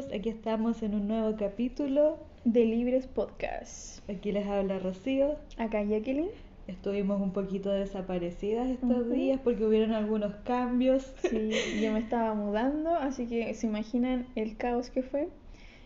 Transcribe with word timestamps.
Amigos, 0.00 0.18
aquí 0.18 0.30
estamos 0.30 0.82
en 0.82 0.94
un 0.94 1.08
nuevo 1.08 1.36
capítulo 1.36 2.16
de 2.44 2.64
Libres 2.64 3.06
Podcast. 3.06 4.08
Aquí 4.08 4.32
les 4.32 4.46
habla 4.46 4.78
Rocío. 4.78 5.36
Acá 5.58 5.82
Jacqueline. 5.82 6.30
Estuvimos 6.68 7.20
un 7.20 7.32
poquito 7.32 7.70
desaparecidas 7.70 8.70
estos 8.70 9.10
días 9.10 9.40
porque 9.44 9.64
hubieron 9.64 9.92
algunos 9.92 10.34
cambios. 10.36 11.12
Sí, 11.28 11.50
yo 11.82 11.92
me 11.92 11.98
estaba 11.98 12.34
mudando, 12.34 12.94
así 12.94 13.26
que 13.26 13.52
se 13.52 13.66
imaginan 13.66 14.26
el 14.36 14.56
caos 14.56 14.88
que 14.88 15.02
fue. 15.02 15.28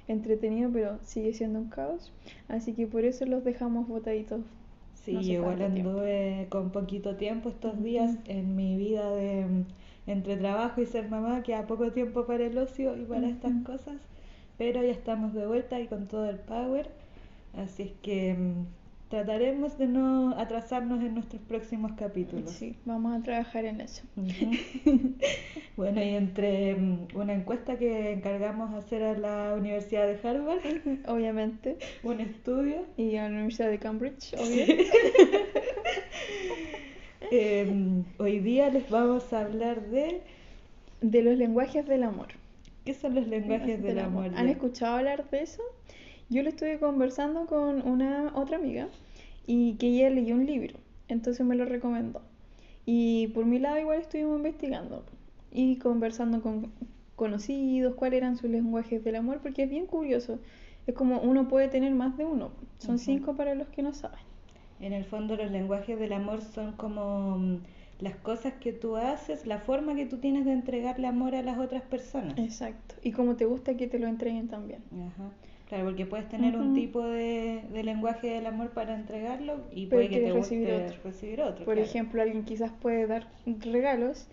Entretenido, 0.06 0.70
pero 0.72 0.98
sigue 1.02 1.32
siendo 1.32 1.58
un 1.58 1.68
caos. 1.68 2.12
Así 2.46 2.72
que 2.72 2.86
por 2.86 3.04
eso 3.04 3.26
los 3.26 3.42
dejamos 3.42 3.88
botaditos. 3.88 4.42
Sí, 4.94 5.14
no 5.14 5.22
sé 5.22 5.32
igual 5.32 5.56
tiempo. 5.56 5.90
anduve 5.90 6.46
con 6.50 6.70
poquito 6.70 7.16
tiempo 7.16 7.48
estos 7.48 7.82
días 7.82 8.16
en 8.26 8.54
mi 8.54 8.76
vida 8.76 9.10
de 9.10 9.64
entre 10.06 10.36
trabajo 10.36 10.80
y 10.80 10.86
ser 10.86 11.08
mamá, 11.08 11.42
queda 11.42 11.66
poco 11.66 11.90
tiempo 11.92 12.26
para 12.26 12.44
el 12.46 12.56
ocio 12.58 12.96
y 12.96 13.04
para 13.04 13.28
estas 13.28 13.52
cosas, 13.64 13.96
pero 14.58 14.82
ya 14.82 14.90
estamos 14.92 15.32
de 15.34 15.46
vuelta 15.46 15.80
y 15.80 15.86
con 15.86 16.06
todo 16.08 16.28
el 16.28 16.38
power, 16.38 16.90
así 17.56 17.82
es 17.84 17.92
que 18.02 18.34
mm, 18.34 18.66
trataremos 19.08 19.78
de 19.78 19.86
no 19.86 20.36
atrasarnos 20.38 21.02
en 21.02 21.14
nuestros 21.14 21.40
próximos 21.42 21.92
capítulos. 21.92 22.50
Sí, 22.50 22.76
vamos 22.84 23.16
a 23.18 23.22
trabajar 23.22 23.64
en 23.64 23.80
eso. 23.80 24.02
Bueno, 25.76 26.00
y 26.04 26.10
entre 26.10 26.76
mm, 26.76 27.08
una 27.16 27.32
encuesta 27.34 27.76
que 27.76 28.12
encargamos 28.12 28.72
hacer 28.74 29.02
a 29.02 29.18
la 29.18 29.54
Universidad 29.58 30.06
de 30.06 30.28
Harvard, 30.28 30.60
Obviamente. 31.08 31.78
un 32.04 32.20
estudio, 32.20 32.84
Y 32.96 33.16
a 33.16 33.24
la 33.24 33.30
Universidad 33.34 33.70
de 33.70 33.78
Cambridge, 33.80 34.34
obvio. 34.34 34.66
eh, 37.30 38.02
hoy 38.18 38.38
día 38.40 38.70
les 38.70 38.88
vamos 38.90 39.32
a 39.32 39.40
hablar 39.40 39.82
de 39.88 40.22
De 41.00 41.22
los 41.22 41.36
lenguajes 41.36 41.86
del 41.86 42.02
amor. 42.04 42.28
qué 42.84 42.94
son 42.94 43.14
los 43.14 43.26
lenguajes 43.26 43.82
del 43.82 43.98
amor. 43.98 44.26
¿Han 44.36 44.46
ya? 44.46 44.52
escuchado 44.52 44.96
hablar 44.96 45.28
de 45.30 45.42
eso? 45.42 45.62
Yo 46.30 46.42
lo 46.42 46.48
estuve 46.50 46.78
conversando 46.78 47.46
con 47.46 47.86
una 47.86 48.32
otra 48.34 48.56
amiga 48.56 48.88
y 49.46 49.74
que 49.74 49.88
ella 49.88 50.10
leyó 50.10 50.34
un 50.34 50.46
libro, 50.46 50.78
entonces 51.08 51.44
me 51.44 51.54
lo 51.54 51.64
recomendó. 51.66 52.22
Y 52.86 53.28
por 53.28 53.44
mi 53.46 53.58
lado 53.58 53.78
igual 53.78 54.00
estuvimos 54.00 54.36
investigando 54.38 55.04
y 55.52 55.76
conversando 55.76 56.40
con 56.42 56.72
conocidos 57.16 57.94
cuáles 57.94 58.18
eran 58.18 58.36
sus 58.36 58.50
lenguajes 58.50 59.04
del 59.04 59.16
amor, 59.16 59.40
porque 59.42 59.62
es 59.64 59.70
bien 59.70 59.86
curioso. 59.86 60.38
Es 60.86 60.94
como 60.94 61.20
uno 61.20 61.48
puede 61.48 61.68
tener 61.68 61.92
más 61.94 62.16
de 62.18 62.24
uno. 62.26 62.50
Son 62.78 62.96
Ujú. 62.96 63.04
cinco 63.04 63.36
para 63.36 63.54
los 63.54 63.68
que 63.68 63.82
no 63.82 63.94
saben. 63.94 64.18
En 64.80 64.92
el 64.92 65.04
fondo 65.04 65.36
los 65.36 65.50
lenguajes 65.50 65.98
del 65.98 66.12
amor 66.12 66.42
son 66.42 66.72
como 66.72 67.38
mm, 67.38 67.58
las 68.00 68.16
cosas 68.16 68.54
que 68.54 68.72
tú 68.72 68.96
haces, 68.96 69.46
la 69.46 69.58
forma 69.58 69.94
que 69.94 70.06
tú 70.06 70.18
tienes 70.18 70.44
de 70.44 70.52
entregarle 70.52 71.06
amor 71.06 71.34
a 71.34 71.42
las 71.42 71.58
otras 71.58 71.82
personas. 71.82 72.38
Exacto. 72.38 72.94
Y 73.02 73.12
como 73.12 73.36
te 73.36 73.44
gusta 73.44 73.76
que 73.76 73.86
te 73.86 73.98
lo 73.98 74.06
entreguen 74.06 74.48
también. 74.48 74.82
Ajá. 74.92 75.30
Claro, 75.68 75.84
porque 75.86 76.04
puedes 76.04 76.28
tener 76.28 76.56
un 76.56 76.74
tipo 76.74 77.02
de, 77.02 77.62
de 77.72 77.82
lenguaje 77.82 78.28
del 78.28 78.46
amor 78.46 78.70
para 78.70 78.94
entregarlo 78.94 79.62
y 79.72 79.86
Pero 79.86 80.02
puede 80.02 80.08
que 80.10 80.20
te 80.20 80.32
guste 80.32 80.56
recibir 80.56 80.70
otro. 80.72 80.96
recibir 81.02 81.40
otro. 81.40 81.64
Por 81.64 81.74
claro. 81.74 81.88
ejemplo, 81.88 82.22
alguien 82.22 82.44
quizás 82.44 82.70
puede 82.70 83.06
dar 83.06 83.26
regalos, 83.46 84.26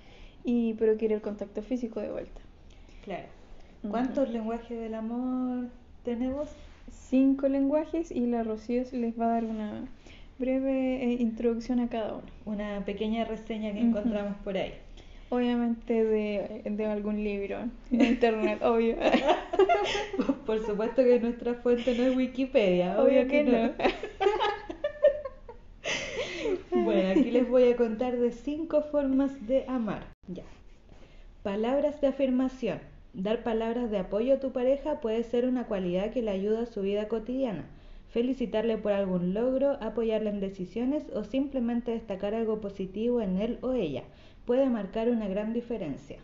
y 0.43 0.73
pero 0.73 0.97
quiere 0.97 1.15
el 1.15 1.21
contacto 1.21 1.61
físico 1.61 1.99
de 1.99 2.11
vuelta. 2.11 2.41
Claro. 3.03 3.27
¿Cuántos 3.89 4.29
lenguajes 4.29 4.79
del 4.79 4.93
amor 4.93 5.69
tenemos? 6.03 6.49
Cinco 6.91 7.47
lenguajes 7.47 8.11
y 8.11 8.27
la 8.27 8.43
Rocío 8.43 8.83
les 8.91 9.19
va 9.19 9.25
a 9.25 9.29
dar 9.29 9.45
una 9.45 9.85
breve 10.41 11.03
eh, 11.03 11.17
introducción 11.19 11.79
a 11.79 11.87
cada 11.87 12.15
uno. 12.15 12.27
Una 12.43 12.83
pequeña 12.83 13.23
reseña 13.23 13.71
que 13.71 13.79
encontramos 13.79 14.35
por 14.43 14.57
ahí. 14.57 14.73
Obviamente 15.29 16.03
de, 16.03 16.63
de 16.65 16.85
algún 16.85 17.23
libro 17.23 17.59
de 17.89 18.05
internet, 18.15 18.61
obvio. 18.61 18.97
Por 20.45 20.65
supuesto 20.65 21.03
que 21.03 21.19
nuestra 21.21 21.53
fuente 21.53 21.95
no 21.95 22.03
es 22.03 22.17
Wikipedia, 22.17 22.99
obvio, 22.99 23.21
Obvio 23.21 23.27
que 23.29 23.43
no. 23.43 23.71
Bueno, 26.71 27.11
aquí 27.11 27.31
les 27.31 27.47
voy 27.47 27.71
a 27.71 27.75
contar 27.75 28.17
de 28.17 28.31
cinco 28.31 28.81
formas 28.81 29.45
de 29.45 29.65
amar. 29.67 30.07
Ya. 30.27 30.43
Palabras 31.43 32.01
de 32.01 32.07
afirmación. 32.07 32.79
Dar 33.13 33.43
palabras 33.43 33.91
de 33.91 33.99
apoyo 33.99 34.35
a 34.35 34.39
tu 34.39 34.51
pareja 34.51 34.99
puede 35.01 35.23
ser 35.23 35.45
una 35.45 35.65
cualidad 35.65 36.11
que 36.11 36.21
le 36.21 36.31
ayuda 36.31 36.63
a 36.63 36.65
su 36.65 36.81
vida 36.81 37.07
cotidiana. 37.07 37.65
Felicitarle 38.11 38.77
por 38.77 38.91
algún 38.91 39.33
logro, 39.33 39.77
apoyarle 39.81 40.29
en 40.29 40.39
decisiones 40.39 41.03
o 41.13 41.23
simplemente 41.23 41.91
destacar 41.91 42.35
algo 42.35 42.61
positivo 42.61 43.21
en 43.21 43.37
él 43.37 43.57
o 43.61 43.73
ella 43.73 44.03
puede 44.45 44.67
marcar 44.67 45.09
una 45.09 45.27
gran 45.27 45.53
diferencia. 45.53 46.17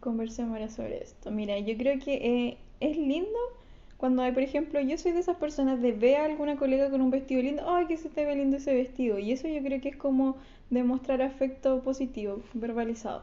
Conversemos 0.00 0.52
ahora 0.52 0.68
sobre 0.68 1.02
esto. 1.02 1.30
Mira, 1.30 1.58
yo 1.58 1.76
creo 1.76 1.98
que 1.98 2.14
eh, 2.14 2.56
es 2.80 2.96
lindo 2.96 3.38
cuando 4.00 4.22
hay, 4.22 4.32
por 4.32 4.42
ejemplo, 4.42 4.80
yo 4.80 4.96
soy 4.96 5.12
de 5.12 5.20
esas 5.20 5.36
personas 5.36 5.82
de 5.82 5.92
ver 5.92 6.16
a 6.16 6.24
alguna 6.24 6.56
colega 6.56 6.88
con 6.88 7.02
un 7.02 7.10
vestido 7.10 7.42
lindo, 7.42 7.62
ay, 7.68 7.84
que 7.84 7.98
se 7.98 8.08
te 8.08 8.24
ve 8.24 8.34
lindo 8.34 8.56
ese 8.56 8.72
vestido. 8.72 9.18
Y 9.18 9.32
eso 9.32 9.46
yo 9.46 9.62
creo 9.62 9.78
que 9.82 9.90
es 9.90 9.96
como 9.96 10.36
demostrar 10.70 11.20
afecto 11.20 11.82
positivo, 11.82 12.40
verbalizado. 12.54 13.22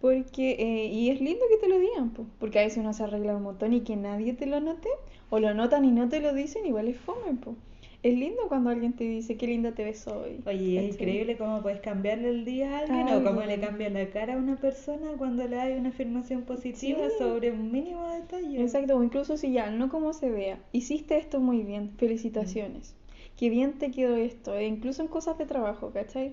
Porque, 0.00 0.52
eh, 0.52 0.86
y 0.86 1.10
es 1.10 1.20
lindo 1.20 1.44
que 1.50 1.56
te 1.56 1.68
lo 1.68 1.80
digan, 1.80 2.10
po, 2.10 2.26
porque 2.38 2.60
a 2.60 2.62
veces 2.62 2.78
uno 2.78 2.92
se 2.92 3.02
arregla 3.02 3.36
un 3.36 3.42
montón 3.42 3.72
y 3.72 3.80
que 3.80 3.96
nadie 3.96 4.34
te 4.34 4.46
lo 4.46 4.60
note, 4.60 4.88
o 5.34 5.40
lo 5.40 5.52
notan 5.52 5.84
y 5.84 5.90
no 5.90 6.08
te 6.08 6.20
lo 6.20 6.32
dicen, 6.32 6.64
igual 6.64 6.86
es 6.88 6.96
fome, 6.96 7.34
po. 7.42 7.56
Es 8.04 8.14
lindo 8.14 8.42
cuando 8.48 8.68
alguien 8.70 8.92
te 8.92 9.02
dice, 9.04 9.36
qué 9.36 9.46
linda 9.46 9.72
te 9.72 9.82
ves 9.82 10.06
hoy. 10.06 10.38
Oye, 10.46 10.78
es 10.78 10.94
increíble 10.94 11.36
cómo 11.38 11.62
puedes 11.62 11.80
cambiarle 11.80 12.28
el 12.28 12.44
día 12.44 12.76
a 12.76 12.78
alguien 12.80 13.08
o 13.08 13.24
cómo 13.24 13.40
le 13.40 13.54
alguien. 13.54 13.60
cambia 13.62 13.88
la 13.90 14.10
cara 14.10 14.34
a 14.34 14.36
una 14.36 14.56
persona 14.56 15.12
cuando 15.16 15.42
le 15.48 15.56
das 15.56 15.70
una 15.78 15.88
afirmación 15.88 16.42
positiva 16.42 16.98
Sí. 17.08 17.16
sobre 17.18 17.50
un 17.50 17.72
mínimo 17.72 18.06
detalle. 18.10 18.60
Exacto, 18.62 18.96
o 18.98 19.02
incluso 19.02 19.36
si 19.38 19.52
ya, 19.52 19.70
no 19.70 19.88
como 19.88 20.12
se 20.12 20.30
vea, 20.30 20.58
hiciste 20.72 21.16
esto 21.16 21.40
muy 21.40 21.62
bien, 21.62 21.92
felicitaciones. 21.96 22.94
Qué 23.38 23.48
bien 23.50 23.72
te 23.78 23.90
quedó 23.90 24.14
esto, 24.16 24.54
e 24.54 24.66
incluso 24.66 25.02
en 25.02 25.08
cosas 25.08 25.38
de 25.38 25.46
trabajo, 25.46 25.90
¿cachai? 25.90 26.32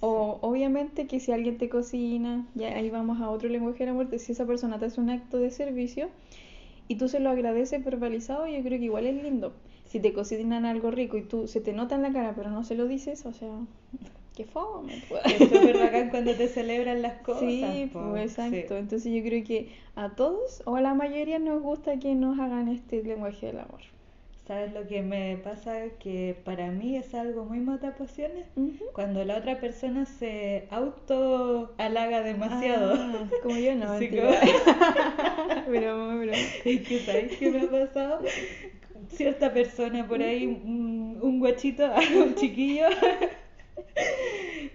O 0.00 0.38
obviamente 0.40 1.06
que 1.06 1.20
si 1.20 1.30
alguien 1.30 1.58
te 1.58 1.68
cocina, 1.68 2.46
ya 2.54 2.68
ahí 2.76 2.90
vamos 2.90 3.20
a 3.20 3.30
otro 3.30 3.48
lenguaje 3.50 3.80
de 3.80 3.86
la 3.86 3.92
muerte, 3.92 4.18
si 4.18 4.32
esa 4.32 4.46
persona 4.46 4.78
te 4.78 4.86
hace 4.86 5.00
un 5.00 5.10
acto 5.10 5.38
de 5.38 5.50
servicio 5.50 6.08
y 6.88 6.96
tú 6.96 7.08
se 7.08 7.20
lo 7.20 7.30
agradeces 7.30 7.84
verbalizado, 7.84 8.46
yo 8.46 8.60
creo 8.62 8.78
que 8.78 8.84
igual 8.84 9.06
es 9.06 9.22
lindo. 9.22 9.54
Si 9.86 10.00
te 10.00 10.12
cocinan 10.12 10.64
algo 10.64 10.90
rico 10.90 11.16
y 11.16 11.22
tú 11.22 11.46
se 11.46 11.60
te 11.60 11.72
nota 11.72 11.94
en 11.96 12.02
la 12.02 12.12
cara 12.12 12.34
pero 12.34 12.50
no 12.50 12.64
se 12.64 12.74
lo 12.74 12.86
dices, 12.86 13.24
o 13.26 13.32
sea, 13.32 13.50
qué 14.36 14.44
fome. 14.44 15.02
pues. 15.08 15.22
Es 15.26 15.38
súper 15.48 15.78
bacán 15.78 16.10
cuando 16.10 16.34
te 16.34 16.48
celebran 16.48 17.02
las 17.02 17.14
cosas. 17.22 17.42
Sí, 17.42 17.90
po. 17.92 18.10
pues 18.10 18.30
exacto. 18.30 18.74
Sí. 18.74 18.80
Entonces 18.80 19.12
yo 19.12 19.22
creo 19.22 19.44
que 19.44 19.68
a 19.94 20.10
todos 20.14 20.62
o 20.64 20.76
a 20.76 20.80
la 20.80 20.94
mayoría 20.94 21.38
nos 21.38 21.62
gusta 21.62 21.98
que 21.98 22.14
nos 22.14 22.38
hagan 22.38 22.68
este 22.68 23.02
lenguaje 23.02 23.46
del 23.46 23.60
amor. 23.60 23.80
¿Sabes 24.46 24.72
lo 24.72 24.86
que 24.88 25.02
me 25.02 25.36
pasa? 25.36 25.84
Que 26.00 26.36
para 26.44 26.70
mí 26.72 26.96
es 26.96 27.14
algo 27.14 27.44
muy 27.44 27.60
matapasiones. 27.60 28.46
Ujú. 28.56 28.86
Cuando 28.92 29.24
la 29.24 29.36
otra 29.36 29.60
persona 29.60 30.04
se 30.04 30.66
auto 30.70 31.72
halaga 31.78 32.22
demasiado. 32.22 32.94
Ah, 32.96 33.28
como 33.42 33.56
yo 33.56 33.74
no, 33.76 33.92
Así 33.92 34.08
como- 34.08 34.30
broma, 35.68 36.14
broma. 36.16 36.32
Es 36.64 36.88
que 36.88 36.98
¿sabes 37.06 37.36
qué 37.38 37.50
me 37.50 37.60
ha 37.60 37.70
pasado? 37.70 38.20
Cierta 39.10 39.52
persona 39.52 40.06
por 40.08 40.20
ahí, 40.22 40.46
un, 40.46 41.18
un 41.22 41.38
guachito, 41.38 41.88
un 42.16 42.34
chiquillo, 42.34 42.86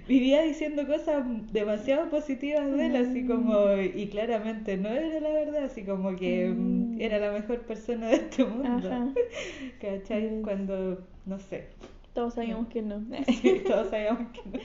vivía 0.07 0.41
diciendo 0.41 0.87
cosas 0.87 1.23
demasiado 1.51 2.09
positivas 2.09 2.71
de 2.71 2.85
él, 2.87 2.95
así 2.95 3.25
como, 3.25 3.73
y 3.77 4.07
claramente 4.07 4.77
no 4.77 4.89
era 4.89 5.19
la 5.19 5.29
verdad, 5.29 5.65
así 5.65 5.83
como 5.83 6.15
que 6.15 6.47
mm, 6.49 7.01
era 7.01 7.19
la 7.19 7.31
mejor 7.31 7.61
persona 7.61 8.07
de 8.07 8.15
este 8.15 8.45
mundo. 8.45 8.87
Ajá. 8.89 9.07
¿Cachai? 9.81 10.29
Mm. 10.31 10.41
Cuando, 10.43 11.05
no 11.25 11.39
sé, 11.39 11.65
Todos 12.13 12.33
sabíamos 12.35 12.67
que 12.69 12.81
no. 12.81 13.03
sí, 13.41 13.61
todos 13.65 13.89
sabíamos 13.89 14.31
que 14.31 14.41
no. 14.57 14.59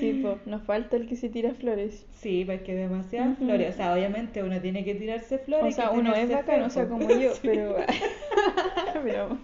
Sí, 0.00 0.20
po, 0.22 0.38
nos 0.46 0.62
falta 0.62 0.96
el 0.96 1.06
que 1.08 1.16
se 1.16 1.28
tira 1.28 1.52
flores. 1.54 2.06
Sí, 2.12 2.44
porque 2.46 2.74
demasiadas 2.74 3.36
flores. 3.38 3.74
O 3.74 3.76
sea, 3.76 3.92
obviamente 3.94 4.42
uno 4.42 4.60
tiene 4.60 4.84
que 4.84 4.94
tirarse 4.94 5.38
flores. 5.38 5.74
O 5.74 5.76
sea, 5.76 5.90
uno 5.90 6.14
es 6.14 6.28
fe, 6.28 6.62
o 6.62 6.70
sea, 6.70 6.88
como 6.88 7.08
yo, 7.10 7.32
Sí. 7.34 7.40
pero. 7.42 7.76
broma. 9.02 9.40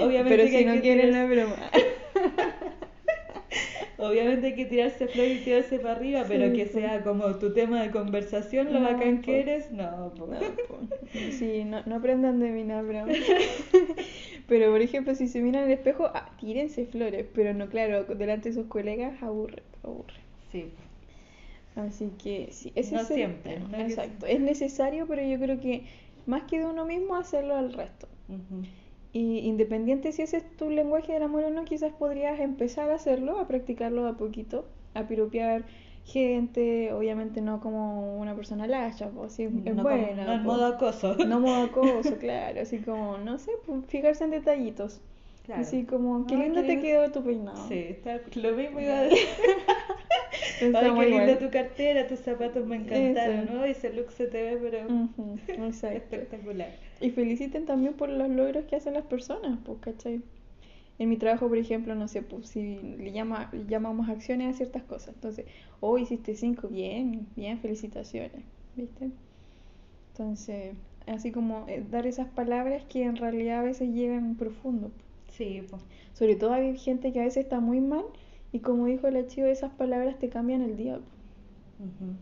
Obviamente 0.00 0.36
Pero 0.36 0.44
que 0.50 0.58
si 0.58 0.64
no 0.64 0.80
quieren, 0.80 1.14
es 1.14 1.28
broma. 1.28 1.56
Obviamente 4.08 4.48
hay 4.48 4.54
que 4.54 4.66
tirarse 4.66 5.06
flores 5.08 5.40
y 5.40 5.44
tirarse 5.44 5.78
para 5.78 5.94
arriba, 5.96 6.24
pero 6.28 6.50
Sí, 6.50 6.52
que 6.52 6.66
po. 6.66 6.72
sea 6.72 7.02
como 7.02 7.38
tu 7.38 7.52
tema 7.52 7.82
de 7.82 7.90
conversación, 7.90 8.72
lo 8.72 8.80
No, 8.80 8.86
bacán 8.86 9.18
po. 9.18 9.22
que 9.22 9.40
eres, 9.40 9.70
no, 9.70 10.12
po. 10.16 10.26
No. 10.26 10.38
Sí, 11.30 11.64
no, 11.64 11.82
no 11.86 11.96
aprendan 11.96 12.40
de 12.40 12.50
mí, 12.50 12.64
no. 12.64 12.82
Pero, 14.48 14.70
por 14.70 14.80
ejemplo, 14.82 15.14
si 15.14 15.28
se 15.28 15.40
miran 15.42 15.64
al 15.64 15.70
espejo, 15.72 16.06
ah, 16.14 16.30
tírense 16.40 16.86
flores, 16.86 17.26
pero 17.34 17.54
no, 17.54 17.68
claro, 17.68 18.04
delante 18.04 18.50
de 18.50 18.54
sus 18.54 18.66
colegas 18.66 19.22
aburre, 19.22 19.62
aburre. 19.82 20.14
Sí, 20.50 20.72
Así 21.74 22.10
que 22.22 22.48
sí, 22.52 22.72
ese 22.74 22.94
No 22.94 23.00
es 23.00 23.10
el 23.10 23.16
siempre, 23.16 23.54
tema, 23.54 23.68
no 23.68 23.78
Exacto, 23.78 24.26
es 24.26 24.40
necesario, 24.40 25.06
pero 25.06 25.22
yo 25.22 25.38
creo 25.38 25.60
que 25.60 25.86
más 26.26 26.44
que 26.44 26.58
de 26.60 26.66
uno 26.66 26.84
mismo, 26.86 27.16
hacerlo 27.16 27.56
al 27.56 27.72
resto. 27.72 28.08
Y 29.12 29.40
independiente 29.40 30.12
si 30.12 30.22
ese 30.22 30.38
es 30.38 30.56
tu 30.56 30.70
lenguaje 30.70 31.12
del 31.12 31.22
amor 31.22 31.44
o 31.44 31.50
no, 31.50 31.64
quizás 31.64 31.92
podrías 31.92 32.40
empezar 32.40 32.90
a 32.90 32.94
hacerlo, 32.94 33.38
a 33.38 33.46
practicarlo 33.46 34.06
a 34.06 34.16
poquito, 34.16 34.64
a 34.94 35.06
piropear 35.06 35.64
gente, 36.04 36.92
obviamente 36.92 37.40
no 37.42 37.60
como 37.60 38.18
una 38.18 38.34
persona 38.34 38.66
lacha, 38.66 39.10
pues 39.10 39.32
sí, 39.34 39.44
es 39.44 39.52
no, 39.52 39.82
como- 39.82 39.82
buena. 39.82 40.24
no 40.24 40.32
en 40.32 40.42
pues. 40.42 40.56
modo 40.56 40.66
acoso. 40.66 41.14
No 41.26 41.40
modo 41.40 41.64
acoso, 41.64 42.16
claro, 42.18 42.60
así 42.62 42.78
como, 42.78 43.18
no 43.18 43.38
sé, 43.38 43.52
pues, 43.66 43.84
fijarse 43.86 44.24
en 44.24 44.30
detallitos. 44.30 45.00
Claro. 45.44 45.60
Así 45.60 45.84
como, 45.84 46.26
qué 46.26 46.36
lindo 46.36 46.60
qué 46.60 46.66
te 46.68 46.74
lindo. 46.74 46.82
quedó 46.82 47.10
tu 47.10 47.24
peinado. 47.24 47.68
Sí, 47.68 47.74
está, 47.74 48.20
lo 48.34 48.52
mismo 48.52 48.78
iba 48.78 48.98
a 48.98 49.02
decir. 49.02 49.18
Ay, 50.60 50.92
qué 50.94 51.06
linda 51.06 51.38
tu 51.38 51.50
cartera, 51.50 52.06
tus 52.06 52.20
zapatos 52.20 52.64
me 52.66 52.76
encantaron, 52.76 53.40
Eso. 53.40 53.52
¿no? 53.52 53.64
Ese 53.64 53.92
look 53.92 54.12
se 54.12 54.26
te 54.28 54.42
ve, 54.42 54.58
pero 54.58 55.68
espectacular. 55.90 56.70
Y 57.00 57.10
feliciten 57.10 57.66
también 57.66 57.94
por 57.94 58.08
los 58.08 58.28
logros 58.28 58.64
que 58.66 58.76
hacen 58.76 58.94
las 58.94 59.04
personas, 59.04 59.58
pues, 59.64 59.78
¿cachai? 59.80 60.22
En 60.98 61.08
mi 61.08 61.16
trabajo, 61.16 61.48
por 61.48 61.58
ejemplo, 61.58 61.94
no 61.96 62.06
sé, 62.06 62.22
pues 62.22 62.48
si 62.48 62.76
le 62.98 63.10
llama, 63.10 63.50
llamamos 63.66 64.08
acciones 64.08 64.54
a 64.54 64.56
ciertas 64.56 64.84
cosas. 64.84 65.14
Entonces, 65.14 65.46
oh, 65.80 65.98
hiciste 65.98 66.36
cinco, 66.36 66.68
bien, 66.68 67.26
bien, 67.34 67.58
felicitaciones, 67.58 68.44
¿viste? 68.76 69.10
Entonces, 70.12 70.76
así 71.06 71.32
como 71.32 71.64
eh, 71.68 71.84
dar 71.90 72.06
esas 72.06 72.28
palabras 72.28 72.84
que 72.84 73.02
en 73.02 73.16
realidad 73.16 73.60
a 73.60 73.62
veces 73.62 73.88
llegan 73.88 74.36
profundo. 74.36 74.92
Sí, 75.36 75.62
pues. 75.68 75.82
Sobre 76.12 76.36
todo 76.36 76.52
hay 76.52 76.76
gente 76.78 77.12
que 77.12 77.20
a 77.20 77.24
veces 77.24 77.44
está 77.44 77.60
muy 77.60 77.80
mal 77.80 78.04
y 78.52 78.60
como 78.60 78.86
dijo 78.86 79.08
la 79.10 79.26
chiva, 79.26 79.48
esas 79.48 79.72
palabras 79.72 80.18
te 80.18 80.28
cambian 80.28 80.62
el 80.62 80.76
día. 80.76 81.00
Ujú. 81.80 82.14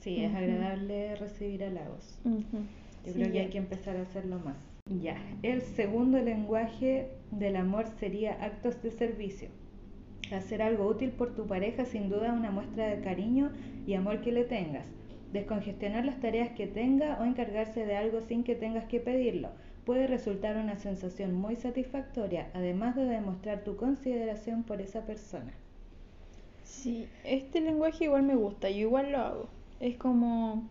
Sí, 0.00 0.20
es 0.20 0.34
agradable 0.34 1.16
recibir 1.16 1.64
halagos. 1.64 2.18
Ujú. 2.24 2.58
Yo 3.04 3.12
Sí, 3.12 3.12
creo 3.14 3.32
que 3.32 3.40
hay 3.40 3.48
que 3.48 3.58
empezar 3.58 3.96
a 3.96 4.02
hacerlo 4.02 4.38
más. 4.38 4.56
Ya, 5.02 5.16
el 5.42 5.62
segundo 5.62 6.18
lenguaje 6.20 7.08
del 7.32 7.56
amor 7.56 7.86
sería 7.98 8.32
actos 8.44 8.80
de 8.82 8.90
servicio. 8.92 9.48
Hacer 10.32 10.62
algo 10.62 10.86
útil 10.86 11.10
por 11.10 11.34
tu 11.34 11.46
pareja 11.46 11.84
sin 11.84 12.08
duda 12.08 12.28
es 12.28 12.32
una 12.32 12.50
muestra 12.50 12.86
de 12.88 13.00
cariño 13.02 13.50
y 13.86 13.94
amor 13.94 14.20
que 14.20 14.32
le 14.32 14.44
tengas. 14.44 14.86
Descongestionar 15.32 16.04
las 16.04 16.20
tareas 16.20 16.50
que 16.50 16.66
tenga 16.66 17.18
o 17.20 17.24
encargarse 17.24 17.84
de 17.84 17.96
algo 17.96 18.20
sin 18.20 18.44
que 18.44 18.54
tengas 18.54 18.84
que 18.84 19.00
pedirlo 19.00 19.50
puede 19.86 20.06
resultar 20.08 20.58
una 20.58 20.76
sensación 20.78 21.34
muy 21.34 21.56
satisfactoria, 21.56 22.50
además 22.54 22.96
de 22.96 23.06
demostrar 23.06 23.64
tu 23.64 23.76
consideración 23.76 24.64
por 24.64 24.82
esa 24.82 25.06
persona. 25.06 25.54
Sí, 26.64 27.08
este 27.24 27.60
lenguaje 27.62 28.04
igual 28.04 28.24
me 28.24 28.34
gusta, 28.36 28.68
yo 28.70 28.78
igual 28.80 29.12
lo 29.12 29.18
hago. 29.18 29.48
Es 29.80 29.96
como, 29.96 30.70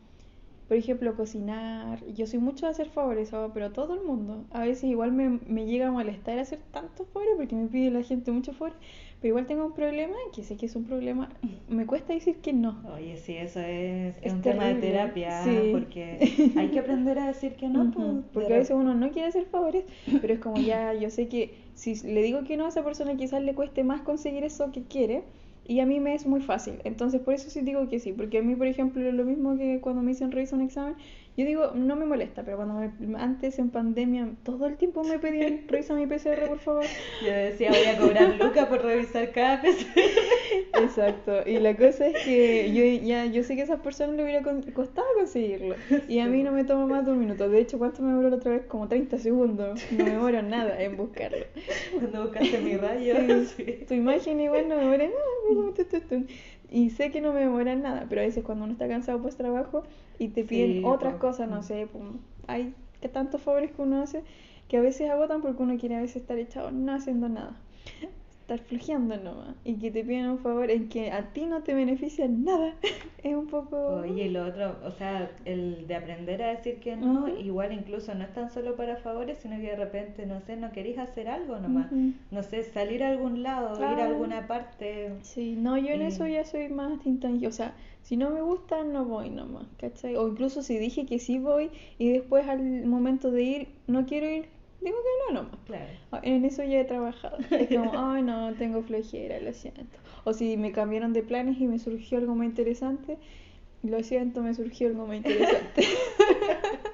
por 0.67 0.77
ejemplo, 0.77 1.15
cocinar. 1.15 2.05
Yo 2.07 2.27
soy 2.27 2.39
mucho 2.39 2.65
de 2.65 2.71
hacer 2.73 2.89
favores, 2.89 3.31
pero 3.53 3.71
todo 3.73 3.95
el 3.95 4.03
mundo. 4.03 4.45
A 4.51 4.61
veces 4.61 4.85
igual 4.85 5.11
me, 5.13 5.29
me 5.29 5.65
llega 5.65 5.87
a 5.87 5.91
molestar 5.91 6.39
hacer 6.39 6.59
tantos 6.71 7.07
favores 7.09 7.35
porque 7.37 7.55
me 7.55 7.67
pide 7.67 7.91
la 7.91 8.03
gente 8.03 8.31
muchos 8.31 8.57
favores. 8.57 8.79
Pero 9.21 9.29
igual 9.29 9.45
tengo 9.47 9.65
un 9.65 9.73
problema, 9.73 10.15
que 10.33 10.43
sé 10.43 10.55
que 10.57 10.65
es 10.67 10.75
un 10.75 10.85
problema. 10.85 11.29
Me 11.67 11.85
cuesta 11.85 12.13
decir 12.13 12.37
que 12.37 12.53
no. 12.53 12.83
Oye, 12.93 13.17
sí, 13.17 13.35
eso 13.35 13.59
es, 13.59 14.17
es 14.17 14.23
Es 14.25 14.33
un 14.33 14.41
tema 14.41 14.67
de 14.67 14.75
terapia, 14.75 15.43
sí. 15.43 15.69
porque 15.71 16.19
hay 16.55 16.69
que 16.69 16.79
aprender 16.79 17.17
a 17.19 17.27
decir 17.27 17.55
que 17.55 17.67
no. 17.69 17.83
Ujú, 17.83 17.93
pues, 17.93 18.15
Porque 18.33 18.53
a 18.53 18.57
veces 18.57 18.75
uno 18.75 18.93
no 18.93 19.11
quiere 19.11 19.27
hacer 19.29 19.45
favores, 19.45 19.85
pero 20.21 20.33
es 20.33 20.39
como 20.39 20.59
ya, 20.59 20.93
yo 20.93 21.09
sé 21.09 21.27
que 21.27 21.55
si 21.73 21.95
le 22.07 22.21
digo 22.21 22.43
que 22.43 22.55
no 22.57 22.65
a 22.65 22.69
esa 22.69 22.83
persona, 22.83 23.15
quizás 23.17 23.41
le 23.41 23.55
cueste 23.55 23.83
más 23.83 24.01
conseguir 24.01 24.43
eso 24.43 24.71
que 24.71 24.83
quiere. 24.83 25.23
Y 25.67 25.79
a 25.79 25.87
mí 25.87 25.99
me 25.99 26.13
es 26.13 26.27
muy 26.27 26.41
fácil. 26.41 26.75
Entonces, 26.83 27.21
por 27.21 27.33
eso 27.33 27.49
sí 27.49 27.61
digo 27.61 27.89
que 27.89 27.99
sí. 27.99 28.13
Porque 28.13 28.37
a 28.37 28.43
mí, 28.43 28.55
por 28.55 28.67
ejemplo, 28.67 29.11
lo 29.11 29.25
mismo 29.25 29.57
que 29.57 29.79
cuando 29.81 30.03
me 30.03 30.11
dicen 30.11 30.31
revisa 30.31 30.55
un 30.55 30.61
examen, 30.61 30.93
yo 31.37 31.45
digo, 31.45 31.71
no 31.75 31.95
me 31.95 32.05
molesta. 32.05 32.43
Pero 32.43 32.57
cuando 32.57 32.75
me- 32.99 33.17
antes 33.19 33.59
en 33.59 33.69
pandemia, 33.69 34.29
todo 34.43 34.65
el 34.67 34.77
tiempo 34.77 35.03
me 35.03 35.19
pedían, 35.19 35.61
revisa 35.67 35.93
mi 35.93 36.07
PCR, 36.07 36.47
por 36.47 36.59
favor. 36.59 36.85
Yo 37.25 37.31
decía, 37.31 37.69
voy 37.71 37.85
a 37.85 37.97
cobrar 37.97 38.35
Luca 38.39 38.69
por 38.69 38.83
revisar 38.83 39.31
cada 39.31 39.61
vez. 39.61 39.85
Exacto. 40.81 41.41
Y 41.45 41.59
la 41.59 41.75
cosa 41.75 42.07
es 42.07 42.23
que 42.23 42.71
yo 42.73 43.05
ya 43.05 43.25
yo 43.25 43.43
sé 43.43 43.55
que 43.55 43.61
a 43.61 43.65
esas 43.65 43.79
personas 43.81 44.15
le 44.15 44.23
hubiera 44.23 44.41
costado 44.73 45.07
conseguirlo. 45.15 45.75
Y 46.07 46.19
a 46.19 46.27
mí 46.27 46.43
no 46.43 46.51
me 46.51 46.63
toma 46.63 46.85
más 46.85 47.05
de 47.05 47.11
un 47.11 47.19
minuto. 47.19 47.49
De 47.49 47.59
hecho, 47.59 47.77
¿cuánto 47.77 48.01
me 48.01 48.09
demoró 48.09 48.29
la 48.29 48.35
otra 48.37 48.51
vez? 48.51 48.65
Como 48.67 48.87
30 48.87 49.17
segundos. 49.17 49.81
No 49.91 50.03
me 50.05 50.11
demoro 50.11 50.41
nada 50.41 50.81
en 50.81 50.97
buscarlo. 50.97 51.45
Cuando 51.97 52.23
buscaste 52.23 52.59
mi 52.59 52.77
rayo. 52.77 53.15
Sí. 53.15 53.45
sí. 53.57 53.85
Tu 53.87 53.93
imagen 53.93 54.39
igual 54.39 54.67
no 54.69 54.75
me 54.75 54.81
demora 54.81 55.05
nada. 55.07 56.25
Y 56.75 56.89
sé 56.89 57.09
que 57.11 57.21
no 57.21 57.31
me 57.33 57.39
demora 57.39 57.73
nada, 57.75 58.05
pero 58.09 58.21
a 58.21 58.25
veces 58.25 58.43
cuando 58.43 58.65
uno 58.65 58.73
está 58.73 58.87
cansado 58.89 59.21
pues 59.21 59.37
trabajo 59.37 59.83
y 60.19 60.27
te 60.29 60.43
piden 60.43 60.71
Sí, 60.73 60.81
otras 60.83 61.15
cosas, 61.15 61.49
no 61.49 61.63
sé, 61.63 61.87
pues, 61.91 62.03
hay 62.47 62.73
que 63.01 63.07
tantos 63.09 63.41
favores 63.41 63.71
que 63.71 63.81
uno 63.81 64.01
hace 64.01 64.23
que 64.67 64.77
a 64.77 64.81
veces 64.81 65.09
agotan 65.09 65.41
porque 65.41 65.63
uno 65.63 65.77
quiere 65.77 65.95
a 65.95 66.01
veces 66.01 66.17
estar 66.17 66.37
echado 66.37 66.71
no 66.71 66.93
haciendo 66.93 67.29
nada. 67.29 67.55
Estar 68.45 68.59
flojeando 68.59 69.17
nomás. 69.17 69.55
Y 69.63 69.73
que 69.77 69.89
te 69.89 70.03
piden 70.03 70.27
un 70.29 70.37
favor 70.37 70.69
en 70.69 70.87
que 70.87 71.11
a 71.11 71.33
ti 71.33 71.47
no 71.47 71.63
te 71.63 71.73
beneficia 71.73 72.27
nada. 72.27 72.75
es 73.23 73.35
un 73.35 73.47
poco. 73.47 73.75
Oye, 74.03 74.25
y 74.25 74.29
lo 74.29 74.45
otro, 74.45 74.75
o 74.85 74.91
sea, 74.91 75.31
el 75.45 75.87
de 75.87 75.95
aprender 75.95 76.43
a 76.43 76.49
decir 76.49 76.79
que 76.79 76.95
no, 76.95 77.27
igual 77.27 77.73
incluso 77.73 78.13
no 78.13 78.23
es 78.23 78.31
tan 78.33 78.51
solo 78.51 78.75
para 78.75 78.97
favores, 78.97 79.39
sino 79.39 79.55
que 79.55 79.71
de 79.71 79.75
repente, 79.75 80.27
no 80.27 80.41
sé, 80.41 80.57
no 80.57 80.71
querís 80.71 80.99
hacer 80.99 81.27
algo 81.27 81.57
nomás. 81.57 81.91
Ujú. 81.91 82.11
No 82.29 82.43
sé, 82.43 82.61
salir 82.65 83.03
a 83.03 83.09
algún 83.09 83.41
lado, 83.41 83.77
ir 83.79 83.99
a 83.99 84.05
alguna 84.05 84.45
parte. 84.45 85.13
Sí, 85.23 85.55
no, 85.57 85.75
yo 85.79 85.93
en 85.93 86.03
Y- 86.03 86.05
eso 86.05 86.27
ya 86.27 86.45
soy 86.45 86.69
más 86.69 87.03
intangible. 87.03 87.47
O 87.47 87.51
sea, 87.51 87.73
si 88.03 88.15
no 88.15 88.29
me 88.29 88.41
gusta, 88.41 88.83
no 88.83 89.05
voy 89.05 89.31
nomás, 89.31 89.65
¿cachai? 89.79 90.15
O 90.17 90.27
incluso 90.27 90.61
si 90.61 90.77
dije 90.77 91.07
que 91.07 91.17
sí 91.17 91.39
voy 91.39 91.71
y 91.97 92.09
después 92.11 92.47
al 92.47 92.85
momento 92.85 93.31
de 93.31 93.41
ir, 93.41 93.67
no 93.87 94.05
quiero 94.05 94.27
ir, 94.29 94.45
digo 94.89 94.97
que 94.97 95.33
no 95.33 95.41
nomás. 95.41 95.59
Claro. 95.65 96.23
En 96.23 96.45
eso 96.45 96.63
ya 96.63 96.79
he 96.79 96.85
trabajado. 96.85 97.37
Es 97.51 97.69
como, 97.69 97.91
ay, 97.95 98.23
no, 98.23 98.53
tengo 98.53 98.81
flojera, 98.83 99.39
lo 99.39 99.53
siento. 99.53 99.97
O 100.23 100.33
si 100.33 100.57
me 100.57 100.71
cambiaron 100.71 101.13
de 101.13 101.23
planes 101.23 101.59
y 101.59 101.67
me 101.67 101.79
surgió 101.79 102.17
algo 102.17 102.35
más 102.35 102.47
interesante, 102.47 103.17
lo 103.83 104.01
siento, 104.03 104.41
me 104.41 104.53
surgió 104.53 104.87
algo 104.87 105.07
más 105.07 105.17
interesante. 105.17 105.83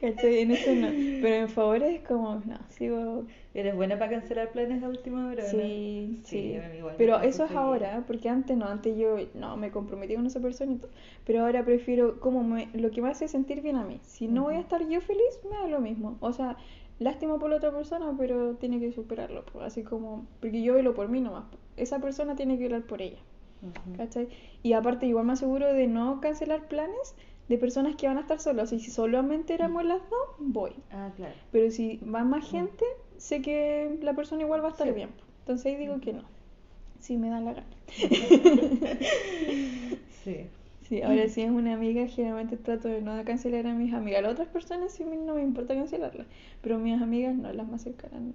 ¿Cachai? 0.00 0.40
En 0.40 0.50
eso 0.50 0.74
no. 0.74 0.88
Pero 1.22 1.34
en 1.34 1.48
favores 1.48 2.00
es 2.00 2.06
como, 2.06 2.42
no, 2.46 2.58
sigo. 2.68 3.24
¿Eres 3.52 3.74
buena 3.74 3.98
para 3.98 4.12
cancelar 4.12 4.52
planes 4.52 4.82
a 4.82 4.88
última 4.88 5.26
hora? 5.26 5.42
o 5.42 5.46
no? 5.46 5.50
Sí, 5.50 6.20
sí. 6.24 6.56
igual 6.78 6.94
Pero 6.96 7.20
eso 7.20 7.44
es 7.44 7.50
ahora, 7.50 8.04
porque 8.06 8.28
antes 8.28 8.56
no, 8.56 8.66
antes 8.66 8.96
yo 8.96 9.16
no 9.34 9.56
me 9.56 9.70
comprometí 9.70 10.14
con 10.14 10.26
esa 10.26 10.40
persona 10.40 10.72
y 10.72 10.76
todo. 10.76 10.90
Pero 11.26 11.42
ahora 11.42 11.64
prefiero 11.64 12.20
como 12.20 12.44
me, 12.44 12.68
lo 12.74 12.90
que 12.90 13.02
me 13.02 13.10
hace 13.10 13.28
sentir 13.28 13.60
bien 13.60 13.76
a 13.76 13.84
mí. 13.84 13.98
Si 14.02 14.28
no 14.28 14.44
voy 14.44 14.54
a 14.54 14.60
estar 14.60 14.86
yo 14.88 15.00
feliz, 15.00 15.40
me 15.50 15.56
da 15.56 15.66
lo 15.66 15.80
mismo. 15.80 16.16
O 16.20 16.32
sea, 16.32 16.56
lástima 17.00 17.38
por 17.38 17.50
la 17.50 17.56
otra 17.56 17.72
persona, 17.72 18.14
pero 18.16 18.54
tiene 18.54 18.78
que 18.78 18.92
superarlo. 18.92 19.44
pues, 19.52 19.64
Así 19.66 19.82
como, 19.82 20.26
porque 20.40 20.62
yo 20.62 20.74
velo 20.74 20.94
por 20.94 21.08
mí 21.08 21.20
nomás. 21.20 21.44
Esa 21.76 21.98
persona 21.98 22.36
tiene 22.36 22.56
que 22.56 22.64
velar 22.64 22.82
por 22.82 23.02
ella. 23.02 23.18
¿Cachai? 23.96 24.28
Y 24.62 24.72
aparte, 24.74 25.06
igual 25.06 25.26
me 25.26 25.32
aseguro 25.34 25.66
de 25.72 25.86
no 25.86 26.20
cancelar 26.20 26.66
planes 26.68 27.14
de 27.48 27.58
personas 27.58 27.96
que 27.96 28.06
van 28.06 28.16
a 28.16 28.20
estar 28.20 28.38
solas. 28.40 28.72
Y 28.72 28.78
si 28.80 28.90
solamente 28.90 29.52
éramos 29.54 29.84
las 29.84 30.00
dos, 30.08 30.28
voy. 30.38 30.72
Ah, 30.92 31.10
claro. 31.16 31.34
Pero 31.52 31.70
si 31.70 31.96
va 31.98 32.22
más 32.24 32.48
gente, 32.48 32.84
sé 33.18 33.42
que 33.42 33.98
la 34.02 34.14
persona 34.14 34.42
igual 34.42 34.62
va 34.62 34.68
a 34.68 34.70
estar 34.70 34.86
Sí. 34.86 34.94
bien. 34.94 35.10
Entonces 35.40 35.66
ahí 35.66 35.76
digo 35.76 36.00
que 36.00 36.12
no. 36.14 36.22
Si 37.00 37.16
me 37.18 37.28
da 37.30 37.40
la 37.40 37.52
gana. 37.54 37.66
Sí. 40.24 40.46
Sí, 40.90 41.00
ahora 41.02 41.26
si 41.28 41.40
es 41.40 41.50
una 41.50 41.72
amiga, 41.72 42.06
generalmente 42.06 42.58
trato 42.58 42.88
de 42.88 43.00
no 43.00 43.24
cancelar 43.24 43.66
a 43.66 43.72
mis 43.74 43.94
amigas. 43.94 44.18
A 44.18 44.22
las 44.24 44.32
otras 44.32 44.48
personas 44.48 44.92
sí 44.92 45.04
no 45.04 45.34
me 45.34 45.42
importa 45.42 45.74
cancelarlas. 45.74 46.26
Pero 46.60 46.78
mis 46.78 47.00
amigas 47.00 47.34
no, 47.34 47.50
las 47.52 47.66
más 47.66 47.82
cercanas 47.82 48.20
no. 48.20 48.34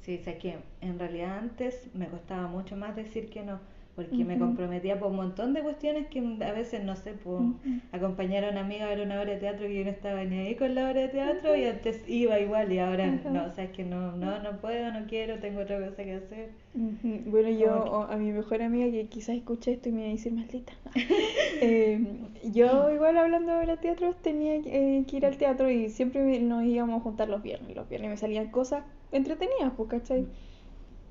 Sí, 0.00 0.18
sé 0.18 0.38
que 0.38 0.58
en 0.80 0.98
realidad 0.98 1.38
antes 1.38 1.88
me 1.94 2.08
costaba 2.08 2.46
mucho 2.46 2.76
más 2.76 2.94
decir 2.94 3.28
que 3.30 3.42
no, 3.42 3.60
porque 3.96 4.24
me 4.24 4.38
comprometía 4.38 4.98
por 4.98 5.10
un 5.10 5.16
montón 5.16 5.54
de 5.54 5.62
cuestiones 5.62 6.06
que 6.08 6.18
a 6.20 6.52
veces, 6.52 6.82
no 6.82 6.96
sé, 6.96 7.14
Ujú. 7.24 7.54
acompañar 7.92 8.44
a 8.44 8.50
una 8.50 8.60
amiga 8.60 8.86
a 8.86 8.88
ver 8.88 9.00
una 9.06 9.20
obra 9.20 9.32
de 9.32 9.38
teatro 9.38 9.66
que 9.66 9.74
yo 9.78 9.84
no 9.84 9.90
estaba 9.90 10.24
ni 10.24 10.38
ahí 10.38 10.54
con 10.56 10.74
la 10.74 10.90
obra 10.90 11.02
de 11.02 11.08
teatro 11.08 11.54
y 11.56 11.64
antes 11.64 12.02
iba 12.08 12.38
igual 12.40 12.72
y 12.72 12.78
ahora 12.78 13.06
no, 13.32 13.44
o 13.46 13.50
sea, 13.50 13.64
es 13.64 13.70
que 13.70 13.84
no, 13.84 14.12
no, 14.16 14.40
no 14.42 14.60
puedo, 14.60 14.92
no 14.92 15.06
quiero, 15.06 15.38
tengo 15.38 15.60
otra 15.60 15.78
cosa 15.78 16.02
que 16.02 16.14
hacer. 16.14 16.48
Bueno, 16.74 17.50
yo 17.50 17.84
que- 17.84 18.12
a 18.14 18.16
mi 18.16 18.32
mejor 18.32 18.62
amiga 18.62 18.90
que 18.90 19.06
quizás 19.06 19.36
escuche 19.36 19.72
esto 19.74 19.88
y 19.88 19.92
me 19.92 20.02
va 20.02 20.08
a 20.08 20.10
decir 20.10 20.32
maldita. 20.32 20.72
Eh, 21.60 22.04
yo 22.52 22.90
igual 22.90 23.16
hablando 23.16 23.52
de 23.58 23.66
ver 23.66 23.78
teatro 23.78 24.12
tenía 24.14 24.56
eh, 24.56 25.04
que 25.08 25.16
ir 25.16 25.24
al 25.26 25.36
teatro 25.38 25.70
y 25.70 25.88
siempre 25.88 26.40
nos 26.40 26.64
íbamos 26.64 27.00
a 27.00 27.02
juntar 27.02 27.28
los 27.28 27.42
viernes. 27.42 27.74
Los 27.76 27.88
viernes 27.88 28.10
me 28.10 28.16
salían 28.16 28.48
cosas 28.50 28.84
entretenidas, 29.12 29.72
pues, 29.76 29.88
¿cachai? 29.88 30.26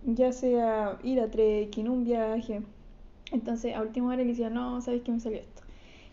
Ya 0.05 0.31
sea 0.31 0.97
ir 1.03 1.19
a 1.21 1.29
trekking, 1.31 1.87
un 1.89 2.03
viaje. 2.03 2.61
Entonces 3.31 3.73
a 3.75 3.81
última 3.81 4.07
hora 4.09 4.17
le 4.17 4.25
decía, 4.25 4.49
no, 4.49 4.81
¿sabes 4.81 5.01
qué 5.03 5.11
me 5.11 5.19
salió 5.19 5.39
esto? 5.39 5.61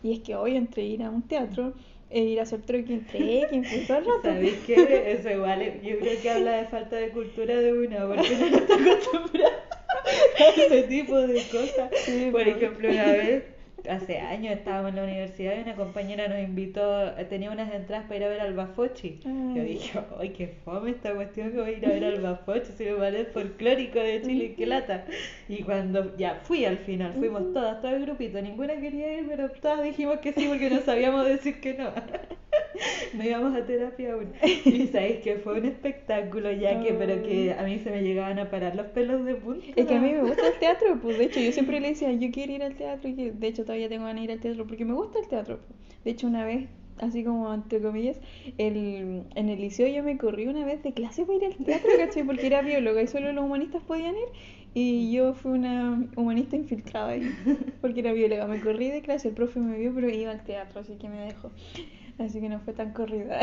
Y 0.02 0.12
es 0.12 0.20
que 0.20 0.34
hoy 0.36 0.56
entre 0.56 0.84
ir 0.84 1.02
a 1.02 1.10
un 1.10 1.22
teatro 1.22 1.74
e 2.08 2.20
ir 2.22 2.40
a 2.40 2.44
hacer 2.44 2.62
trekking, 2.62 3.04
trekking, 3.06 3.64
pues 3.64 3.86
todo 3.86 3.98
el 3.98 4.04
rato. 4.06 4.20
¿Sabéis 4.24 4.56
qué? 4.66 5.12
Eso 5.12 5.30
igual, 5.30 5.60
es- 5.62 5.82
yo 5.82 5.98
creo 5.98 6.20
que 6.22 6.30
habla 6.30 6.52
de 6.52 6.64
falta 6.66 6.96
de 6.96 7.10
cultura 7.10 7.54
de 7.60 7.72
una, 7.72 8.06
porque 8.06 8.30
no 8.30 8.46
está 8.46 8.74
acostumbrado 8.74 9.56
a 10.38 10.44
ese 10.56 10.82
tipo 10.84 11.16
de 11.18 11.34
cosas. 11.42 11.90
Sí, 12.06 12.28
Por 12.32 12.42
pues. 12.44 12.56
ejemplo, 12.56 12.88
una 12.90 13.12
vez 13.12 13.44
hace 13.88 14.18
años 14.18 14.54
estábamos 14.54 14.90
en 14.90 14.96
la 14.96 15.04
universidad 15.04 15.56
y 15.56 15.62
una 15.62 15.74
compañera 15.74 16.28
nos 16.28 16.38
invitó, 16.38 17.12
tenía 17.28 17.50
unas 17.50 17.72
entradas 17.72 18.06
para 18.06 18.16
ir 18.16 18.24
a 18.24 18.28
ver 18.28 18.40
al 18.40 18.54
Bafochi. 18.54 19.20
Ay. 19.24 19.54
Yo 19.54 19.62
dije, 19.62 20.00
¡ay, 20.18 20.30
qué 20.30 20.48
fome 20.64 20.90
esta 20.90 21.14
cuestión 21.14 21.52
que 21.52 21.60
voy 21.60 21.70
a 21.70 21.78
ir 21.78 21.86
a 21.86 21.88
ver 21.90 22.04
al 22.04 22.20
Bafochi! 22.20 22.72
Si 22.76 22.84
me 22.84 22.94
parece 22.94 23.26
folclórico 23.26 23.98
de 23.98 24.22
Chile, 24.22 24.54
qué 24.56 24.66
lata. 24.66 25.04
Y 25.48 25.62
cuando 25.62 26.16
ya 26.16 26.40
fui 26.42 26.64
al 26.64 26.78
final, 26.78 27.14
fuimos 27.18 27.52
todas, 27.52 27.80
todo 27.80 27.94
el 27.94 28.02
grupito, 28.02 28.40
ninguna 28.40 28.76
quería 28.76 29.18
ir, 29.18 29.26
pero 29.28 29.50
todas 29.50 29.82
dijimos 29.82 30.18
que 30.18 30.32
sí 30.32 30.46
porque 30.48 30.70
no 30.70 30.80
sabíamos 30.80 31.26
decir 31.26 31.60
que 31.60 31.74
no. 31.74 31.90
No 33.14 33.24
íbamos 33.24 33.54
a 33.54 33.66
terapia 33.66 34.12
aún. 34.12 34.32
Y 34.42 34.86
sabéis 34.86 35.20
que 35.20 35.36
fue 35.36 35.58
un 35.58 35.66
espectáculo 35.66 36.50
ya 36.52 36.80
que, 36.82 36.92
pero 36.94 37.22
que 37.22 37.52
a 37.52 37.62
mí 37.62 37.78
se 37.78 37.90
me 37.90 38.02
llegaban 38.02 38.38
a 38.38 38.50
parar 38.50 38.76
los 38.76 38.86
pelos 38.86 39.24
de 39.24 39.34
punta. 39.34 39.66
Es 39.76 39.86
que 39.86 39.94
a 39.94 40.00
mí 40.00 40.12
me 40.12 40.22
gusta 40.22 40.46
el 40.46 40.58
teatro, 40.58 40.98
pues 41.02 41.18
de 41.18 41.24
hecho 41.24 41.40
yo 41.40 41.52
siempre 41.52 41.80
le 41.80 41.88
decía, 41.90 42.12
yo 42.12 42.30
quiero 42.30 42.52
ir 42.52 42.62
al 42.62 42.74
teatro 42.74 43.08
y 43.08 43.30
de 43.30 43.46
hecho 43.46 43.64
todavía 43.70 43.88
tengo 43.88 44.06
ganas 44.06 44.22
de 44.22 44.24
ir 44.24 44.32
al 44.32 44.40
teatro 44.40 44.66
porque 44.66 44.84
me 44.84 44.94
gusta 44.94 45.20
el 45.20 45.28
teatro. 45.28 45.60
De 46.04 46.10
hecho 46.10 46.26
una 46.26 46.44
vez, 46.44 46.68
así 46.98 47.22
como 47.22 47.54
entre 47.54 47.80
comillas, 47.80 48.18
el, 48.58 49.22
en 49.36 49.48
el 49.48 49.60
liceo 49.60 49.86
yo 49.86 50.02
me 50.02 50.18
corrí 50.18 50.48
una 50.48 50.64
vez 50.64 50.82
de 50.82 50.92
clase 50.92 51.24
para 51.24 51.38
ir 51.38 51.44
al 51.44 51.54
teatro, 51.54 51.88
¿cachai? 51.96 52.24
Porque 52.24 52.48
era 52.48 52.62
bióloga 52.62 53.00
y 53.00 53.06
solo 53.06 53.32
los 53.32 53.44
humanistas 53.44 53.80
podían 53.84 54.16
ir 54.16 54.28
y 54.74 55.12
yo 55.12 55.34
fui 55.34 55.52
una 55.52 56.04
humanista 56.16 56.56
infiltrada 56.56 57.10
ahí 57.10 57.32
porque 57.80 58.00
era 58.00 58.12
bióloga. 58.12 58.48
Me 58.48 58.60
corrí 58.60 58.90
de 58.90 59.02
clase, 59.02 59.28
el 59.28 59.34
profe 59.34 59.60
me 59.60 59.78
vio 59.78 59.94
pero 59.94 60.10
iba 60.10 60.32
al 60.32 60.42
teatro, 60.42 60.80
así 60.80 60.96
que 60.96 61.08
me 61.08 61.20
dejó. 61.20 61.52
Así 62.20 62.40
que 62.40 62.48
no 62.50 62.60
fue 62.60 62.72
tan 62.74 62.92
corrida. 62.92 63.40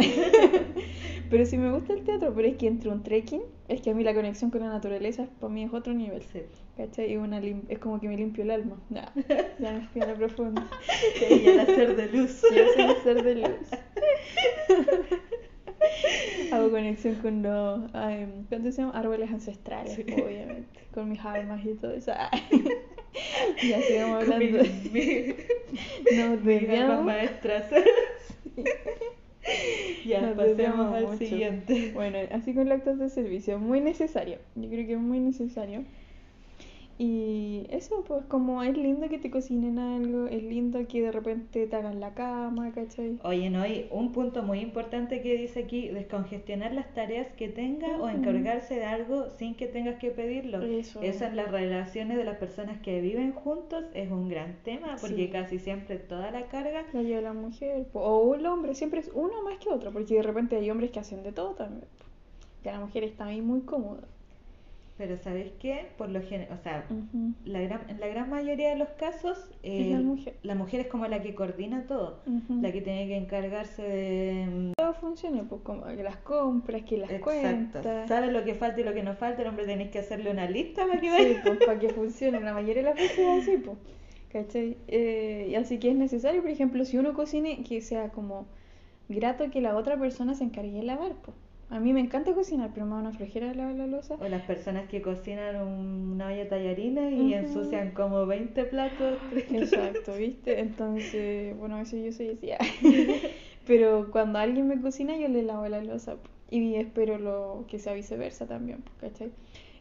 pero 1.31 1.45
sí 1.45 1.57
me 1.57 1.71
gusta 1.71 1.93
el 1.93 2.03
teatro, 2.03 2.31
pero 2.35 2.47
es 2.47 2.55
que 2.57 2.67
entre 2.67 2.89
un 2.89 3.01
trekking, 3.03 3.41
es 3.67 3.81
que 3.81 3.89
a 3.89 3.93
mí 3.95 4.03
la 4.03 4.13
conexión 4.13 4.51
con 4.51 4.61
la 4.61 4.67
naturaleza 4.69 5.27
para 5.39 5.51
mí 5.51 5.63
es 5.63 5.73
otro 5.73 5.93
nivel. 5.93 6.21
Sí. 6.21 6.41
¿Cachai? 6.77 7.11
Y 7.11 7.17
una 7.17 7.41
lim- 7.41 7.63
es 7.69 7.79
como 7.79 7.99
que 7.99 8.07
me 8.07 8.15
limpio 8.15 8.43
el 8.43 8.51
alma. 8.51 8.77
Nah, 8.89 9.07
ya 9.59 9.71
me 9.73 9.81
fui 9.87 10.01
a 10.01 10.05
la 10.07 10.13
profunda. 10.13 10.67
Y 11.29 11.47
el 11.47 11.59
hacer 11.59 11.95
de 11.95 12.07
luz. 12.17 12.41
Yo 12.55 12.63
soy 12.75 12.95
ser 13.03 13.23
de 13.23 13.35
luz. 13.35 13.67
Hago 16.51 16.69
conexión 16.69 17.15
con 17.15 17.41
los 17.43 17.81
ay, 17.93 18.27
¿cuánto 18.49 18.71
se 18.71 18.81
llama? 18.81 18.97
árboles 18.97 19.29
ancestrales, 19.31 19.93
Sí. 19.95 20.03
obviamente. 20.13 20.79
Con 20.93 21.09
mis 21.09 21.19
almas 21.19 21.63
y 21.65 21.73
todo 21.73 21.93
eso. 21.93 22.11
ya 23.67 23.81
sigamos 23.81 24.25
Con 24.25 24.39
mi- 24.39 24.45
hablando. 24.47 24.69
mi- 24.93 25.35
Nos 26.15 26.19
almas 26.19 26.45
desviamos. 26.45 27.05
maestras. 27.05 27.65
Ya, 30.05 30.21
Nos 30.21 30.35
pasemos 30.37 30.93
al 30.93 31.03
mucho. 31.05 31.17
siguiente. 31.17 31.91
Bueno, 31.93 32.17
así 32.31 32.53
con 32.53 32.67
los 32.69 32.77
actos 32.79 32.99
de 32.99 33.09
servicio, 33.09 33.59
muy 33.59 33.79
necesario. 33.81 34.37
Yo 34.55 34.69
creo 34.69 34.85
que 34.85 34.93
es 34.93 34.99
muy 34.99 35.19
necesario. 35.19 35.83
Y 36.99 37.67
eso, 37.69 38.03
pues, 38.07 38.25
como 38.25 38.63
es 38.63 38.75
lindo 38.75 39.07
que 39.07 39.19
te 39.19 39.29
cocinen 39.29 39.77
algo, 39.77 40.25
es 40.25 40.41
lindo 40.41 40.79
que 40.87 41.01
de 41.03 41.11
repente 41.11 41.67
te 41.67 41.75
hagan 41.75 41.99
la 41.99 42.15
cama, 42.15 42.71
¿cachai? 42.71 43.19
Oye, 43.23 43.51
no, 43.51 43.61
hay 43.61 43.87
un 43.91 44.11
punto 44.11 44.41
muy 44.41 44.61
importante 44.61 45.21
que 45.21 45.37
dice 45.37 45.65
aquí, 45.65 45.89
descongestionar 45.89 46.73
las 46.73 46.91
tareas 46.95 47.27
que 47.33 47.49
tenga 47.49 47.97
o 48.01 48.09
encargarse 48.09 48.75
de 48.75 48.85
algo 48.85 49.29
sin 49.37 49.53
que 49.53 49.67
tengas 49.67 49.99
que 49.99 50.09
pedirlo. 50.09 50.61
Eso. 50.61 51.01
en 51.03 51.35
las 51.35 51.51
relaciones 51.51 52.17
de 52.17 52.23
las 52.23 52.37
personas 52.37 52.79
que 52.81 52.99
viven 53.01 53.31
juntos 53.33 53.85
es 53.93 54.09
un 54.11 54.29
gran 54.29 54.55
tema 54.63 54.95
porque 54.99 55.25
Sí. 55.25 55.29
casi 55.29 55.59
siempre 55.59 55.97
toda 55.97 56.31
la 56.31 56.47
carga 56.47 56.83
La 56.93 57.01
lleva 57.03 57.21
la 57.21 57.33
mujer, 57.33 57.87
o 57.93 58.33
el 58.35 58.45
hombre, 58.45 58.73
siempre 58.75 59.01
es 59.01 59.11
uno 59.13 59.43
más 59.43 59.57
que 59.59 59.69
otro, 59.69 59.91
porque 59.91 60.15
de 60.15 60.23
repente 60.23 60.55
hay 60.55 60.69
hombres 60.71 60.91
que 60.91 60.99
hacen 60.99 61.23
de 61.23 61.31
todo 61.31 61.51
también. 61.51 61.87
Ya 62.63 62.71
la 62.73 62.79
mujer 62.79 63.03
está 63.03 63.25
ahí 63.25 63.41
muy 63.41 63.61
cómoda. 63.61 64.01
Pero 64.97 65.15
¿sabes 65.19 65.51
qué? 65.59 65.89
Por 65.95 66.09
lo 66.09 66.21
general, 66.23 66.57
o 66.59 66.63
sea, 66.63 66.83
la 67.45 67.61
gran, 67.61 67.81
en 67.87 67.99
la 67.99 68.07
gran 68.07 68.31
mayoría 68.31 68.69
de 68.71 68.77
los 68.77 68.89
casos, 68.89 69.37
la 69.61 69.69
eh, 69.69 69.99
mujer. 70.03 70.33
la 70.41 70.55
mujer 70.55 70.79
es 70.79 70.87
como 70.87 71.05
la 71.07 71.21
que 71.21 71.35
coordina 71.35 71.83
todo, 71.85 72.19
la 72.61 72.71
que 72.71 72.81
tiene 72.81 73.05
que 73.07 73.15
encargarse 73.15 73.83
de... 73.83 74.45
mm, 74.47 74.71
Todo 74.75 74.93
funciona, 74.95 75.43
pues 75.43 75.61
como 75.61 75.85
que 75.85 76.01
las 76.01 76.17
compras, 76.17 76.81
que 76.81 76.97
las 76.97 77.11
Exacto, 77.11 77.79
cuentas. 77.83 78.07
sabe 78.09 78.31
lo 78.31 78.43
que 78.43 78.55
falta 78.55 78.81
y 78.81 78.83
lo 78.85 78.93
que 78.95 79.03
no 79.03 79.13
falta, 79.13 79.43
el 79.43 79.49
hombre 79.49 79.65
tenés 79.67 79.91
que 79.91 79.99
hacerle 79.99 80.31
una 80.31 80.49
lista 80.49 80.87
para 80.87 80.99
que 80.99 81.09
Sí, 81.11 81.35
pues 81.43 81.59
para 81.63 81.77
que 81.79 81.89
funcione. 81.89 82.39
La 82.39 82.53
mayoría 82.53 82.81
de 82.81 82.89
las 82.89 82.95
veces 82.95 83.19
es 83.19 83.43
así, 83.43 83.57
pues. 83.57 83.77
¿Cachai? 84.31 84.77
Eh, 84.87 85.47
y 85.51 85.55
así 85.55 85.77
que 85.77 85.89
es 85.91 85.95
necesario, 85.95 86.41
por 86.41 86.49
ejemplo, 86.49 86.83
si 86.85 86.97
uno 86.97 87.13
cocine, 87.13 87.63
que 87.63 87.81
sea 87.81 88.09
como 88.09 88.47
grato 89.09 89.49
que 89.51 89.61
la 89.61 89.75
otra 89.77 89.97
persona 89.97 90.33
se 90.33 90.43
encargue 90.43 90.71
de 90.71 90.83
lavar, 90.83 91.13
pues. 91.23 91.37
A 91.69 91.79
mí 91.81 91.91
me 91.91 91.99
encanta 91.99 92.33
cocinar, 92.33 92.71
pero 92.73 92.85
me 92.85 92.93
da 92.93 92.99
una 93.01 93.11
flojera 93.11 93.53
lavar 93.53 93.75
la 93.75 93.87
losa. 93.87 94.15
O 94.21 94.27
las 94.29 94.43
personas 94.43 94.87
que 94.87 95.01
cocinan 95.01 95.57
un- 95.67 96.11
una 96.13 96.27
olla 96.27 96.37
de 96.37 96.45
tallarines 96.45 97.13
y 97.13 97.33
ensucian 97.33 97.91
como 97.91 98.25
20 98.25 98.63
platos. 98.63 99.17
30 99.31 99.57
Exacto, 99.57 100.13
¿viste? 100.15 100.59
Entonces, 100.61 101.57
bueno, 101.57 101.75
veces 101.77 102.05
yo 102.05 102.11
soy 102.13 102.29
así. 102.29 102.51
ah. 102.51 102.57
Pero 103.67 104.09
cuando 104.11 104.39
alguien 104.39 104.67
me 104.67 104.79
cocina, 104.79 105.17
yo 105.17 105.27
le 105.27 105.43
lavo 105.43 105.67
la 105.67 105.83
losa. 105.83 106.15
Y 106.49 106.75
espero 106.75 107.17
lo 107.17 107.65
que 107.67 107.79
sea 107.79 107.93
viceversa 107.93 108.45
también, 108.47 108.81
¿cachai? 109.01 109.31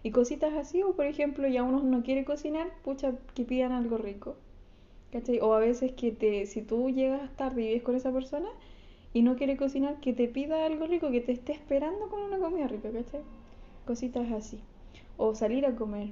Y 0.03 0.11
cositas 0.11 0.55
así, 0.55 0.83
o 0.83 0.95
por 0.95 1.07
ejemplo, 1.07 1.47
ya 1.47 1.63
uno 1.63 1.81
no 1.85 2.03
quiere 2.03 2.25
cocinar, 2.25 2.67
pucha, 2.83 3.13
que 3.35 3.45
pidan 3.45 3.71
algo 3.71 3.97
rico. 3.97 4.35
¿Cachai? 5.13 5.39
O 5.41 5.55
a 5.55 5.61
veces 5.61 5.93
que 5.93 6.11
te, 6.11 6.47
si 6.47 6.63
tú 6.63 6.91
llegas 6.91 7.31
tarde 7.37 7.63
y 7.63 7.67
vives 7.69 7.83
con 7.85 7.95
esa 7.95 8.11
persona 8.13 8.49
y 9.17 9.23
no 9.23 9.37
quiere 9.37 9.57
cocinar, 9.57 9.99
que 10.01 10.13
te 10.13 10.29
pida 10.29 10.67
algo 10.67 10.87
rico, 10.87 11.11
que 11.11 11.23
te 11.23 11.33
esté 11.33 11.53
esperando 11.55 12.11
con 12.11 12.21
una 12.21 12.39
comida 12.39 12.69
rica, 12.69 12.91
¿cachai? 12.93 13.23
Cositas 13.87 14.31
así. 14.31 14.59
O 15.17 15.35
salir 15.35 15.65
a 15.65 15.75
comer. 15.75 16.09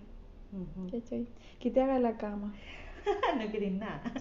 ¿cachai? 0.90 1.26
Que 1.60 1.70
te 1.70 1.82
haga 1.82 1.98
la 1.98 2.16
cama. 2.16 2.54
no 3.38 3.52
querés 3.52 3.72
nada. 3.72 4.02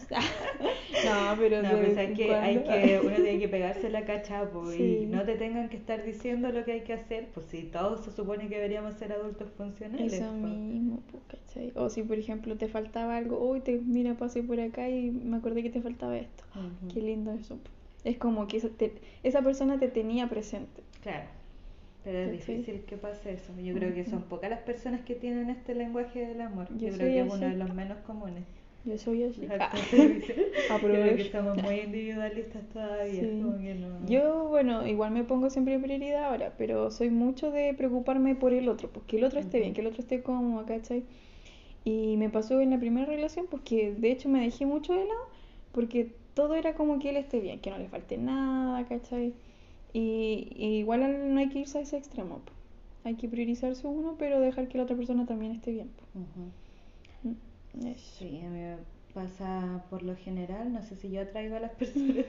No, 1.05 1.37
pero 1.39 1.61
No, 1.61 1.69
de 1.77 1.85
pues 1.85 1.97
hay 1.97 2.13
que, 2.13 2.33
hay 2.35 2.57
que, 2.63 2.99
uno 3.03 3.15
tiene 3.15 3.39
que 3.39 3.47
pegarse 3.47 3.89
la 3.89 4.03
cachapo 4.03 4.69
Sí. 4.71 4.99
y 5.03 5.05
no 5.05 5.23
te 5.23 5.35
tengan 5.35 5.69
que 5.69 5.77
estar 5.77 6.03
diciendo 6.03 6.51
lo 6.51 6.65
que 6.65 6.73
hay 6.73 6.81
que 6.81 6.93
hacer, 6.93 7.29
pues 7.33 7.45
si 7.47 7.63
todos 7.63 8.03
se 8.03 8.11
supone 8.11 8.47
que 8.49 8.55
deberíamos 8.55 8.95
ser 8.95 9.13
adultos 9.13 9.49
funcionales. 9.57 10.11
Eso 10.11 10.29
pues. 10.41 10.53
mismo, 10.53 11.01
pues, 11.09 11.23
¿cachai? 11.27 11.71
O 11.75 11.89
si, 11.89 12.03
por 12.03 12.17
ejemplo, 12.17 12.57
te 12.57 12.67
faltaba 12.67 13.15
algo, 13.15 13.37
uy, 13.49 13.61
te, 13.61 13.79
mira, 13.79 14.15
pasé 14.15 14.43
por 14.43 14.59
acá 14.59 14.89
y 14.89 15.09
me 15.11 15.37
acordé 15.37 15.63
que 15.63 15.69
te 15.69 15.81
faltaba 15.81 16.17
esto. 16.17 16.43
Ujú. 16.55 16.93
Qué 16.93 17.01
lindo 17.01 17.31
eso. 17.31 17.55
po. 17.55 17.69
Es 18.03 18.17
como 18.17 18.47
que 18.47 18.57
esa, 18.57 18.69
te- 18.69 18.93
esa 19.23 19.41
persona 19.41 19.79
te 19.79 19.87
tenía 19.87 20.27
presente. 20.27 20.81
Claro, 21.01 21.25
pero 22.03 22.19
es 22.19 22.31
difícil 22.31 22.81
que 22.81 22.97
pase 22.97 23.33
eso. 23.33 23.53
Yo 23.63 23.73
creo 23.73 23.93
que 23.93 24.05
son 24.05 24.23
pocas 24.23 24.49
las 24.49 24.59
personas 24.59 25.01
que 25.01 25.15
tienen 25.15 25.49
este 25.49 25.73
lenguaje 25.75 26.27
del 26.27 26.41
amor. 26.41 26.67
Yo 26.77 26.89
Yo, 26.89 26.93
creo 26.95 27.07
que 27.07 27.19
es 27.21 27.33
uno 27.33 27.47
de 27.49 27.55
los 27.57 27.73
menos 27.73 27.97
comunes. 27.99 28.43
Yo 28.85 28.97
soy 28.97 29.23
así. 29.23 29.47
Ah. 29.49 29.71
Creo 30.81 31.15
que 31.15 31.29
somos 31.31 31.61
muy 31.63 31.75
individualistas 31.79 32.61
todavía. 32.73 33.21
Sí. 33.21 33.39
como 33.41 33.57
que 33.57 33.75
no- 33.75 34.05
Yo, 34.09 34.49
bueno, 34.49 34.85
igual 34.85 35.11
me 35.11 35.23
pongo 35.23 35.49
siempre 35.49 35.79
prioridad 35.79 36.25
ahora, 36.25 36.53
pero 36.57 36.91
soy 36.91 37.09
mucho 37.09 37.49
de 37.49 37.73
preocuparme 37.73 38.35
por 38.35 38.51
el 38.51 38.67
otro, 38.67 38.89
pues 38.89 39.05
que 39.05 39.15
el 39.17 39.23
otro 39.23 39.39
esté 39.39 39.59
bien, 39.59 39.69
Ujú. 39.69 39.75
que 39.75 39.81
el 39.81 39.87
otro 39.87 40.01
esté 40.01 40.21
cómodo, 40.21 40.65
¿cachai? 40.65 41.03
Y 41.85 42.17
me 42.17 42.29
pasó 42.29 42.59
en 42.59 42.71
la 42.71 42.77
primera 42.77 43.05
relación, 43.05 43.45
pues 43.49 43.63
que 43.63 43.93
de 43.93 44.11
hecho 44.11 44.27
me 44.27 44.41
dejé 44.41 44.65
mucho 44.65 44.91
de 44.91 45.05
lado, 45.05 45.29
porque 45.71 46.11
todo 46.33 46.55
era 46.55 46.73
como 46.75 46.99
que 46.99 47.09
él 47.11 47.17
esté 47.17 47.39
bien, 47.39 47.59
que 47.59 47.69
no 47.71 47.77
le 47.77 47.89
falte 47.89 48.17
nada, 48.17 48.85
¿cachai? 48.87 49.33
Y, 49.93 50.49
y 50.55 50.77
igual 50.79 51.03
al- 51.03 51.33
no 51.33 51.39
hay 51.39 51.49
que 51.49 51.59
irse 51.59 51.77
a 51.79 51.81
ese 51.81 51.97
extremo, 51.97 52.39
pues. 52.45 52.57
Hay 53.05 53.15
que 53.15 53.27
priorizarse 53.29 53.85
uno, 53.87 54.15
pero 54.17 54.39
dejar 54.39 54.67
que 54.69 54.77
la 54.77 54.85
otra 54.85 54.95
persona 54.95 55.25
también 55.25 55.51
esté 55.53 55.71
bien. 55.71 55.89
Eso. 57.79 58.17
Sí, 58.19 58.39
a 58.41 58.49
mí 58.49 58.59
me 58.59 58.77
pasa 59.13 59.83
por 59.89 60.03
lo 60.03 60.15
general, 60.15 60.71
no 60.73 60.81
sé 60.83 60.95
si 60.95 61.09
yo 61.11 61.21
atraigo 61.21 61.55
a 61.55 61.59
las 61.59 61.71
personas, 61.75 62.25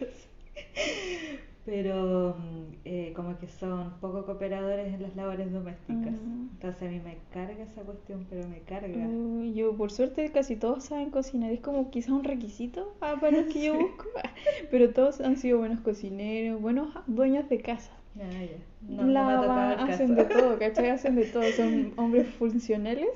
pero 1.64 2.36
mm, 2.38 2.72
eh, 2.84 3.12
como 3.16 3.38
que 3.38 3.48
son 3.48 3.94
poco 4.00 4.26
cooperadores 4.26 4.92
en 4.92 5.02
las 5.02 5.16
labores 5.16 5.50
domésticas. 5.52 6.14
Entonces 6.52 6.82
a 6.82 6.90
mí 6.90 7.00
me 7.00 7.16
carga 7.32 7.64
esa 7.64 7.82
cuestión, 7.82 8.26
pero 8.28 8.46
me 8.48 8.60
carga. 8.60 9.06
Uy, 9.06 9.54
yo 9.54 9.74
por 9.76 9.90
suerte 9.90 10.30
casi 10.30 10.56
todos 10.56 10.84
saben 10.84 11.10
cocinar, 11.10 11.52
es 11.52 11.60
como 11.60 11.90
quizás 11.90 12.10
un 12.10 12.24
requisito 12.24 12.94
ah, 13.00 13.16
para 13.20 13.38
los 13.38 13.52
que 13.52 13.64
yo 13.64 13.74
busco, 13.80 14.04
pero 14.70 14.90
todos 14.90 15.20
han 15.20 15.36
sido 15.36 15.58
buenos 15.58 15.80
cocineros, 15.80 16.60
buenos 16.60 16.88
dueños 17.06 17.48
de 17.48 17.60
casa. 17.60 17.92
Ah, 18.16 18.42
ya. 18.42 18.58
No, 18.88 19.04
no 19.04 19.10
Lavan, 19.10 19.72
el 19.72 19.90
hacen 19.94 20.14
de 20.14 20.24
todo, 20.26 20.58
¿cachai? 20.58 20.90
Hacen 20.90 21.16
de 21.16 21.24
todo, 21.24 21.50
son 21.52 21.92
hombres 21.96 22.28
funcionales, 22.28 23.08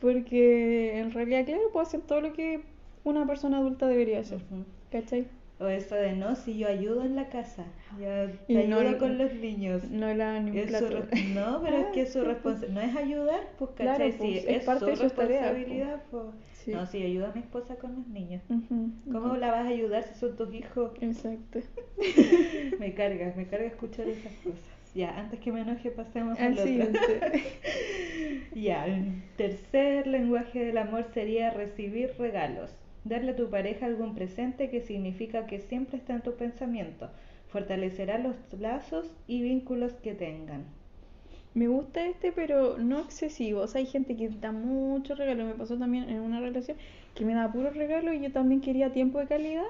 porque 0.00 0.98
en 0.98 1.12
realidad, 1.12 1.44
claro, 1.44 1.62
pues 1.72 1.88
hacen 1.88 2.00
todo 2.02 2.22
lo 2.22 2.32
que 2.32 2.62
una 3.04 3.26
persona 3.26 3.58
adulta 3.58 3.86
debería 3.86 4.20
hacer, 4.20 4.38
Ujú. 4.50 4.64
¿cachai? 4.90 5.26
O 5.60 5.66
eso 5.68 5.94
de 5.94 6.14
no, 6.14 6.34
si 6.34 6.58
yo 6.58 6.66
ayudo 6.66 7.04
en 7.04 7.14
la 7.14 7.28
casa, 7.28 7.64
yo 8.00 8.06
Y 8.48 8.54
te 8.54 8.66
no- 8.66 8.78
ayudo 8.78 8.98
con 8.98 9.16
los 9.18 9.32
niños. 9.34 9.84
No 9.90 10.12
lavan 10.12 10.46
ni 10.46 10.60
un 10.60 10.68
su 10.68 10.86
plato. 10.88 11.06
No, 11.34 11.60
pero 11.64 11.76
es 11.78 11.86
que 11.88 12.02
es 12.02 12.12
su 12.12 12.24
responsabilidad. 12.24 12.82
No 12.82 12.90
es 12.90 12.96
ayudar, 12.96 13.40
pues, 13.58 13.70
Claro, 13.76 13.92
¿cachai? 14.04 14.12
pues, 14.18 14.44
es 14.44 14.48
es, 14.48 14.64
parte 14.64 14.80
su 14.80 14.86
de 14.86 14.92
tareas, 14.96 15.12
pues. 15.12 15.28
responsabilidad, 15.28 16.02
pues. 16.10 16.24
Sí. 16.64 16.70
No, 16.72 16.86
sí, 16.86 17.02
ayuda 17.02 17.30
a 17.30 17.34
mi 17.34 17.40
esposa 17.40 17.76
con 17.76 17.94
los 17.96 18.06
niños. 18.08 18.42
Ujú, 18.48 18.90
¿Cómo 19.12 19.36
la 19.36 19.50
vas 19.50 19.66
a 19.66 19.68
ayudar 19.68 20.02
si 20.04 20.14
son 20.18 20.36
tus 20.36 20.52
hijos? 20.54 20.92
Exacto. 21.00 21.60
Me 22.78 22.94
carga, 22.94 23.32
me 23.36 23.46
carga 23.46 23.66
escuchar 23.66 24.08
esas 24.08 24.32
cosas. 24.44 24.60
Ya, 24.94 25.16
antes 25.18 25.40
que 25.40 25.50
me 25.52 25.60
enoje, 25.62 25.90
pasemos 25.90 26.38
Al 26.38 26.46
al 26.46 26.52
otro. 26.52 26.64
siguiente. 26.66 26.98
Ya, 28.54 28.86
el 28.86 29.22
tercer 29.36 30.06
lenguaje 30.06 30.62
del 30.66 30.76
amor 30.78 31.04
sería 31.14 31.50
recibir 31.50 32.12
regalos. 32.18 32.70
Darle 33.04 33.32
a 33.32 33.36
tu 33.36 33.50
pareja 33.50 33.86
algún 33.86 34.14
presente 34.14 34.70
que 34.70 34.80
significa 34.80 35.46
que 35.46 35.58
siempre 35.58 35.98
está 35.98 36.14
en 36.14 36.22
tu 36.22 36.34
pensamiento. 36.36 37.10
Fortalecerá 37.48 38.18
los 38.18 38.36
lazos 38.58 39.10
y 39.26 39.42
vínculos 39.42 39.92
que 39.94 40.14
tengan. 40.14 40.64
Me 41.54 41.68
gusta 41.68 42.06
este, 42.06 42.32
pero 42.32 42.78
no 42.78 43.00
excesivo. 43.00 43.60
O 43.60 43.66
sea, 43.66 43.80
hay 43.80 43.86
gente 43.86 44.16
que 44.16 44.28
da 44.28 44.52
mucho 44.52 45.14
regalo. 45.14 45.44
Me 45.44 45.54
pasó 45.54 45.76
también 45.76 46.08
en 46.08 46.20
una 46.20 46.40
relación 46.40 46.78
que 47.14 47.24
me 47.24 47.34
da 47.34 47.52
puro 47.52 47.70
regalo 47.70 48.12
y 48.12 48.20
yo 48.20 48.32
también 48.32 48.60
quería 48.60 48.92
tiempo 48.92 49.18
de 49.18 49.26
calidad 49.26 49.64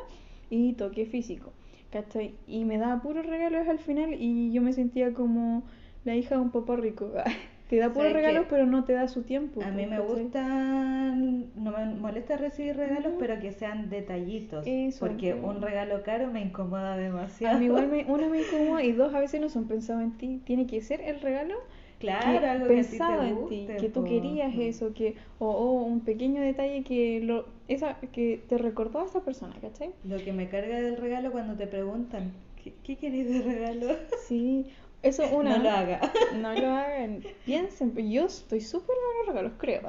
y 0.48 0.74
toque 0.74 1.06
físico. 1.06 1.52
¿Cachai? 1.90 2.34
Y 2.46 2.64
me 2.64 2.78
daba 2.78 3.02
puros 3.02 3.26
regalos 3.26 3.66
al 3.68 3.78
final 3.78 4.14
y 4.14 4.52
yo 4.52 4.62
me 4.62 4.72
sentía 4.72 5.12
como 5.12 5.64
la 6.04 6.14
hija 6.16 6.36
de 6.36 6.40
un 6.42 6.50
papá 6.50 6.76
rico. 6.76 7.12
te 7.72 7.78
da 7.78 7.88
puros 7.88 8.02
¿Sabes 8.10 8.12
regalos, 8.12 8.46
pero 8.50 8.66
no 8.66 8.84
te 8.84 8.92
da 8.92 9.08
su 9.08 9.22
tiempo. 9.22 9.62
A 9.62 9.70
mí 9.70 9.86
me 9.86 9.96
¿cachai? 9.98 10.24
gusta, 10.24 10.42
no 10.44 11.70
me 11.70 11.86
molesta 11.86 12.36
recibir 12.36 12.76
regalos, 12.76 13.14
pero 13.18 13.40
que 13.40 13.52
sean 13.52 13.88
detallitos. 13.88 14.66
Eso, 14.66 15.00
porque 15.06 15.32
un 15.34 15.62
regalo 15.62 16.02
caro 16.02 16.30
me 16.30 16.42
incomoda 16.42 16.96
demasiado. 16.98 17.56
A 17.56 17.58
mí 17.58 17.64
igual 17.66 17.88
me, 17.88 18.04
uno 18.08 18.28
me 18.28 18.38
incomoda 18.46 18.82
y 18.82 18.92
dos 18.92 19.14
a 19.14 19.20
veces 19.20 19.40
no 19.40 19.48
son 19.48 19.64
pensados 19.66 20.02
en 20.02 20.12
ti. 20.18 20.40
Tiene 20.44 20.66
que 20.66 20.82
ser 20.82 21.00
el 21.00 21.20
regalo 21.20 21.54
Claro, 21.98 22.40
que 22.40 22.46
algo 22.46 22.66
que 22.66 22.72
a 22.80 22.82
ti 22.82 22.90
te 22.90 22.98
pensado 22.98 23.22
en 23.24 23.34
ti, 23.46 23.64
guste, 23.64 23.76
que 23.76 23.88
tú 23.88 24.04
querías 24.04 24.54
Mm. 24.54 24.60
eso, 24.62 24.92
que 24.92 25.14
o, 25.38 25.46
o 25.50 25.82
un 25.82 26.00
pequeño 26.00 26.42
detalle 26.42 26.82
que 26.82 27.20
lo 27.22 27.46
esa 27.68 27.94
que 28.12 28.42
te 28.48 28.58
recordó 28.58 29.00
a 29.00 29.04
esa 29.06 29.20
persona, 29.24 29.54
¿cachai? 29.60 29.90
Lo 30.04 30.16
que 30.22 30.32
me 30.32 30.48
carga 30.48 30.80
del 30.80 30.96
regalo 30.96 31.30
cuando 31.32 31.54
te 31.54 31.66
preguntan, 31.66 32.32
¿qué, 32.62 32.72
qué 32.84 32.96
querés 32.96 33.28
de 33.28 33.42
regalo? 33.42 33.96
Sí, 34.26 34.66
eso 35.02 35.24
una 35.34 35.56
No 35.56 35.64
lo 35.64 35.70
haga. 35.70 36.00
No 36.40 36.52
lo 36.54 36.70
hagan, 36.72 37.22
piensen, 37.44 37.94
yo 38.10 38.26
estoy 38.26 38.60
súper 38.60 38.96
buena 38.96 39.10
en 39.10 39.18
los 39.18 39.26
regalos, 39.26 39.52
creo, 39.58 39.82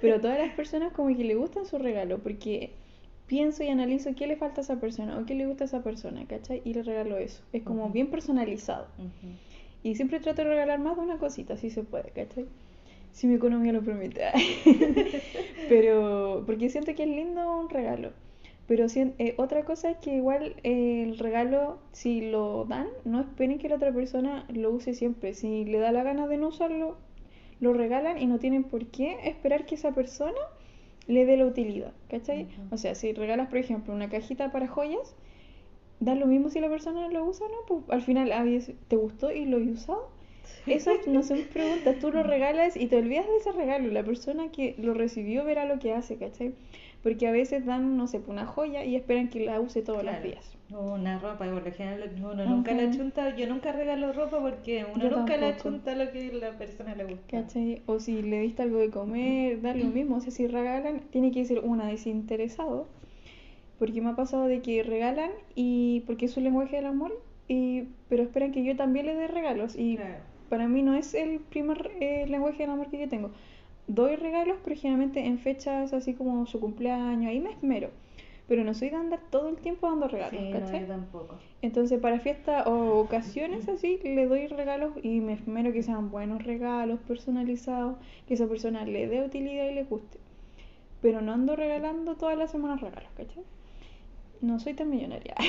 pero 0.00 0.20
todas 0.20 0.38
las 0.38 0.54
personas 0.54 0.92
como 0.92 1.14
que 1.16 1.24
le 1.24 1.34
gustan 1.34 1.66
su 1.66 1.78
regalo 1.78 2.18
porque 2.18 2.70
pienso 3.26 3.62
y 3.64 3.68
analizo 3.68 4.14
qué 4.14 4.26
le 4.26 4.36
falta 4.36 4.60
a 4.60 4.64
esa 4.64 4.78
persona 4.78 5.18
o 5.18 5.24
qué 5.24 5.34
le 5.34 5.46
gusta 5.46 5.64
a 5.64 5.66
esa 5.66 5.82
persona, 5.82 6.26
¿cachai? 6.26 6.60
Y 6.64 6.74
le 6.74 6.82
regalo 6.82 7.16
eso, 7.16 7.42
es 7.52 7.62
como 7.62 7.88
bien 7.88 8.10
personalizado. 8.10 8.88
Y 9.82 9.94
siempre 9.96 10.20
trato 10.20 10.42
de 10.42 10.48
regalar 10.48 10.78
más 10.78 10.96
de 10.96 11.02
una 11.02 11.18
cosita, 11.18 11.56
si 11.56 11.70
se 11.70 11.82
puede, 11.82 12.10
¿cachai? 12.10 12.46
Si 13.12 13.26
mi 13.26 13.34
economía 13.34 13.72
lo 13.72 13.82
permite. 13.82 14.22
Pero, 15.68 16.44
porque 16.46 16.70
siento 16.70 16.94
que 16.94 17.02
es 17.02 17.08
lindo 17.08 17.58
un 17.58 17.68
regalo. 17.68 18.12
Pero 18.66 18.88
sien- 18.88 19.14
eh, 19.18 19.34
otra 19.38 19.64
cosa 19.64 19.90
es 19.90 19.98
que 19.98 20.14
igual 20.16 20.56
eh, 20.62 21.02
el 21.04 21.18
regalo, 21.18 21.78
si 21.92 22.20
lo 22.30 22.64
dan, 22.64 22.88
no 23.04 23.20
esperen 23.20 23.58
que 23.58 23.68
la 23.68 23.76
otra 23.76 23.92
persona 23.92 24.46
lo 24.52 24.70
use 24.72 24.94
siempre. 24.94 25.34
Si 25.34 25.64
le 25.64 25.78
da 25.78 25.92
la 25.92 26.02
gana 26.02 26.26
de 26.28 26.36
no 26.38 26.48
usarlo, 26.48 26.96
lo 27.60 27.72
regalan 27.74 28.18
y 28.20 28.26
no 28.26 28.38
tienen 28.38 28.64
por 28.64 28.86
qué 28.86 29.16
esperar 29.24 29.66
que 29.66 29.74
esa 29.76 29.92
persona 29.92 30.38
le 31.06 31.26
dé 31.26 31.36
la 31.36 31.46
utilidad, 31.46 31.92
¿cachai? 32.08 32.44
Ujú. 32.44 32.62
O 32.70 32.76
sea, 32.78 32.94
si 32.94 33.12
regalas, 33.12 33.48
por 33.48 33.58
ejemplo, 33.58 33.92
una 33.94 34.08
cajita 34.08 34.52
para 34.52 34.68
joyas, 34.68 35.14
da 36.00 36.14
lo 36.14 36.26
mismo 36.26 36.50
si 36.50 36.60
la 36.60 36.68
persona 36.68 37.08
lo 37.08 37.24
usa 37.24 37.46
o 37.46 37.48
no, 37.50 37.56
pues 37.66 37.82
al 37.90 38.02
final 38.02 38.32
habías- 38.32 38.72
te 38.88 38.96
gustó 38.96 39.32
y 39.32 39.44
lo 39.46 39.58
he 39.58 39.70
usado. 39.70 40.08
Eso 40.66 40.92
no 41.06 41.22
son 41.22 41.38
preguntas, 41.52 41.98
tú 42.00 42.10
lo 42.12 42.22
regalas 42.22 42.76
y 42.76 42.86
te 42.86 42.96
olvidas 42.98 43.26
de 43.26 43.36
ese 43.36 43.52
regalo. 43.52 43.90
La 43.90 44.04
persona 44.04 44.50
que 44.50 44.74
lo 44.78 44.94
recibió 44.94 45.44
verá 45.44 45.64
lo 45.66 45.78
que 45.78 45.92
hace, 45.92 46.16
¿cachai? 46.18 46.54
Porque 47.02 47.26
a 47.26 47.32
veces 47.32 47.66
dan, 47.66 47.96
no 47.96 48.06
sé, 48.06 48.20
una 48.28 48.46
joya 48.46 48.84
y 48.84 48.94
esperan 48.94 49.28
que 49.28 49.44
la 49.44 49.60
use 49.60 49.82
todos 49.82 50.04
los 50.04 50.12
Claro. 50.12 50.24
días. 50.28 50.56
O 50.72 50.94
Una 50.94 51.18
ropa, 51.18 51.38
por 51.50 51.66
lo 51.66 51.72
general 51.72 52.10
uno 52.16 52.44
nunca 52.46 52.72
la 52.74 52.90
chunta, 52.90 53.36
yo 53.36 53.46
nunca 53.48 53.72
regalo 53.72 54.12
ropa 54.12 54.40
porque 54.40 54.86
uno 54.94 55.02
Yo 55.04 55.16
nunca 55.16 55.36
la 55.36 55.56
chunta 55.56 55.94
lo 55.96 56.10
que 56.12 56.32
la 56.32 56.52
persona 56.56 56.94
le 56.94 57.04
gusta. 57.04 57.26
¿Cachai? 57.42 57.82
O 57.86 57.98
si 57.98 58.22
le 58.22 58.40
diste 58.40 58.62
algo 58.62 58.78
de 58.78 58.90
comer, 58.90 59.60
da 59.60 59.74
lo 59.74 59.86
mismo. 59.86 60.16
O 60.16 60.20
sea, 60.20 60.30
si 60.30 60.46
regalan, 60.46 61.00
tiene 61.10 61.30
que 61.32 61.44
ser 61.44 61.58
una 61.60 61.86
desinteresado. 61.88 62.86
Porque 63.78 64.00
me 64.00 64.10
ha 64.10 64.16
pasado 64.16 64.46
de 64.46 64.62
que 64.62 64.82
regalan 64.84 65.30
y 65.56 66.04
porque 66.06 66.26
es 66.26 66.30
su 66.32 66.40
lenguaje 66.40 66.76
del 66.76 66.86
amor, 66.86 67.12
y, 67.48 67.88
pero 68.08 68.22
esperan 68.22 68.52
que 68.52 68.62
yo 68.62 68.76
también 68.76 69.06
le 69.06 69.14
dé 69.16 69.26
regalos. 69.26 69.74
Y 69.76 69.96
Claro. 69.96 70.14
para 70.48 70.68
mí 70.68 70.82
no 70.82 70.94
es 70.94 71.14
el 71.14 71.40
primer 71.40 71.90
eh, 72.00 72.26
lenguaje 72.28 72.58
del 72.62 72.70
amor 72.70 72.86
que 72.88 73.00
yo 73.00 73.08
tengo. 73.08 73.32
Doy 73.86 74.16
regalos, 74.16 74.56
pero 74.64 74.76
generalmente 74.76 75.26
en 75.26 75.38
fechas 75.38 75.92
así 75.92 76.14
como 76.14 76.46
su 76.46 76.60
cumpleaños, 76.60 77.30
ahí 77.30 77.40
me 77.40 77.50
esmero. 77.50 77.90
Pero 78.48 78.64
no 78.64 78.74
soy 78.74 78.90
de 78.90 78.96
andar 78.96 79.20
todo 79.30 79.48
el 79.48 79.56
tiempo 79.56 79.88
dando 79.88 80.08
regalos, 80.08 80.40
Sí, 80.40 80.50
no, 80.52 80.60
¿cachai? 80.60 80.80
yo 80.80 80.86
tampoco. 80.86 81.36
Entonces, 81.62 82.00
para 82.00 82.18
fiestas 82.20 82.66
o 82.66 82.98
ocasiones 82.98 83.68
así, 83.68 84.00
le 84.02 84.26
doy 84.26 84.48
regalos 84.48 84.92
y 85.02 85.20
me 85.20 85.34
esmero 85.34 85.72
que 85.72 85.82
sean 85.82 86.10
buenos 86.10 86.42
regalos, 86.44 87.00
personalizados, 87.00 87.96
que 88.26 88.34
esa 88.34 88.46
persona 88.48 88.84
le 88.84 89.06
dé 89.06 89.22
utilidad 89.22 89.68
y 89.68 89.74
le 89.74 89.84
guste. 89.84 90.18
Pero 91.00 91.20
no 91.20 91.32
ando 91.32 91.56
regalando 91.56 92.16
todas 92.16 92.36
las 92.36 92.50
semanas 92.50 92.80
regalos, 92.80 93.10
¿cachai? 93.16 93.42
No 94.40 94.58
soy 94.58 94.74
tan 94.74 94.90
millonaria. 94.90 95.34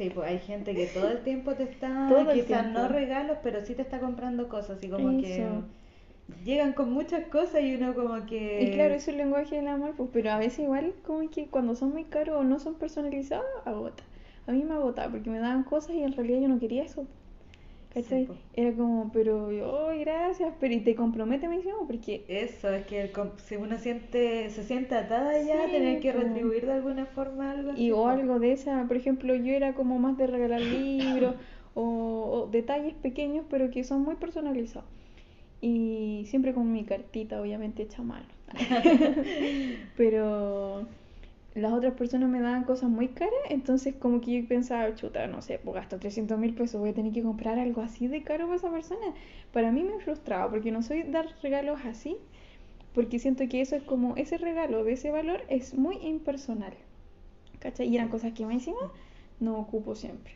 Sí, 0.00 0.08
pues 0.08 0.30
hay 0.30 0.38
gente 0.38 0.74
que 0.74 0.86
todo 0.86 1.10
el 1.10 1.20
tiempo 1.20 1.52
te 1.56 1.64
está, 1.64 2.06
Todo 2.08 2.32
quizás 2.32 2.72
no 2.72 2.88
regalos, 2.88 3.36
pero 3.42 3.60
sí 3.60 3.74
te 3.74 3.82
está 3.82 4.00
comprando 4.00 4.48
cosas 4.48 4.82
y 4.82 4.88
como 4.88 5.20
que. 5.20 5.46
Llegan 6.44 6.72
con 6.72 6.92
muchas 6.92 7.26
cosas 7.28 7.62
y 7.62 7.74
uno 7.74 7.94
como 7.94 8.26
que... 8.26 8.62
Y 8.62 8.70
claro, 8.72 8.94
es 8.94 9.06
un 9.08 9.16
lenguaje 9.16 9.56
del 9.56 9.68
amor, 9.68 9.94
pues, 9.96 10.10
pero 10.12 10.30
a 10.30 10.38
veces 10.38 10.60
igual 10.60 10.94
como 11.06 11.28
que 11.30 11.46
cuando 11.48 11.74
son 11.74 11.90
muy 11.92 12.04
caros 12.04 12.36
o 12.40 12.44
no 12.44 12.58
son 12.58 12.74
personalizados, 12.76 13.46
agota. 13.64 14.02
A 14.46 14.52
mí 14.52 14.64
me 14.64 14.74
agotaba 14.74 15.10
porque 15.10 15.30
me 15.30 15.38
daban 15.38 15.64
cosas 15.64 15.92
y 15.96 16.02
en 16.02 16.12
realidad 16.12 16.40
yo 16.40 16.48
no 16.48 16.58
quería 16.58 16.82
eso. 16.84 17.06
¿Cachai? 17.92 18.26
Sí. 18.26 18.32
Era 18.54 18.76
como, 18.76 19.10
pero, 19.12 19.48
oh, 19.48 19.90
gracias, 19.98 20.54
pero 20.60 20.74
y 20.74 20.80
te 20.80 20.94
compromete, 20.94 21.48
me 21.48 21.56
decían, 21.56 21.74
porque 21.88 22.24
Eso, 22.28 22.70
es 22.70 22.86
que 22.86 23.00
el 23.02 23.10
si 23.38 23.56
uno 23.56 23.78
siente, 23.78 24.48
se 24.50 24.62
siente 24.62 24.94
atada 24.94 25.32
ya, 25.42 25.66
Sí, 25.66 25.72
tener 25.72 26.00
que 26.00 26.12
retribuir 26.12 26.66
de 26.66 26.72
alguna 26.74 27.06
forma 27.06 27.50
algo. 27.50 27.72
así, 27.72 27.82
Y 27.86 27.90
o 27.90 28.06
algo 28.06 28.38
de 28.38 28.52
esa, 28.52 28.84
por 28.86 28.96
ejemplo, 28.96 29.34
yo 29.34 29.52
era 29.52 29.74
como 29.74 29.98
más 29.98 30.16
de 30.16 30.28
regalar 30.28 30.60
libros 30.62 31.34
o, 31.74 31.82
o 31.82 32.46
detalles 32.50 32.94
pequeños, 32.94 33.44
pero 33.50 33.70
que 33.70 33.82
son 33.82 34.02
muy 34.02 34.14
personalizados. 34.16 34.88
Y 35.60 36.24
siempre 36.28 36.54
con 36.54 36.72
mi 36.72 36.84
cartita, 36.84 37.40
obviamente 37.40 37.82
hecha 37.82 38.02
mano. 38.02 38.26
pero 39.96 40.86
las 41.54 41.72
otras 41.72 41.94
personas 41.94 42.30
me 42.30 42.40
daban 42.40 42.64
cosas 42.64 42.88
muy 42.88 43.08
caras, 43.08 43.34
entonces 43.48 43.94
como 43.96 44.20
que 44.20 44.40
yo 44.42 44.48
pensaba, 44.48 44.94
chuta, 44.94 45.26
no 45.26 45.42
sé, 45.42 45.58
pues 45.58 45.74
gasto 45.74 45.98
300 45.98 46.38
mil 46.38 46.54
pesos, 46.54 46.80
voy 46.80 46.90
a 46.90 46.94
tener 46.94 47.12
que 47.12 47.22
comprar 47.22 47.58
algo 47.58 47.82
así 47.82 48.06
de 48.06 48.22
caro 48.22 48.46
para 48.46 48.56
esa 48.56 48.70
persona. 48.70 49.14
Para 49.52 49.72
mí 49.72 49.82
me 49.82 49.98
frustraba, 49.98 50.48
porque 50.48 50.70
no 50.70 50.82
soy 50.82 51.02
dar 51.02 51.26
regalos 51.42 51.80
así, 51.84 52.16
porque 52.94 53.18
siento 53.18 53.48
que 53.48 53.60
eso 53.60 53.74
es 53.74 53.82
como, 53.82 54.16
ese 54.16 54.38
regalo 54.38 54.84
de 54.84 54.92
ese 54.92 55.10
valor 55.10 55.42
es 55.48 55.74
muy 55.74 55.96
impersonal. 55.96 56.74
¿Cachai? 57.58 57.88
Y 57.88 57.96
eran 57.96 58.08
cosas 58.08 58.32
que 58.32 58.44
más 58.46 58.54
encima 58.54 58.92
no 59.40 59.58
ocupo 59.58 59.94
siempre. 59.94 60.34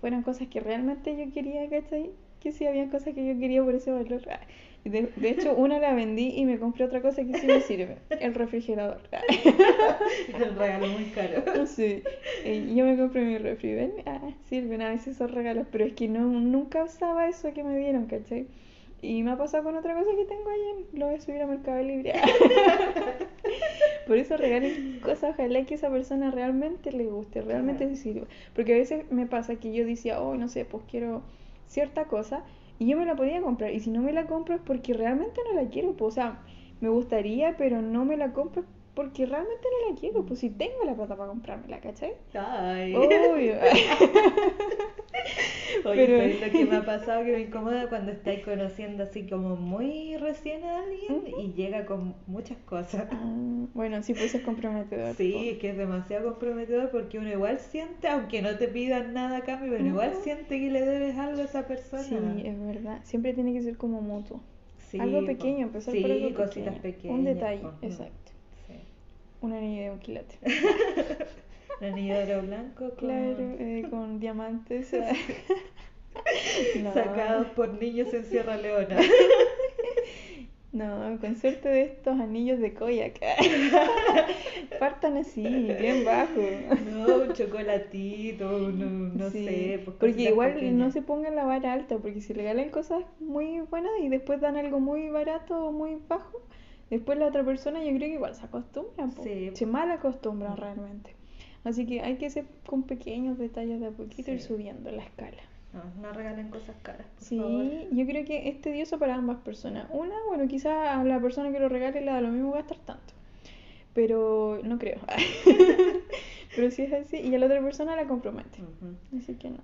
Fueron 0.00 0.22
cosas 0.22 0.48
que 0.48 0.60
realmente 0.60 1.16
yo 1.16 1.32
quería, 1.32 1.68
¿cachai? 1.68 2.10
Que 2.40 2.52
sí, 2.52 2.66
había 2.66 2.88
cosas 2.90 3.14
que 3.14 3.26
yo 3.26 3.38
quería 3.38 3.62
por 3.64 3.74
ese 3.74 3.90
valor. 3.90 4.22
Ah, 4.30 4.40
y 4.84 4.88
De, 4.88 5.08
de 5.16 5.30
hecho, 5.30 5.54
una 5.54 5.80
la 5.80 5.94
vendí 5.94 6.32
y 6.36 6.44
me 6.44 6.58
compré 6.58 6.84
otra 6.84 7.02
cosa 7.02 7.24
que 7.24 7.36
sí 7.38 7.46
me 7.46 7.60
sirve, 7.60 7.96
el 8.20 8.34
refrigerador. 8.34 9.00
Ah, 9.12 9.20
Es 9.28 10.48
un 10.48 10.56
regalo 10.56 10.86
muy 10.86 11.04
caro. 11.06 11.66
Sí, 11.66 12.02
yo 12.44 12.84
me 12.84 12.96
compré 12.96 13.24
mi 13.24 13.38
refri, 13.38 13.74
¿ven? 13.74 13.92
Ah, 14.06 14.20
sirven 14.48 14.82
a 14.82 14.90
veces 14.90 15.16
esos 15.16 15.30
regalos, 15.32 15.66
pero 15.72 15.84
es 15.84 15.92
que 15.94 16.06
no, 16.08 16.20
nunca 16.20 16.84
usaba 16.84 17.28
eso 17.28 17.52
que 17.52 17.64
me 17.64 17.76
dieron, 17.78 18.06
¿cachai? 18.06 18.46
Y 19.02 19.22
me 19.22 19.32
ha 19.32 19.36
pasado 19.36 19.64
con 19.64 19.76
otra 19.76 19.94
cosa 19.94 20.10
que 20.16 20.24
tengo 20.24 20.48
ahí, 20.48 20.86
lo 20.98 21.06
voy 21.06 21.16
a 21.16 21.20
subir 21.20 21.42
a 21.42 21.46
Mercado 21.46 21.82
Libre. 21.82 22.12
Por 24.06 24.16
eso 24.18 24.36
regalen 24.36 25.00
cosas, 25.02 25.34
ojalá 25.34 25.64
que 25.64 25.74
esa 25.74 25.90
persona 25.90 26.30
realmente 26.30 26.92
le 26.92 27.06
guste, 27.06 27.42
realmente 27.42 27.86
le 27.86 27.96
sirva. 27.96 28.26
Porque 28.54 28.74
a 28.74 28.78
veces 28.78 29.10
me 29.10 29.26
pasa 29.26 29.56
que 29.56 29.72
yo 29.72 29.84
decía, 29.84 30.20
oh, 30.20 30.36
no 30.36 30.48
sé, 30.48 30.64
pues 30.64 30.84
quiero 30.90 31.22
cierta 31.66 32.06
cosa 32.06 32.44
y 32.78 32.86
yo 32.88 32.96
me 32.96 33.06
la 33.06 33.16
podía 33.16 33.40
comprar. 33.40 33.72
Y 33.72 33.80
si 33.80 33.90
no 33.90 34.02
me 34.02 34.12
la 34.12 34.26
compro 34.26 34.54
es 34.54 34.60
porque 34.60 34.94
realmente 34.94 35.40
no 35.48 35.60
la 35.60 35.68
quiero. 35.68 35.94
O 35.98 36.10
sea, 36.10 36.42
me 36.80 36.88
gustaría, 36.88 37.56
pero 37.56 37.82
no 37.82 38.04
me 38.04 38.16
la 38.16 38.32
compro 38.32 38.64
porque 38.96 39.26
realmente 39.26 39.68
no 39.70 39.90
la 39.90 40.00
quiero. 40.00 40.24
Pues 40.24 40.40
si 40.40 40.48
tengo 40.48 40.82
la 40.86 40.94
plata 40.94 41.14
para 41.16 41.28
comprármela, 41.28 41.80
¿cachai? 41.80 42.14
Ay. 42.34 42.94
Obvio. 42.96 43.54
Oye, 45.84 46.06
Pero- 46.06 46.18
¿sabes 46.18 46.40
lo 46.40 46.50
que 46.50 46.64
me 46.64 46.76
ha 46.76 46.84
pasado 46.84 47.24
que 47.24 47.32
me 47.32 47.40
incomoda 47.40 47.88
cuando 47.90 48.12
estáis 48.12 48.42
conociendo 48.42 49.02
así 49.02 49.26
como 49.28 49.56
muy 49.56 50.16
recién 50.16 50.64
a 50.64 50.78
alguien 50.78 51.24
y 51.38 51.52
llega 51.52 51.84
con 51.84 52.14
muchas 52.26 52.56
cosas? 52.64 53.06
Ah, 53.12 53.34
bueno, 53.74 54.02
sí, 54.02 54.14
pues 54.14 54.34
es 54.34 54.40
comprometedor. 54.42 55.14
Sí, 55.14 55.32
po. 55.32 55.40
es 55.40 55.58
que 55.58 55.70
es 55.70 55.76
demasiado 55.76 56.30
comprometedor 56.30 56.90
porque 56.90 57.18
uno 57.18 57.28
igual 57.28 57.58
siente, 57.58 58.08
aunque 58.08 58.40
no 58.40 58.56
te 58.56 58.68
pidan 58.68 59.12
nada 59.12 59.36
a 59.38 59.40
cambio, 59.42 59.72
pero 59.72 59.84
igual 59.84 60.14
siente 60.22 60.58
que 60.58 60.70
le 60.70 60.80
debes 60.80 61.18
algo 61.18 61.42
a 61.42 61.44
esa 61.44 61.66
persona. 61.66 62.02
Sí, 62.02 62.46
es 62.46 62.58
verdad. 62.58 63.00
Siempre 63.04 63.34
tiene 63.34 63.52
que 63.52 63.60
ser 63.60 63.76
como 63.76 64.00
mutuo. 64.00 64.40
Sí, 64.78 64.98
algo 64.98 65.26
pequeño, 65.26 65.66
empezar 65.66 65.92
sí, 65.92 66.00
por 66.00 66.10
algo 66.10 66.34
cositas 66.34 66.78
pequeño. 66.78 67.22
pequeñas. 67.22 67.62
Un. 67.62 67.68
Mm, 67.68 67.84
exacto. 67.84 68.25
Un 69.40 69.52
anillo 69.52 69.82
de 69.82 69.90
un 69.90 69.98
quilate. 69.98 70.38
Un 71.80 71.86
anillo 71.88 72.14
de 72.26 72.34
oro 72.36 72.46
blanco 72.46 72.88
con- 72.90 72.96
Claro, 72.96 73.38
eh, 73.58 73.86
con 73.90 74.18
diamantes. 74.20 74.92
No. 76.82 76.92
sacados 76.94 77.46
por 77.48 77.74
niños 77.80 78.12
en 78.14 78.24
Sierra 78.24 78.56
Leona. 78.56 78.96
No, 80.72 81.16
con 81.22 81.36
suerte 81.36 81.70
de 81.70 81.82
estos 81.84 82.20
anillos 82.20 82.58
de 82.60 82.74
Koyak. 82.74 83.18
Partan 84.78 85.16
así, 85.16 85.42
bien 85.42 86.04
bajo. 86.04 86.40
No, 86.92 87.16
un 87.22 87.32
chocolatito, 87.32 88.44
no, 88.72 88.86
no 89.14 89.30
Sí, 89.30 89.44
sé. 89.46 89.80
pues, 89.84 89.96
porque 89.98 90.22
igual 90.24 90.52
pequeñas. 90.54 90.74
no 90.74 90.90
se 90.90 91.00
pongan 91.00 91.34
la 91.34 91.44
vara 91.46 91.72
alta, 91.72 91.96
porque 91.96 92.20
si 92.20 92.34
regalan 92.34 92.68
cosas 92.68 93.04
muy 93.20 93.60
buenas 93.60 93.92
y 94.02 94.08
después 94.10 94.38
dan 94.42 94.56
algo 94.58 94.78
muy 94.78 95.08
barato 95.08 95.68
o 95.68 95.72
muy 95.72 95.96
bajo, 96.08 96.42
después 96.90 97.18
la 97.18 97.26
otra 97.26 97.44
persona 97.44 97.80
yo 97.80 97.88
creo 97.90 98.00
que 98.08 98.14
igual 98.14 98.34
se 98.34 98.44
acostumbra. 98.44 99.08
Sí. 99.22 99.50
se 99.54 99.66
mal 99.66 99.90
acostumbran 99.90 100.52
Mm. 100.52 100.56
realmente. 100.56 101.14
Así 101.64 101.84
que 101.86 102.00
hay 102.00 102.16
que 102.16 102.30
ser 102.30 102.44
con 102.66 102.84
pequeños 102.84 103.38
detalles 103.38 103.80
de 103.80 103.86
a 103.86 103.90
poquito 103.90 104.30
ir 104.30 104.40
subiendo 104.40 104.90
la 104.92 105.02
escala. 105.02 105.42
No, 105.72 105.82
no 106.00 106.12
regalen 106.12 106.48
cosas 106.48 106.76
caras, 106.82 107.06
por 107.08 107.22
Sí, 107.24 107.36
favor. 107.38 107.64
yo 107.92 108.06
creo 108.06 108.24
que 108.24 108.48
es 108.48 108.60
tedioso 108.60 108.98
para 108.98 109.16
ambas 109.16 109.38
personas. 109.38 109.88
Una, 109.90 110.14
bueno, 110.28 110.46
quizás 110.48 110.88
a 110.90 111.02
la 111.04 111.20
persona 111.20 111.50
que 111.52 111.58
lo 111.60 111.68
regale 111.68 112.00
le 112.00 112.10
da 112.12 112.20
lo 112.20 112.28
mismo 112.28 112.52
gastar 112.52 112.78
tanto. 112.78 113.12
Pero 113.94 114.60
no 114.62 114.78
creo. 114.78 114.98
Pero 116.56 116.70
si 116.70 116.82
es 116.82 116.92
así, 116.92 117.16
y 117.18 117.34
a 117.34 117.38
la 117.38 117.46
otra 117.46 117.60
persona 117.60 117.96
la 117.96 118.06
compromete. 118.06 118.60
Así 119.16 119.34
que 119.34 119.50
no. 119.50 119.58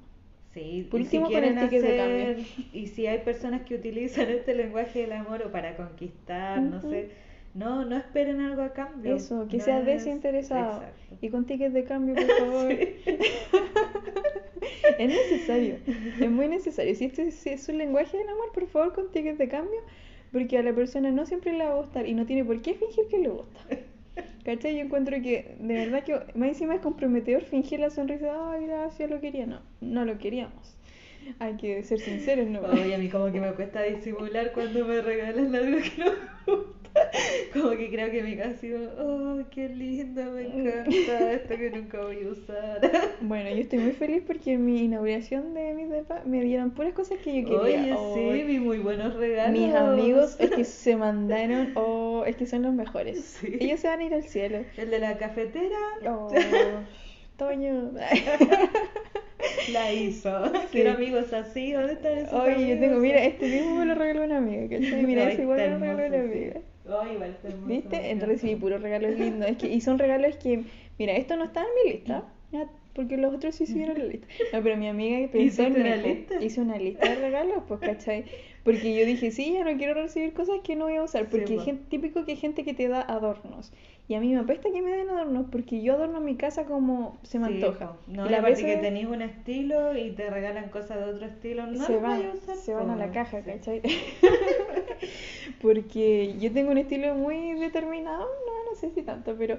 Sí, 0.55 0.87
Por 0.91 1.01
si 1.01 1.05
último, 1.19 1.25
con 1.31 1.35
el 1.45 1.55
quieren 1.55 1.71
de 1.71 1.77
hacer, 1.79 2.37
cambio. 2.37 2.45
y 2.75 2.87
si 2.89 3.07
hay 3.07 3.19
personas 3.21 3.63
que 3.63 3.75
utilizan 3.75 4.29
este 4.31 4.55
lenguaje 4.55 5.01
del 5.01 5.13
amor 5.13 5.43
o 5.43 5.51
para 5.51 5.77
conquistar, 5.77 6.61
no 6.61 6.81
sé, 6.83 7.09
no, 7.55 7.85
no 7.87 7.97
esperen 7.97 8.41
algo 8.41 8.61
a 8.63 8.73
cambio. 8.73 9.17
Eso, 9.17 9.47
que 9.49 9.57
No 9.59 9.65
sea 9.65 9.81
es- 9.81 9.87
desinteresado. 9.87 10.83
Exacto. 10.83 11.17
Y 11.23 11.29
con 11.31 11.47
tickets 11.47 11.73
de 11.75 11.85
cambio, 11.85 12.15
por 12.15 12.25
favor. 12.39 12.73
es 14.99 15.09
necesario, 15.09 15.77
es 16.21 16.31
muy 16.31 16.49
necesario. 16.49 16.95
Si 16.95 17.05
este 17.07 17.29
es, 17.29 17.47
es 17.47 17.69
un 17.69 17.79
lenguaje 17.79 18.17
del 18.19 18.29
amor, 18.29 18.53
por 18.53 18.67
favor, 18.69 18.93
con 18.95 19.11
tickets 19.11 19.39
de 19.39 19.49
cambio, 19.49 19.81
porque 20.33 20.59
a 20.59 20.63
la 20.63 20.75
persona 20.75 21.11
no 21.11 21.27
siempre 21.27 21.53
le 21.53 21.65
va 21.65 21.73
a 21.73 21.77
gustar 21.77 22.07
y 22.07 22.15
no 22.15 22.27
tiene 22.27 22.45
por 22.45 22.61
qué 22.63 22.75
fingir 22.75 23.07
que 23.09 23.19
le 23.19 23.29
gusta. 23.29 23.61
¿Cachai? 24.45 24.77
Yo 24.77 24.83
encuentro 24.83 25.21
que 25.23 25.57
de 25.59 25.75
verdad 25.75 26.05
que 26.05 26.15
más 26.35 26.49
encima 26.49 26.75
es 26.75 26.81
comprometedor 26.81 27.43
fingir 27.45 27.81
la 27.81 27.91
sonrisa, 27.91 28.53
ay, 28.53 28.67
gracias, 28.67 29.11
lo 29.11 29.21
quería. 29.21 29.47
No, 29.47 29.61
no 29.81 30.05
lo 30.05 30.19
queríamos. 30.19 30.77
Hay 31.39 31.57
que 31.57 31.83
ser 31.83 32.01
sinceros, 32.01 32.47
¿no? 32.49 32.61
Oye, 32.61 32.95
a 32.95 32.99
mí 32.99 33.09
como 33.09 33.31
que 33.33 33.41
me 33.41 33.53
cuesta 33.53 33.83
disimular 33.83 34.53
cuando 34.53 34.85
me 34.85 35.01
regalan 35.01 35.55
algo 35.55 35.79
que 35.79 35.93
no 35.99 36.07
me 36.07 36.55
gusta. 36.55 36.83
Como 37.53 37.71
que 37.71 37.91
creo 37.91 38.11
que 38.11 38.23
me 38.23 38.37
casi, 38.37 38.73
oh, 38.75 39.43
qué 39.51 39.69
lindo, 39.69 40.23
me 40.33 40.43
encanta 40.43 41.33
esto 41.33 41.57
que 41.57 41.71
nunca 41.71 42.01
voy 42.03 42.25
a 42.25 42.29
usar. 42.29 42.81
Bueno, 43.23 43.51
yo 43.51 43.57
estoy 43.57 43.79
muy 43.79 43.93
feliz 43.93 44.23
porque 44.27 44.55
en 44.55 44.67
mi 44.67 44.85
inauguración 44.85 45.55
de 45.55 45.75
mi 45.75 45.85
depa 45.85 46.23
me 46.25 46.43
dieron 46.43 46.73
puras 46.73 46.93
cosas 46.93 47.19
que 47.19 47.43
yo 47.43 47.49
quería. 47.49 47.97
Oye, 47.97 48.41
sí, 48.41 48.43
vi 48.45 48.59
muy 48.59 48.79
buenos 48.79 49.15
regalos. 49.15 49.59
Mis 49.59 49.75
amigos 49.75 50.37
es 50.39 50.51
que 50.51 50.65
se 50.65 50.97
mandaron, 50.97 51.73
oh, 51.77 52.25
es 52.27 52.37
que 52.37 52.47
son 52.47 52.63
los 52.63 52.75
mejores. 52.75 53.25
Sí. 53.25 53.57
Ellos 53.61 53.81
se 53.81 53.89
van 53.89 54.01
a 54.01 54.05
ir 54.05 54.15
al 54.15 54.25
cielo. 54.25 54.65
El 54.77 54.91
de 54.91 54.99
la 54.99 55.17
cafetera 55.19 55.79
Oh, 56.07 56.29
Toño. 57.37 57.93
la 59.69 59.93
hizo. 59.93 60.31
Sí. 60.73 60.83
Quiero 60.83 60.93
amigos 60.93 61.33
así, 61.33 61.73
¿dónde 61.73 61.95
están 61.95 62.19
esos 62.19 62.33
Oye, 62.33 62.69
yo 62.69 62.79
tengo, 62.79 62.99
mira, 62.99 63.23
este 63.25 63.49
mismo 63.49 63.77
me 63.77 63.85
lo 63.87 63.95
regaló 63.95 64.25
una 64.25 64.39
amiga, 64.39 64.69
¿cachai? 64.69 65.03
Mira, 65.07 65.25
ese 65.25 65.43
igual 65.43 65.61
me 65.61 65.69
lo 65.69 65.79
regaló 65.79 66.07
una 66.07 66.23
sí. 66.33 66.39
amiga. 66.39 66.61
Ay, 66.85 67.13
igual 67.15 67.31
está 67.31 67.49
hermoso, 67.49 67.69
¿Viste? 67.69 67.97
En 67.97 68.03
encanta. 68.03 68.27
recibí 68.27 68.57
puros 68.57 68.83
regalos 68.83 69.15
lindos. 69.19 69.49
Es 69.51 69.57
que, 69.59 69.69
y 69.69 69.81
son 69.81 69.99
regalos 69.99 70.37
que, 70.37 70.65
mira, 70.99 71.15
esto 71.17 71.37
no 71.37 71.45
está 71.45 71.61
en 71.63 71.69
mi 71.85 71.93
lista, 71.93 72.33
ya, 72.51 72.69
porque 72.95 73.17
los 73.17 73.33
otros 73.35 73.55
sí 73.55 73.67
siguieron 73.67 73.99
la 73.99 74.05
lista. 74.07 74.27
No, 74.53 74.63
pero 74.63 74.77
mi 74.77 74.89
amiga 74.89 75.31
pensó 75.31 75.65
en 75.67 75.75
¿Hiciste 75.75 75.81
mí, 75.81 75.81
una 75.81 75.97
lista? 75.97 76.35
hizo 76.41 76.61
una 76.63 76.79
lista 76.79 77.09
de 77.09 77.17
regalos, 77.17 77.63
pues, 77.69 77.81
¿cachai? 77.81 78.25
Porque 78.65 78.95
yo 78.95 79.05
dije, 79.07 79.31
sí, 79.31 79.55
ya 79.55 79.65
no 79.65 79.77
quiero 79.79 79.95
recibir 79.95 80.33
cosas 80.35 80.61
que 80.63 80.77
no 80.77 80.85
voy 80.87 80.97
a 80.97 81.03
usar, 81.05 81.29
Sí, 81.31 81.31
porque 81.31 81.59
gente, 81.59 81.85
típico 81.89 82.25
que 82.25 82.33
hay 82.33 82.37
gente 82.39 82.65
que 82.65 82.75
te 82.75 82.89
da 82.89 83.01
adornos. 83.03 83.73
Y 84.13 84.15
a 84.15 84.21
mí 84.21 84.29
me 84.35 84.41
apesta 84.41 84.71
que 84.71 84.83
me 84.83 84.91
den 84.91 85.09
adornos, 85.09 85.47
porque 85.51 85.81
yo 85.83 85.95
adorno 85.95 86.21
mi 86.21 86.37
casa 86.37 86.67
como 86.67 87.17
se 87.23 87.39
me 87.39 87.49
Sí, 87.49 87.55
antoja. 87.55 87.97
No, 88.09 88.27
y 88.27 88.29
las 88.29 88.41
aparte 88.41 88.61
que 88.61 88.67
veces 88.67 88.83
tenéis 88.83 89.07
un 89.07 89.23
estilo 89.23 89.97
y 89.97 90.11
te 90.11 90.29
regalan 90.29 90.69
cosas 90.69 90.99
de 90.99 91.13
otro 91.15 91.25
estilo, 91.25 91.67
no 91.67 91.83
se 91.87 91.97
van, 91.97 92.27
a 92.27 92.33
usar, 92.35 92.57
se 92.57 92.75
van 92.75 92.91
a 92.91 92.97
la 92.97 93.11
caja, 93.11 93.39
Sí. 93.39 93.45
¿cachai? 93.47 93.81
Porque 95.63 96.37
yo 96.39 96.53
tengo 96.53 96.73
un 96.73 96.77
estilo 96.79 97.15
muy 97.15 97.55
determinado, 97.55 98.27
no, 98.47 98.71
no 98.71 98.77
sé 98.77 98.91
si 98.91 99.01
tanto, 99.01 99.35
pero... 99.39 99.57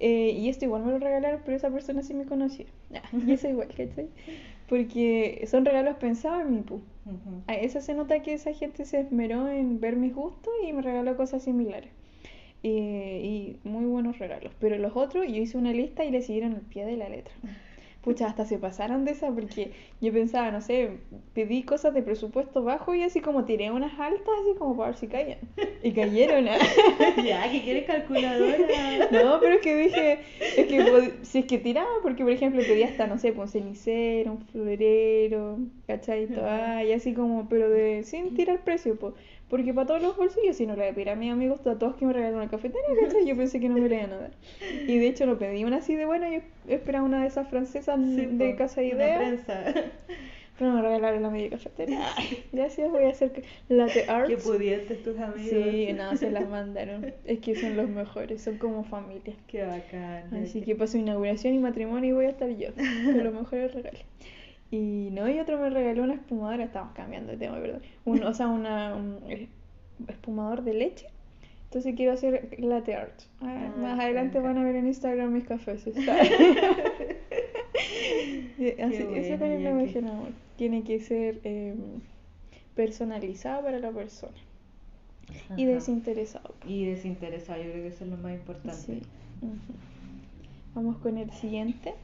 eh, 0.00 0.30
y 0.36 0.48
esto 0.48 0.64
igual 0.64 0.82
me 0.82 0.90
lo 0.90 0.98
regalaron, 0.98 1.42
pero 1.44 1.56
esa 1.56 1.70
persona 1.70 2.02
sí 2.02 2.14
me 2.14 2.24
conocía. 2.24 2.66
Y 3.26 3.30
eso 3.30 3.48
igual, 3.48 3.68
¿cachai? 3.68 4.08
Porque 4.68 5.44
son 5.48 5.64
regalos 5.64 5.94
pensados 5.98 6.42
en 6.42 6.52
mi 6.52 6.62
pu. 6.62 6.74
Ujú. 7.06 7.42
A 7.46 7.54
Eso 7.54 7.80
se 7.80 7.94
nota 7.94 8.22
que 8.22 8.32
esa 8.34 8.52
gente 8.54 8.86
se 8.86 8.98
esmeró 8.98 9.46
en 9.48 9.78
ver 9.78 9.94
mis 9.94 10.12
gustos 10.12 10.52
y 10.66 10.72
me 10.72 10.82
regaló 10.82 11.16
cosas 11.16 11.44
similares. 11.44 11.90
Eh, 12.66 13.20
y 13.22 13.68
muy 13.68 13.84
buenos 13.84 14.18
regalos. 14.18 14.50
Pero 14.58 14.78
los 14.78 14.96
otros, 14.96 15.26
yo 15.28 15.42
hice 15.42 15.58
una 15.58 15.72
lista 15.72 16.02
y 16.04 16.10
le 16.10 16.22
siguieron 16.22 16.54
el 16.54 16.62
pie 16.62 16.86
de 16.86 16.96
la 16.96 17.10
letra. 17.10 17.34
Pucha, 18.02 18.26
hasta 18.26 18.44
se 18.44 18.58
pasaron 18.58 19.06
de 19.06 19.12
esa 19.12 19.30
porque 19.30 19.72
yo 20.02 20.12
pensaba, 20.12 20.50
no 20.50 20.60
sé, 20.60 20.98
pedí 21.32 21.62
cosas 21.62 21.94
de 21.94 22.02
presupuesto 22.02 22.62
bajo 22.62 22.94
y 22.94 23.02
así 23.02 23.20
como 23.20 23.46
tiré 23.46 23.70
unas 23.70 23.98
altas, 23.98 24.34
así 24.42 24.58
como 24.58 24.76
para 24.76 24.90
ver 24.90 24.98
si 24.98 25.08
caían. 25.08 25.38
Y 25.82 25.92
cayeron. 25.92 26.46
¿ah? 26.48 26.58
ya, 27.24 27.50
que 27.50 27.62
quieres 27.62 27.86
calculadora. 27.86 28.58
No, 29.10 29.40
pero 29.40 29.54
es 29.54 29.60
que 29.62 29.76
dije, 29.76 30.18
es 30.38 30.66
que 30.66 31.12
si 31.22 31.38
es 31.38 31.44
que 31.46 31.56
tiraba, 31.56 31.88
porque 32.02 32.24
por 32.24 32.32
ejemplo 32.32 32.60
pedí 32.60 32.82
hasta, 32.82 33.06
no 33.06 33.18
sé, 33.18 33.32
pues, 33.32 33.54
un 33.54 33.62
cenicero, 33.62 34.32
un 34.32 34.40
florero, 34.48 35.58
¿cachai? 35.86 36.28
Y 36.86 36.92
así 36.92 37.14
como, 37.14 37.48
pero 37.48 37.70
de 37.70 38.02
sin 38.04 38.34
tirar 38.34 38.64
precio, 38.64 38.96
pues. 38.96 39.14
Porque 39.48 39.72
para 39.74 39.86
todos 39.86 40.02
los 40.02 40.16
bolsillos, 40.16 40.56
si 40.56 40.66
no 40.66 40.74
le 40.74 40.80
voy 40.82 40.90
a 40.90 40.94
pedir 40.94 41.10
a 41.10 41.16
mis 41.16 41.30
amigos, 41.30 41.66
a 41.66 41.78
todos 41.78 41.96
que 41.96 42.06
me 42.06 42.12
regalen 42.12 42.36
una 42.36 42.48
cafetera, 42.48 42.82
¿cachai? 43.02 43.26
Yo 43.26 43.36
pensé 43.36 43.60
que 43.60 43.68
no 43.68 43.76
me 43.76 43.88
la 43.88 43.94
iban 43.96 44.12
a 44.12 44.16
dar. 44.18 44.30
Y 44.86 44.98
de 44.98 45.06
hecho 45.06 45.26
no 45.26 45.38
pedí 45.38 45.64
una 45.64 45.76
así 45.76 45.94
de 45.94 46.06
buena, 46.06 46.30
yo 46.30 46.40
esperaba 46.68 47.04
una 47.04 47.20
de 47.22 47.28
esas 47.28 47.48
francesas 47.48 48.00
Sí, 48.00 48.26
de 48.26 48.56
Casa 48.56 48.82
Idea. 48.82 49.18
prensa. 49.18 49.64
Pero 50.56 50.70
me 50.72 50.82
regalaron 50.82 51.20
la 51.24 51.30
media 51.30 51.50
cafetera. 51.50 51.98
Gracias, 52.52 52.88
voy 52.88 53.02
a 53.04 53.08
hacer 53.08 53.32
que- 53.32 53.42
latte 53.68 54.04
art. 54.08 54.28
Qué 54.28 54.36
pudientes 54.36 55.02
tus 55.02 55.18
amigos. 55.18 55.50
Sí, 55.50 55.92
no, 55.92 56.16
se 56.16 56.30
las 56.30 56.48
mandaron. 56.48 57.12
Es 57.24 57.40
que 57.40 57.56
son 57.56 57.76
los 57.76 57.88
mejores, 57.88 58.40
son 58.42 58.58
como 58.58 58.84
familia. 58.84 59.34
Qué 59.48 59.64
bacán. 59.64 60.32
Así 60.42 60.62
que 60.62 60.76
para 60.76 60.86
su 60.86 60.96
inauguración 60.98 61.54
y 61.54 61.58
matrimonio 61.58 62.10
y 62.10 62.12
voy 62.12 62.26
a 62.26 62.30
estar 62.30 62.48
yo, 62.50 62.68
con 62.72 63.24
los 63.24 63.34
mejores 63.34 63.74
regalos. 63.74 64.00
Y 64.74 65.10
no, 65.12 65.28
y 65.30 65.38
otro 65.38 65.56
me 65.60 65.70
regaló 65.70 66.02
una 66.02 66.14
espumadora, 66.14 66.64
estamos 66.64 66.92
cambiando 66.94 67.30
de 67.30 67.38
tema, 67.38 67.60
perdón. 67.60 67.82
Un, 68.04 68.24
o 68.24 68.34
sea, 68.34 68.48
una, 68.48 68.96
un 68.96 69.20
eh, 69.28 69.46
espumador 70.08 70.64
de 70.64 70.74
leche. 70.74 71.06
Entonces 71.66 71.94
quiero 71.94 72.10
hacer 72.10 72.56
latte 72.58 72.96
art. 72.96 73.20
Ah, 73.40 73.70
Ah, 73.72 73.80
más 73.80 74.00
adelante 74.00 74.40
van 74.40 74.58
a 74.58 74.64
ver 74.64 74.74
en 74.74 74.88
Instagram 74.88 75.32
mis 75.32 75.44
cafés. 75.44 75.86
está. 75.86 76.16
Y 78.58 78.80
así, 78.80 79.02
eso 79.14 79.38
bueno, 79.38 80.10
amor. 80.10 80.28
Tiene 80.56 80.82
que 80.82 80.98
ser 81.00 81.40
eh, 81.44 81.74
personalizado 82.74 83.62
para 83.62 83.78
la 83.78 83.90
persona 83.90 84.34
y 85.56 85.66
desinteresado. 85.66 86.54
Y 86.66 86.86
desinteresado, 86.86 87.62
yo 87.62 87.70
creo 87.70 87.82
que 87.82 87.88
eso 87.88 88.04
es 88.04 88.10
lo 88.10 88.16
más 88.16 88.32
importante. 88.32 88.76
Sí. 88.76 89.02
Vamos 90.74 90.96
con 90.98 91.18
el 91.18 91.30
siguiente. 91.32 91.94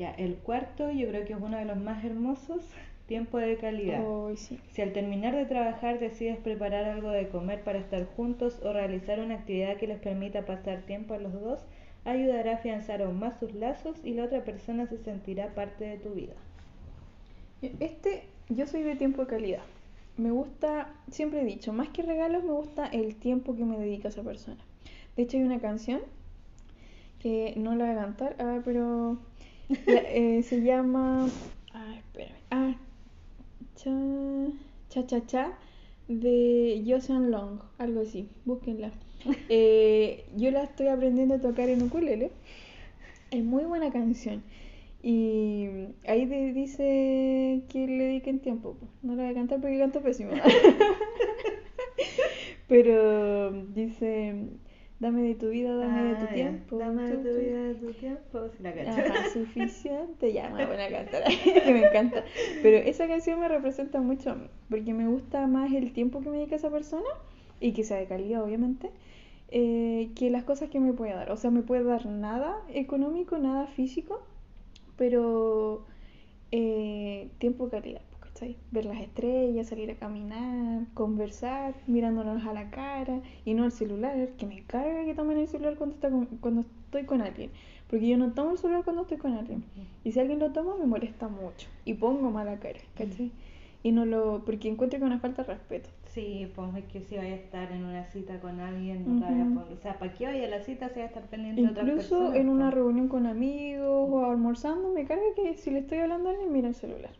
Ya, 0.00 0.12
el 0.12 0.36
cuarto 0.36 0.90
yo 0.90 1.08
creo 1.08 1.26
que 1.26 1.34
es 1.34 1.38
uno 1.38 1.58
de 1.58 1.66
los 1.66 1.76
más 1.76 2.02
hermosos, 2.02 2.64
tiempo 3.06 3.36
de 3.36 3.58
calidad. 3.58 4.02
Sí. 4.34 4.58
Si 4.70 4.80
al 4.80 4.94
terminar 4.94 5.36
de 5.36 5.44
trabajar 5.44 6.00
decides 6.00 6.38
preparar 6.38 6.86
algo 6.86 7.10
de 7.10 7.28
comer 7.28 7.62
para 7.64 7.80
estar 7.80 8.06
juntos 8.16 8.60
o 8.62 8.72
realizar 8.72 9.20
una 9.20 9.34
actividad 9.34 9.76
que 9.76 9.86
les 9.86 9.98
permita 9.98 10.46
pasar 10.46 10.86
tiempo 10.86 11.12
a 11.12 11.18
los 11.18 11.34
dos, 11.34 11.66
ayudará 12.06 12.52
a 12.52 12.54
afianzar 12.54 13.02
aún 13.02 13.18
más 13.18 13.38
sus 13.38 13.52
lazos 13.52 13.98
y 14.02 14.14
la 14.14 14.24
otra 14.24 14.42
persona 14.42 14.86
se 14.86 14.96
sentirá 14.96 15.54
parte 15.54 15.84
de 15.84 15.98
tu 15.98 16.14
vida. 16.14 16.32
Este, 17.60 18.22
yo 18.48 18.66
soy 18.66 18.80
de 18.80 18.96
tiempo 18.96 19.20
de 19.20 19.28
calidad. 19.28 19.62
Me 20.16 20.30
gusta, 20.30 20.94
siempre 21.10 21.42
he 21.42 21.44
dicho, 21.44 21.74
más 21.74 21.90
que 21.90 22.00
regalos, 22.00 22.42
me 22.42 22.52
gusta 22.52 22.86
el 22.86 23.16
tiempo 23.16 23.54
que 23.54 23.66
me 23.66 23.76
dedica 23.76 24.08
esa 24.08 24.22
persona. 24.22 24.64
De 25.14 25.24
hecho, 25.24 25.36
hay 25.36 25.42
una 25.42 25.60
canción 25.60 26.00
que 27.18 27.52
no 27.58 27.74
la 27.74 27.84
voy 27.84 27.94
a 27.94 28.00
cantar, 28.00 28.36
ah, 28.38 28.60
pero 28.64 29.18
eh, 29.86 30.42
se 30.42 30.62
llama. 30.62 31.28
Ah, 31.72 31.94
espérame. 31.96 32.36
Ah, 32.50 32.74
cha, 33.76 33.90
cha, 34.88 35.06
cha, 35.06 35.26
cha, 35.26 35.58
de 36.08 36.82
Joseon 36.86 37.30
Long, 37.30 37.60
algo 37.78 38.02
así, 38.02 38.28
búsquenla. 38.44 38.92
Eh, 39.50 40.24
yo 40.34 40.50
la 40.50 40.62
estoy 40.62 40.86
aprendiendo 40.86 41.34
a 41.34 41.40
tocar 41.40 41.68
en 41.68 41.82
ukulele. 41.82 42.30
Es 43.30 43.44
muy 43.44 43.64
buena 43.64 43.92
canción. 43.92 44.42
Y 45.02 45.66
ahí 46.06 46.24
dice 46.52 47.62
que 47.68 47.86
le 47.86 48.04
dediquen 48.04 48.40
tiempo. 48.40 48.76
po. 48.80 48.86
No 49.02 49.14
la 49.14 49.24
voy 49.24 49.32
a 49.32 49.34
cantar 49.34 49.60
porque 49.60 49.78
canto 49.78 50.00
pésimo. 50.00 50.30
Pero 52.68 53.52
dice, 53.74 54.34
dame 55.00 55.22
de 55.22 55.34
tu 55.34 55.48
vida, 55.48 55.74
dame 55.76 56.14
de 56.14 56.26
tu 56.26 56.32
tiempo. 56.34 56.78
Dame 56.78 57.02
de 57.08 57.16
tu- 57.16 57.38
vida, 57.40 57.62
de 57.64 57.74
tu 57.74 57.92
tiempo. 57.94 58.48
Si 58.56 58.62
la. 58.62 58.70
Ajá, 58.70 59.28
suficiente, 59.32 60.32
ya 60.32 60.48
me 60.50 60.64
voy 60.66 60.76
a 60.76 60.90
cantar, 60.90 61.24
que 61.24 61.72
me 61.72 61.86
encanta. 61.86 62.24
Pero 62.62 62.76
esa 62.76 63.08
canción 63.08 63.40
me 63.40 63.48
representa 63.48 64.00
mucho 64.00 64.30
a 64.30 64.34
mí, 64.36 64.46
porque 64.68 64.92
me 64.94 65.08
gusta 65.08 65.46
más 65.48 65.72
el 65.72 65.92
tiempo 65.92 66.20
que 66.20 66.28
me 66.30 66.36
dedica 66.38 66.56
esa 66.56 66.70
persona 66.70 67.08
y 67.60 67.72
que 67.72 67.82
sea 67.84 67.96
de 67.98 68.06
calidad, 68.06 68.42
obviamente, 68.44 68.90
eh, 69.48 70.10
que 70.14 70.30
las 70.30 70.44
cosas 70.44 70.68
que 70.70 70.78
me 70.78 70.92
puede 70.92 71.12
dar. 71.14 71.30
O 71.32 71.36
sea, 71.36 71.50
me 71.50 71.62
puede 71.62 71.82
dar 71.82 72.06
nada 72.06 72.56
económico, 72.72 73.36
nada 73.38 73.66
físico, 73.66 74.22
pero 74.96 75.84
eh, 76.52 77.28
tiempo 77.38 77.64
de 77.66 77.70
calidad, 77.70 78.02
¿cachai? 78.40 78.56
Ver 78.70 78.86
las 78.86 79.00
estrellas, 79.00 79.68
salir 79.68 79.90
a 79.90 79.94
caminar, 79.96 80.86
conversar, 80.94 81.74
mirándonos 81.86 82.44
a 82.46 82.52
la 82.52 82.70
cara 82.70 83.20
y 83.44 83.54
no 83.54 83.64
al 83.64 83.72
celular, 83.72 84.30
que 84.38 84.46
me 84.46 84.62
carga 84.64 85.04
que 85.04 85.14
tomen 85.14 85.38
el 85.38 85.46
celular 85.48 85.76
cuando, 85.76 85.94
está 85.96 86.10
con- 86.10 86.26
cuando 86.40 86.62
estoy 86.62 87.04
con 87.04 87.20
alguien. 87.20 87.50
Porque 87.88 88.08
yo 88.08 88.16
no 88.16 88.32
tomo 88.32 88.52
el 88.52 88.58
celular 88.58 88.82
cuando 88.84 89.02
estoy 89.02 89.18
con 89.18 89.32
alguien. 89.34 89.64
Y 90.04 90.12
si 90.12 90.20
alguien 90.20 90.38
lo 90.38 90.50
toma, 90.52 90.76
me 90.78 90.86
molesta 90.86 91.28
mucho. 91.28 91.68
Y 91.84 91.94
pongo 91.94 92.30
mala 92.30 92.58
cara, 92.58 92.78
¿cachai? 92.96 93.30
Y 93.82 93.92
no 93.92 94.04
lo. 94.04 94.42
Porque 94.44 94.68
encuentro 94.68 94.98
que 94.98 95.04
una 95.04 95.18
falta 95.18 95.42
de 95.42 95.54
respeto. 95.54 95.88
Sí, 96.06 96.50
pues 96.54 96.74
es 96.76 96.84
que 96.84 97.00
si 97.02 97.16
vaya 97.16 97.32
a 97.32 97.36
estar 97.36 97.72
en 97.72 97.84
una 97.84 98.04
cita 98.04 98.40
con 98.40 98.60
alguien, 98.60 99.04
no 99.06 99.24
a 99.24 99.28
poner- 99.28 99.72
o 99.72 99.76
sea, 99.76 99.98
¿para 99.98 100.12
qué 100.12 100.26
vaya 100.26 100.46
a 100.46 100.50
la 100.50 100.60
cita 100.60 100.88
si 100.88 100.94
vaya 100.94 101.04
a 101.04 101.06
estar 101.08 101.22
pendiente 101.24 101.62
de 101.62 101.68
otras 101.68 101.88
Incluso 101.88 102.34
en 102.34 102.48
una 102.48 102.64
pues? 102.66 102.74
reunión 102.74 103.08
con 103.08 103.26
amigos 103.26 104.08
o 104.10 104.24
almorzando, 104.24 104.90
me 104.92 105.04
carga 105.04 105.22
que 105.36 105.54
si 105.54 105.70
le 105.70 105.80
estoy 105.80 105.98
hablando 105.98 106.28
a 106.28 106.32
alguien, 106.32 106.52
mira 106.52 106.68
el 106.68 106.74
celular. 106.74 107.12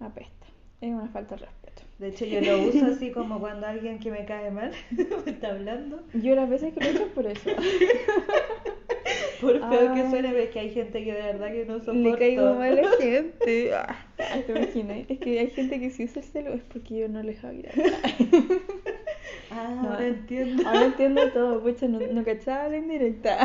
Apesta. 0.00 0.37
Es 0.80 0.90
una 0.90 1.08
falta 1.08 1.34
de 1.36 1.46
respeto. 1.46 1.82
De 1.98 2.08
hecho, 2.08 2.24
yo 2.24 2.40
lo 2.40 2.62
uso 2.68 2.86
así 2.86 3.10
como 3.10 3.40
cuando 3.40 3.66
alguien 3.66 3.98
que 3.98 4.10
me 4.12 4.24
cae 4.24 4.50
mal 4.52 4.70
me 4.90 5.30
está 5.32 5.48
hablando. 5.50 6.00
Yo 6.14 6.34
las 6.36 6.48
veces 6.48 6.72
que 6.72 6.80
lo 6.80 6.86
he 6.86 6.90
hecho 6.92 7.02
es 7.06 7.12
por 7.12 7.26
eso. 7.26 7.50
Por 9.40 9.52
feo 9.70 9.94
que 9.94 10.10
suene, 10.10 10.32
ves 10.32 10.50
que 10.50 10.58
hay 10.58 10.70
gente 10.70 11.02
que 11.04 11.12
de 11.14 11.22
verdad 11.22 11.52
que 11.52 11.64
no 11.64 11.78
soporto. 11.78 11.92
Le 12.00 12.18
caigo 12.18 12.54
mal 12.54 12.76
a 12.76 12.82
la 12.82 12.90
gente. 13.00 13.72
Ah, 13.72 13.96
¿Te 14.44 14.52
imaginas? 14.52 14.98
Es 15.08 15.18
que 15.20 15.38
hay 15.38 15.50
gente 15.50 15.78
que 15.78 15.90
si 15.90 16.04
usa 16.04 16.20
el 16.20 16.28
celu 16.28 16.52
es 16.54 16.62
porque 16.64 16.96
yo 16.98 17.08
no 17.08 17.22
les 17.22 17.42
hablo. 17.44 17.62
Ah, 19.50 19.80
No. 19.82 19.90
ahora 19.92 20.08
entiendo. 20.08 20.66
Ahora 20.68 20.84
entiendo 20.86 21.30
todo, 21.32 21.62
pucha, 21.62 21.86
no, 21.86 22.00
no 22.00 22.24
cachaba 22.24 22.68
la 22.68 22.78
indirecta. 22.78 23.38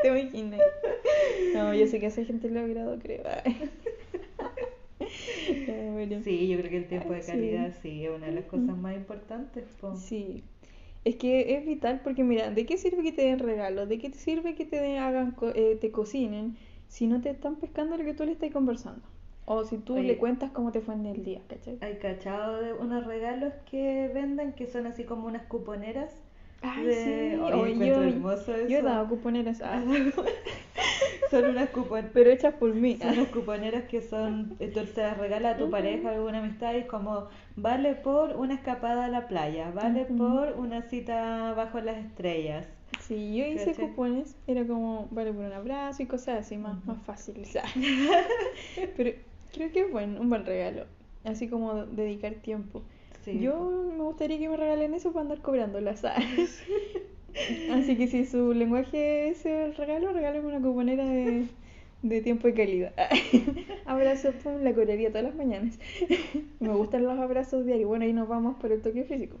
¿Te 0.00 0.08
imaginas? 0.08 0.60
No, 1.54 1.74
yo 1.74 1.86
sé 1.86 2.00
que 2.00 2.06
esa 2.06 2.24
gente 2.24 2.48
le 2.48 2.60
ha 2.60 2.64
agrado, 2.64 2.98
creo. 2.98 3.22
Bueno. 5.92 6.20
Sí, 6.22 6.48
yo 6.48 6.58
creo 6.58 6.70
que 6.70 6.76
el 6.78 6.88
tiempo 6.88 7.12
de 7.12 7.20
calidad 7.24 7.74
sí 7.82 8.04
es 8.04 8.10
una 8.10 8.26
de 8.26 8.32
las 8.32 8.44
cosas 8.44 8.76
más 8.76 8.94
importantes. 8.96 9.64
po. 9.80 9.94
Sí. 9.96 10.44
Es 11.04 11.16
que 11.16 11.56
es 11.56 11.66
vital 11.66 12.00
porque 12.04 12.24
mira, 12.24 12.50
¿de 12.50 12.66
qué 12.66 12.76
sirve 12.78 13.02
que 13.02 13.12
te 13.12 13.22
den 13.22 13.38
regalos? 13.38 13.88
¿De 13.88 13.98
qué 13.98 14.10
te 14.10 14.18
sirve 14.18 14.54
que 14.54 14.64
te 14.66 14.76
den- 14.80 14.98
hagan 14.98 15.34
eh, 15.54 15.78
te 15.80 15.90
cocinen 15.90 16.56
si 16.88 17.06
no 17.06 17.20
te 17.20 17.30
están 17.30 17.56
pescando 17.56 17.96
lo 17.96 18.04
que 18.04 18.14
tú 18.14 18.24
le 18.24 18.32
estás 18.32 18.50
conversando? 18.52 19.02
O 19.46 19.64
si 19.64 19.78
tú 19.78 19.94
Oye. 19.94 20.04
le 20.04 20.16
cuentas 20.18 20.50
cómo 20.52 20.72
te 20.72 20.80
fue 20.80 20.94
en 20.94 21.06
el 21.06 21.24
día, 21.24 21.42
¿cachai? 21.48 21.78
Hay 21.80 21.96
cachado 21.98 22.60
de 22.60 22.72
unos 22.74 23.06
regalos 23.06 23.52
que 23.70 24.10
venden 24.14 24.52
que 24.52 24.66
son 24.66 24.86
así 24.86 25.04
como 25.04 25.26
unas 25.26 25.46
cuponeras. 25.46 26.12
Ay, 26.62 26.86
de... 26.86 26.94
sí. 27.34 27.40
Oye, 27.40 27.86
yo, 27.86 28.02
hermoso 28.02 28.54
eso. 28.54 28.68
yo 28.68 28.78
he 28.78 28.82
dado 28.82 29.08
cuponeras, 29.08 29.60
ah, 29.64 29.82
son 31.30 31.44
unas 31.46 31.70
cuponeras. 31.70 32.10
pero 32.12 32.30
hechas 32.30 32.54
por 32.54 32.74
mí. 32.74 32.98
Son 32.98 33.10
unas 33.10 33.28
cuponeras 33.28 33.84
que 33.84 34.02
son, 34.02 34.56
eh, 34.58 34.68
tú 34.68 34.80
se 34.86 35.00
las 35.02 35.16
regala 35.16 35.50
a 35.50 35.56
tu 35.56 35.70
pareja, 35.70 36.10
alguna 36.10 36.40
amistad, 36.40 36.74
y 36.74 36.78
es 36.78 36.86
como, 36.86 37.28
vale 37.56 37.94
por 37.94 38.36
una 38.36 38.54
escapada 38.54 39.06
a 39.06 39.08
la 39.08 39.26
playa, 39.28 39.70
vale 39.70 40.02
Ujú. 40.02 40.16
por 40.18 40.52
una 40.58 40.82
cita 40.82 41.54
bajo 41.54 41.80
las 41.80 41.96
estrellas. 41.96 42.68
Sí, 43.00 43.36
yo 43.36 43.46
hice 43.46 43.74
cupones, 43.74 44.36
era 44.46 44.66
como 44.66 45.08
vale 45.10 45.32
por 45.32 45.44
un 45.44 45.52
abrazo 45.52 46.02
y 46.02 46.06
cosas 46.06 46.40
así, 46.40 46.58
más, 46.58 46.84
más 46.84 47.00
fáciles. 47.02 47.56
ah. 47.62 47.64
Pero 48.96 49.12
creo 49.52 49.72
que 49.72 49.80
es 49.80 49.90
buen, 49.90 50.18
un 50.18 50.28
buen 50.28 50.44
regalo, 50.44 50.84
así 51.24 51.48
como 51.48 51.86
dedicar 51.86 52.34
tiempo. 52.34 52.82
Sí, 53.32 53.40
Yo 53.40 53.92
me 53.96 54.02
gustaría 54.02 54.38
que 54.38 54.48
me 54.48 54.56
regalen 54.56 54.94
eso 54.94 55.12
para 55.12 55.22
andar 55.22 55.40
cobrándolas. 55.40 56.00
¿sabes? 56.00 56.62
Así 57.70 57.96
que 57.96 58.08
si 58.08 58.24
su 58.26 58.52
lenguaje 58.52 59.28
es 59.28 59.46
el 59.46 59.74
regalo, 59.74 60.12
regálame 60.12 60.46
una 60.46 60.60
cuponera 60.60 61.04
de, 61.04 61.46
de 62.02 62.20
tiempo 62.22 62.48
y 62.48 62.54
calidad. 62.54 62.92
Abrazos, 63.86 64.34
pum, 64.36 64.62
la 64.62 64.74
cobraría 64.74 65.10
todas 65.10 65.24
las 65.24 65.34
mañanas. 65.34 65.78
Me 66.60 66.74
gustan 66.74 67.04
los 67.04 67.18
abrazos 67.18 67.66
diarios. 67.66 67.88
Bueno, 67.88 68.04
ahí 68.04 68.12
nos 68.12 68.28
vamos 68.28 68.56
por 68.56 68.72
el 68.72 68.82
toque 68.82 69.04
físico. 69.04 69.36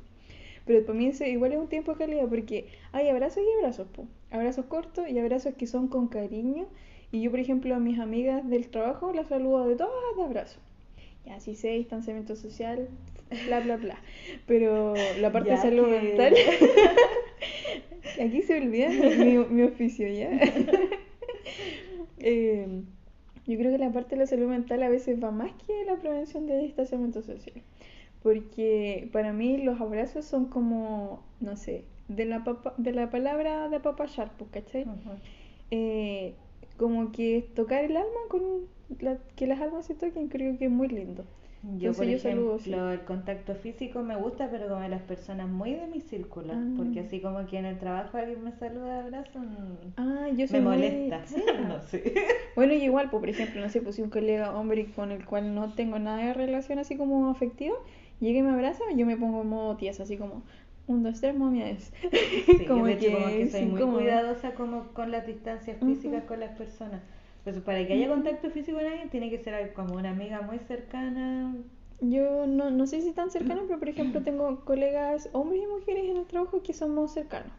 Pero 0.66 0.86
para 0.86 0.98
mí 0.98 1.10
igual 1.26 1.52
es 1.52 1.58
un 1.58 1.68
tiempo 1.68 1.92
de 1.92 1.98
calidad 1.98 2.28
porque 2.28 2.66
hay 2.92 3.08
abrazos 3.08 3.42
y 3.42 3.58
abrazos, 3.58 3.88
pum. 3.88 4.06
Abrazos 4.30 4.66
cortos 4.66 5.08
y 5.08 5.18
abrazos 5.18 5.54
que 5.54 5.66
son 5.66 5.88
con 5.88 6.06
cariño. 6.08 6.66
Y 7.12 7.22
yo, 7.22 7.30
por 7.30 7.40
ejemplo, 7.40 7.74
a 7.74 7.80
mis 7.80 7.98
amigas 7.98 8.48
del 8.48 8.68
trabajo 8.68 9.12
las 9.12 9.28
saludo 9.28 9.66
de 9.66 9.74
todas 9.74 9.92
de 10.16 10.22
abrazo. 10.22 10.60
Ya, 11.26 11.36
así 11.36 11.54
sé, 11.56 11.70
distanciamiento 11.70 12.36
social, 12.36 12.88
bla, 13.46 13.60
bla, 13.60 13.76
bla. 13.76 13.98
Pero 14.46 14.94
la 15.20 15.30
parte 15.32 15.50
de 15.50 15.56
salud 15.58 15.84
que- 15.86 16.00
mental, 16.00 16.34
aquí 18.22 18.42
se 18.42 18.56
olvida 18.58 18.88
mi, 18.90 19.38
mi- 19.38 19.62
oficio, 19.62 20.08
¿ya? 20.08 20.30
Eh, 22.22 22.66
yo 23.46 23.58
creo 23.58 23.72
que 23.72 23.78
la 23.78 23.90
parte 23.92 24.10
de 24.14 24.18
la 24.20 24.26
salud 24.26 24.46
mental 24.48 24.82
a 24.82 24.88
veces 24.90 25.22
va 25.22 25.30
más 25.30 25.50
que 25.66 25.84
la 25.86 25.96
prevención 25.96 26.46
de 26.46 26.58
distanciamiento 26.58 27.22
social. 27.22 27.62
Porque 28.22 29.08
para 29.12 29.32
mí 29.32 29.56
los 29.58 29.80
abrazos 29.80 30.26
son 30.26 30.46
como, 30.46 31.22
no 31.40 31.56
sé, 31.56 31.84
de 32.08 32.26
la, 32.26 32.44
papa- 32.44 32.74
de 32.76 32.92
la 32.92 33.08
palabra 33.10 33.68
de 33.70 33.76
apapachar, 33.76 34.32
pues, 34.36 34.50
¿cachai? 34.50 34.84
Eh, 35.70 36.34
como 36.76 37.10
que 37.12 37.48
tocar 37.54 37.84
el 37.84 37.96
alma 37.96 38.20
con 38.28 38.42
la- 39.00 39.18
que 39.36 39.46
las 39.46 39.60
almas 39.60 39.86
se 39.86 39.94
toquen 39.94 40.28
creo 40.28 40.58
que 40.58 40.66
es 40.66 40.70
muy 40.70 40.88
lindo 40.88 41.24
Yo, 41.76 41.92
por 41.92 42.06
yo 42.06 42.16
ejemplo, 42.16 42.90
el 42.90 43.00
contacto 43.00 43.54
físico 43.54 44.02
me 44.02 44.16
gusta, 44.16 44.48
pero 44.50 44.68
con 44.68 44.88
las 44.90 45.02
personas 45.02 45.46
muy 45.46 45.74
de 45.74 45.86
mi 45.88 46.00
círculo. 46.00 46.54
Ah. 46.54 46.64
Porque 46.76 47.00
así 47.00 47.20
como 47.20 47.46
que 47.46 47.58
en 47.58 47.66
el 47.66 47.78
trabajo 47.78 48.16
alguien 48.16 48.42
me 48.42 48.52
saluda 48.52 49.00
abrazo, 49.00 49.40
ah 49.98 50.28
yo 50.34 50.46
me 50.50 50.60
muy- 50.60 50.70
molesta. 50.76 51.20
Sí. 51.26 51.42
No 51.68 51.80
sé. 51.82 52.14
bueno 52.56 52.72
y 52.72 52.82
igual 52.84 53.10
pues 53.10 53.20
por 53.20 53.28
ejemplo 53.28 53.60
no 53.60 53.68
sé 53.68 53.82
pues 53.82 53.96
si 53.96 54.02
un 54.02 54.10
colega 54.10 54.54
hombre 54.54 54.90
con 54.92 55.12
el 55.12 55.24
cual 55.26 55.54
no 55.54 55.74
tengo 55.74 55.98
nada 55.98 56.18
de 56.18 56.34
relación 56.34 56.78
así 56.78 56.96
como 56.96 57.28
afectiva 57.30 57.76
llega 58.20 58.38
y 58.38 58.42
me 58.42 58.50
abraza 58.50 58.82
yo 58.96 59.06
me 59.06 59.16
pongo 59.16 59.42
en 59.42 59.48
modo 59.48 59.76
tiesa 59.76 60.02
así 60.04 60.16
como 60.16 60.42
un 60.86 61.02
dos 61.02 61.20
tres 61.20 61.36
momias 61.36 61.92
Sí, 62.10 62.64
yo 62.68 62.84
de 62.84 62.92
hecho 62.92 63.12
como 63.12 63.26
que 63.26 63.48
soy 63.48 63.64
muy 63.66 63.82
cuidadosa 63.82 64.54
como 64.54 64.88
con 64.88 65.10
las 65.10 65.26
distancias 65.26 65.76
físicas 65.78 66.24
con 66.24 66.40
las 66.40 66.56
personas. 66.56 67.00
Pues 67.44 67.58
para 67.60 67.86
que 67.86 67.94
haya 67.94 68.08
contacto 68.08 68.50
físico 68.50 68.78
con 68.78 68.86
alguien 68.86 69.08
tiene 69.10 69.30
que 69.30 69.38
ser 69.38 69.72
como 69.72 69.94
una 69.94 70.10
amiga 70.10 70.42
muy 70.42 70.58
cercana. 70.58 71.54
Yo 72.00 72.46
no, 72.46 72.70
no 72.70 72.86
sé 72.86 73.00
si 73.02 73.12
tan 73.12 73.30
cercano, 73.30 73.62
pero 73.66 73.78
por 73.78 73.88
ejemplo 73.88 74.22
tengo 74.24 74.64
colegas, 74.64 75.28
hombres 75.32 75.62
y 75.62 75.66
mujeres 75.66 76.10
en 76.10 76.16
el 76.18 76.26
trabajo 76.26 76.62
que 76.62 76.72
somos 76.74 77.12
cercanos. 77.12 77.52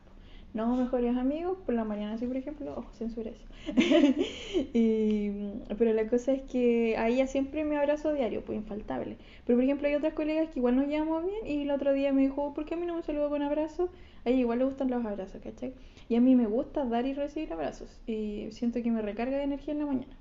No 0.53 0.75
mejores 0.75 1.15
amigos, 1.15 1.57
por 1.65 1.73
la 1.75 1.85
Mariana 1.85 2.17
sí, 2.17 2.27
por 2.27 2.35
ejemplo, 2.35 2.73
ojo, 2.77 2.91
censura 2.93 3.31
eso. 3.31 3.45
Y, 4.73 5.31
pero 5.77 5.93
la 5.93 6.07
cosa 6.09 6.33
es 6.33 6.41
que 6.41 6.97
a 6.97 7.07
ella 7.07 7.25
siempre 7.27 7.63
me 7.63 7.77
abrazo 7.77 8.13
diario, 8.13 8.43
pues 8.43 8.57
infaltable. 8.57 9.17
Pero 9.45 9.57
por 9.57 9.63
ejemplo 9.63 9.87
hay 9.87 9.95
otras 9.95 10.13
colegas 10.13 10.49
que 10.49 10.59
igual 10.59 10.75
nos 10.75 10.87
llevamos 10.87 11.25
bien 11.25 11.47
y 11.47 11.61
el 11.63 11.71
otro 11.71 11.93
día 11.93 12.11
me 12.11 12.21
dijo, 12.23 12.53
¿por 12.53 12.65
qué 12.65 12.73
a 12.73 12.77
mí 12.77 12.85
no 12.85 12.95
me 12.97 13.03
saludó 13.03 13.29
con 13.29 13.41
abrazo? 13.41 13.89
A 14.25 14.29
ella 14.29 14.39
igual 14.39 14.59
le 14.59 14.65
gustan 14.65 14.89
los 14.89 15.05
abrazos, 15.05 15.41
¿cachai? 15.41 15.73
Y 16.09 16.15
a 16.15 16.21
mí 16.21 16.35
me 16.35 16.47
gusta 16.47 16.85
dar 16.85 17.05
y 17.05 17.13
recibir 17.13 17.53
abrazos 17.53 18.01
y 18.05 18.47
siento 18.51 18.81
que 18.83 18.91
me 18.91 19.01
recarga 19.01 19.37
de 19.37 19.43
energía 19.43 19.73
en 19.73 19.79
la 19.79 19.85
mañana. 19.85 20.17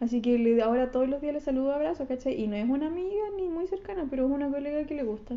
Así 0.00 0.20
que 0.22 0.38
le, 0.38 0.62
ahora 0.62 0.90
todos 0.90 1.08
los 1.08 1.20
días 1.20 1.34
le 1.34 1.40
saludo 1.40 1.72
abrazo, 1.72 2.06
¿cachai? 2.06 2.40
Y 2.40 2.46
no 2.46 2.56
es 2.56 2.68
una 2.68 2.86
amiga 2.86 3.24
ni 3.36 3.48
muy 3.48 3.66
cercana, 3.66 4.06
pero 4.08 4.26
es 4.26 4.30
una 4.30 4.48
colega 4.48 4.84
que 4.84 4.94
le 4.94 5.02
gusta. 5.02 5.36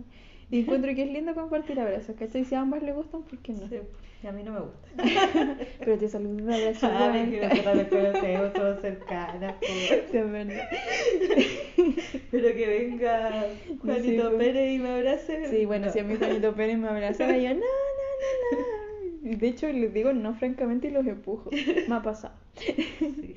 Y 0.52 0.60
encuentro 0.60 0.94
que 0.94 1.04
es 1.04 1.12
lindo 1.12 1.34
compartir 1.34 1.80
abrazos, 1.80 2.16
¿cachai? 2.18 2.46
Si 2.46 2.54
a 2.54 2.62
ambas 2.62 2.84
le 2.84 2.94
gustan, 2.94 3.24
¿por 3.24 3.40
qué 3.40 3.54
no? 3.54 3.68
Sí, 3.68 3.78
y 4.22 4.28
a 4.28 4.32
mí 4.32 4.44
no 4.44 4.52
me 4.52 4.60
gusta. 4.60 5.58
Pero 5.80 5.98
te 5.98 6.10
saludo 6.10 6.46
de 6.46 6.56
abrazo. 6.56 6.88
Ah, 6.92 7.18
igual. 7.18 7.30
que 7.32 7.42
nosotros 7.42 7.76
nos 7.76 7.88
conocemos, 7.88 8.52
somos 8.54 8.82
cercanas. 8.82 9.56
Sí, 9.62 10.18
es 10.18 10.32
verdad. 10.32 10.70
Pero 12.32 12.48
que 12.54 12.68
venga 12.68 13.46
Juanito 13.82 14.30
pues. 14.30 14.38
Pérez 14.38 14.76
y 14.76 14.80
me 14.80 14.90
abrace. 14.90 15.48
Sí, 15.48 15.66
bueno, 15.66 15.88
no. 15.88 15.92
si 15.94 16.00
a 16.00 16.04
mí 16.04 16.16
Juanito 16.18 16.54
Pérez 16.54 16.78
me 16.78 16.88
abrazara, 16.88 17.36
yo 17.36 17.50
no, 17.50 17.56
no, 17.56 17.62
no, 17.62 18.60
no. 18.60 18.91
De 19.22 19.48
hecho, 19.48 19.68
les 19.72 19.94
digo 19.94 20.14
no 20.14 20.34
francamente 20.34 20.88
y 20.88 20.92
los 20.92 21.06
empujo. 21.08 21.50
Me 21.88 21.96
ha 21.96 22.02
pasado. 22.02 22.34
Sí. 22.56 23.36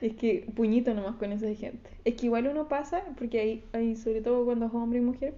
Es 0.00 0.14
que 0.14 0.46
puñito 0.54 0.92
nomás 0.94 1.16
con 1.16 1.32
esa 1.32 1.52
gente. 1.54 1.88
Es 2.04 2.14
que 2.14 2.26
igual 2.26 2.46
uno 2.48 2.68
pasa, 2.68 3.02
porque 3.18 3.40
hay, 3.40 3.64
hay 3.72 3.96
sobre 3.96 4.20
todo 4.20 4.44
cuando 4.44 4.66
es 4.66 4.74
hombre 4.74 4.98
y 4.98 5.02
mujer, 5.02 5.34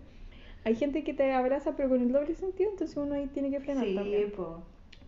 hay 0.64 0.74
gente 0.74 1.04
que 1.04 1.14
te 1.14 1.30
abraza 1.32 1.76
pero 1.76 1.88
con 1.88 2.00
el 2.02 2.10
doble 2.12 2.34
sentido, 2.34 2.70
entonces 2.70 2.96
uno 2.96 3.14
ahí 3.14 3.26
tiene 3.28 3.50
que 3.50 3.60
frenar 3.60 3.84
Sí, 3.86 3.94
también. 3.94 4.30
po. 4.32 4.62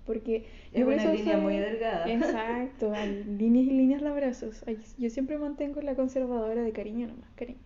Porque 0.06 0.46
Es 0.72 0.84
por 0.84 0.94
una 0.94 1.12
línea 1.12 1.34
soy- 1.34 1.42
muy 1.42 1.56
delgada. 1.56 2.12
Exacto, 2.12 2.92
hay 2.94 3.24
líneas 3.24 3.66
y 3.66 3.70
líneas 3.70 4.02
de 4.02 4.08
abrazos. 4.08 4.64
Yo 4.98 5.10
siempre 5.10 5.36
mantengo 5.38 5.80
la 5.82 5.94
conservadora 5.96 6.62
de 6.62 6.72
cariño 6.72 7.08
nomás, 7.08 7.30
cariño. 7.34 7.58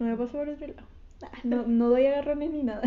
No 0.00 0.06
me 0.06 0.16
paso 0.16 0.32
por 0.38 0.48
otro 0.48 0.66
lado. 0.66 0.86
No, 1.44 1.64
no 1.68 1.88
doy 1.88 2.06
agarrones 2.06 2.50
ni 2.50 2.64
nada. 2.64 2.82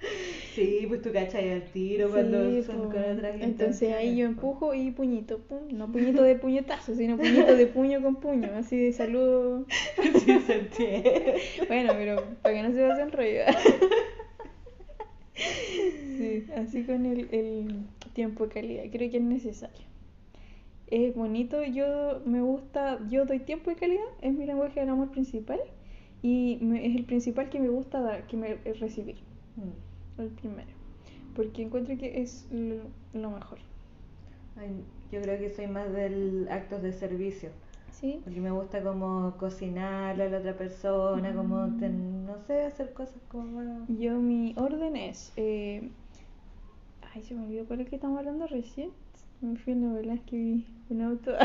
Sí, 0.54 0.84
pues 0.86 1.02
tú 1.02 1.12
cachas 1.12 1.42
al 1.42 1.64
tiro 1.72 2.10
cuando 2.10 2.48
Sí, 2.48 2.62
son 2.62 2.88
con 2.88 3.02
otras 3.02 3.40
Entonces 3.40 3.92
ahí 3.92 4.16
yo 4.18 4.26
empujo 4.26 4.72
y 4.72 4.92
puñito, 4.92 5.38
pum. 5.40 5.62
No 5.72 5.90
puñito 5.90 6.22
de 6.22 6.36
puñetazo, 6.36 6.94
sino 6.94 7.16
puñito 7.16 7.56
de 7.56 7.66
puño 7.66 8.00
con 8.02 8.16
puño, 8.16 8.48
así 8.54 8.76
de 8.78 8.92
saludo. 8.92 9.66
Sí, 10.24 10.38
se 10.46 10.54
entiende. 10.60 11.34
Bueno, 11.66 11.92
pero 11.96 12.22
para 12.42 12.54
que 12.54 12.62
no 12.62 12.72
se 12.72 12.86
pasen 12.86 13.10
rollo. 13.10 13.40
Así 16.56 16.84
con 16.84 17.04
el, 17.06 17.28
el 17.32 17.86
tiempo 18.12 18.46
de 18.46 18.54
calidad, 18.54 18.84
creo 18.92 19.10
que 19.10 19.16
es 19.16 19.22
necesario. 19.22 19.84
Es 20.86 21.14
bonito, 21.14 21.64
yo 21.64 22.20
me 22.24 22.40
gusta, 22.42 23.00
yo 23.10 23.24
doy 23.24 23.40
tiempo 23.40 23.70
de 23.70 23.76
calidad, 23.76 24.04
es 24.22 24.32
mi 24.34 24.46
lenguaje 24.46 24.80
del 24.80 24.90
amor 24.90 25.10
principal 25.10 25.58
y 26.22 26.58
me- 26.60 26.86
es 26.86 26.94
el 26.94 27.04
principal 27.04 27.48
que 27.50 27.58
me 27.58 27.68
gusta 27.68 28.00
dar, 28.00 28.26
que 28.28 28.36
me 28.36 28.58
es 28.64 28.78
recibir, 28.80 29.16
Mm. 29.56 30.20
el 30.20 30.28
primero, 30.30 30.68
porque 31.36 31.62
encuentro 31.62 31.96
que 31.96 32.20
es 32.22 32.46
lo, 32.50 32.82
lo 33.18 33.30
mejor. 33.30 33.58
Ay, 34.56 34.84
yo 35.12 35.20
creo 35.22 35.38
que 35.38 35.50
soy 35.50 35.66
más 35.66 35.92
del 35.92 36.46
actos 36.50 36.82
de 36.82 36.92
servicio. 36.92 37.50
¿Sí? 37.92 38.20
Porque 38.24 38.40
me 38.40 38.50
gusta 38.50 38.82
como 38.82 39.34
cocinarle 39.38 40.24
a 40.24 40.28
la 40.28 40.38
otra 40.38 40.56
persona, 40.56 41.32
como, 41.34 41.66
Mm. 41.68 41.78
ten- 41.78 42.26
no 42.26 42.38
sé, 42.46 42.62
hacer 42.64 42.92
cosas 42.92 43.20
como. 43.28 43.86
Yo 43.88 44.18
mi 44.18 44.54
orden 44.58 44.96
es, 44.96 45.32
eh, 45.36 45.88
ay 47.14 47.22
se 47.22 47.34
me 47.34 47.44
olvidó 47.46 47.64
cuál 47.66 47.80
es 47.82 47.88
que 47.88 47.94
estamos 47.96 48.18
hablando 48.18 48.46
recién, 48.48 48.90
me 49.40 49.56
fui 49.56 49.72
en 49.74 49.82
la 49.82 49.88
novela 49.88 50.18
que 50.26 50.36
vi 50.36 50.66
un 50.90 51.02
auto. 51.02 51.32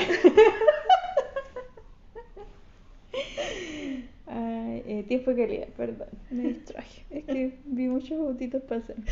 Ay, 4.31 4.83
eh, 4.85 5.03
tiempo 5.07 5.31
de 5.33 5.43
calidad, 5.43 5.67
perdón, 5.75 6.07
me 6.29 6.43
distraje. 6.43 7.03
Es 7.09 7.23
que 7.25 7.57
vi 7.65 7.87
muchos 7.87 8.19
autitos 8.19 8.61
pasar. 8.63 8.95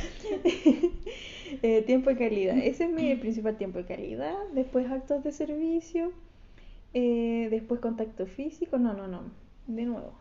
Eh, 1.63 1.81
tiempo 1.83 2.09
de 2.09 2.17
calidad, 2.17 2.57
ese 2.57 2.83
es 2.83 2.89
mi 2.91 3.15
principal 3.15 3.55
tiempo 3.57 3.77
de 3.79 3.85
calidad. 3.85 4.35
Después 4.53 4.85
actos 4.91 5.23
de 5.23 5.31
servicio. 5.31 6.11
eh, 6.93 7.47
después 7.49 7.79
contacto 7.79 8.25
físico. 8.27 8.77
No, 8.77 8.93
no, 8.93 9.07
no. 9.07 9.21
De 9.65 9.83
nuevo. 9.85 10.11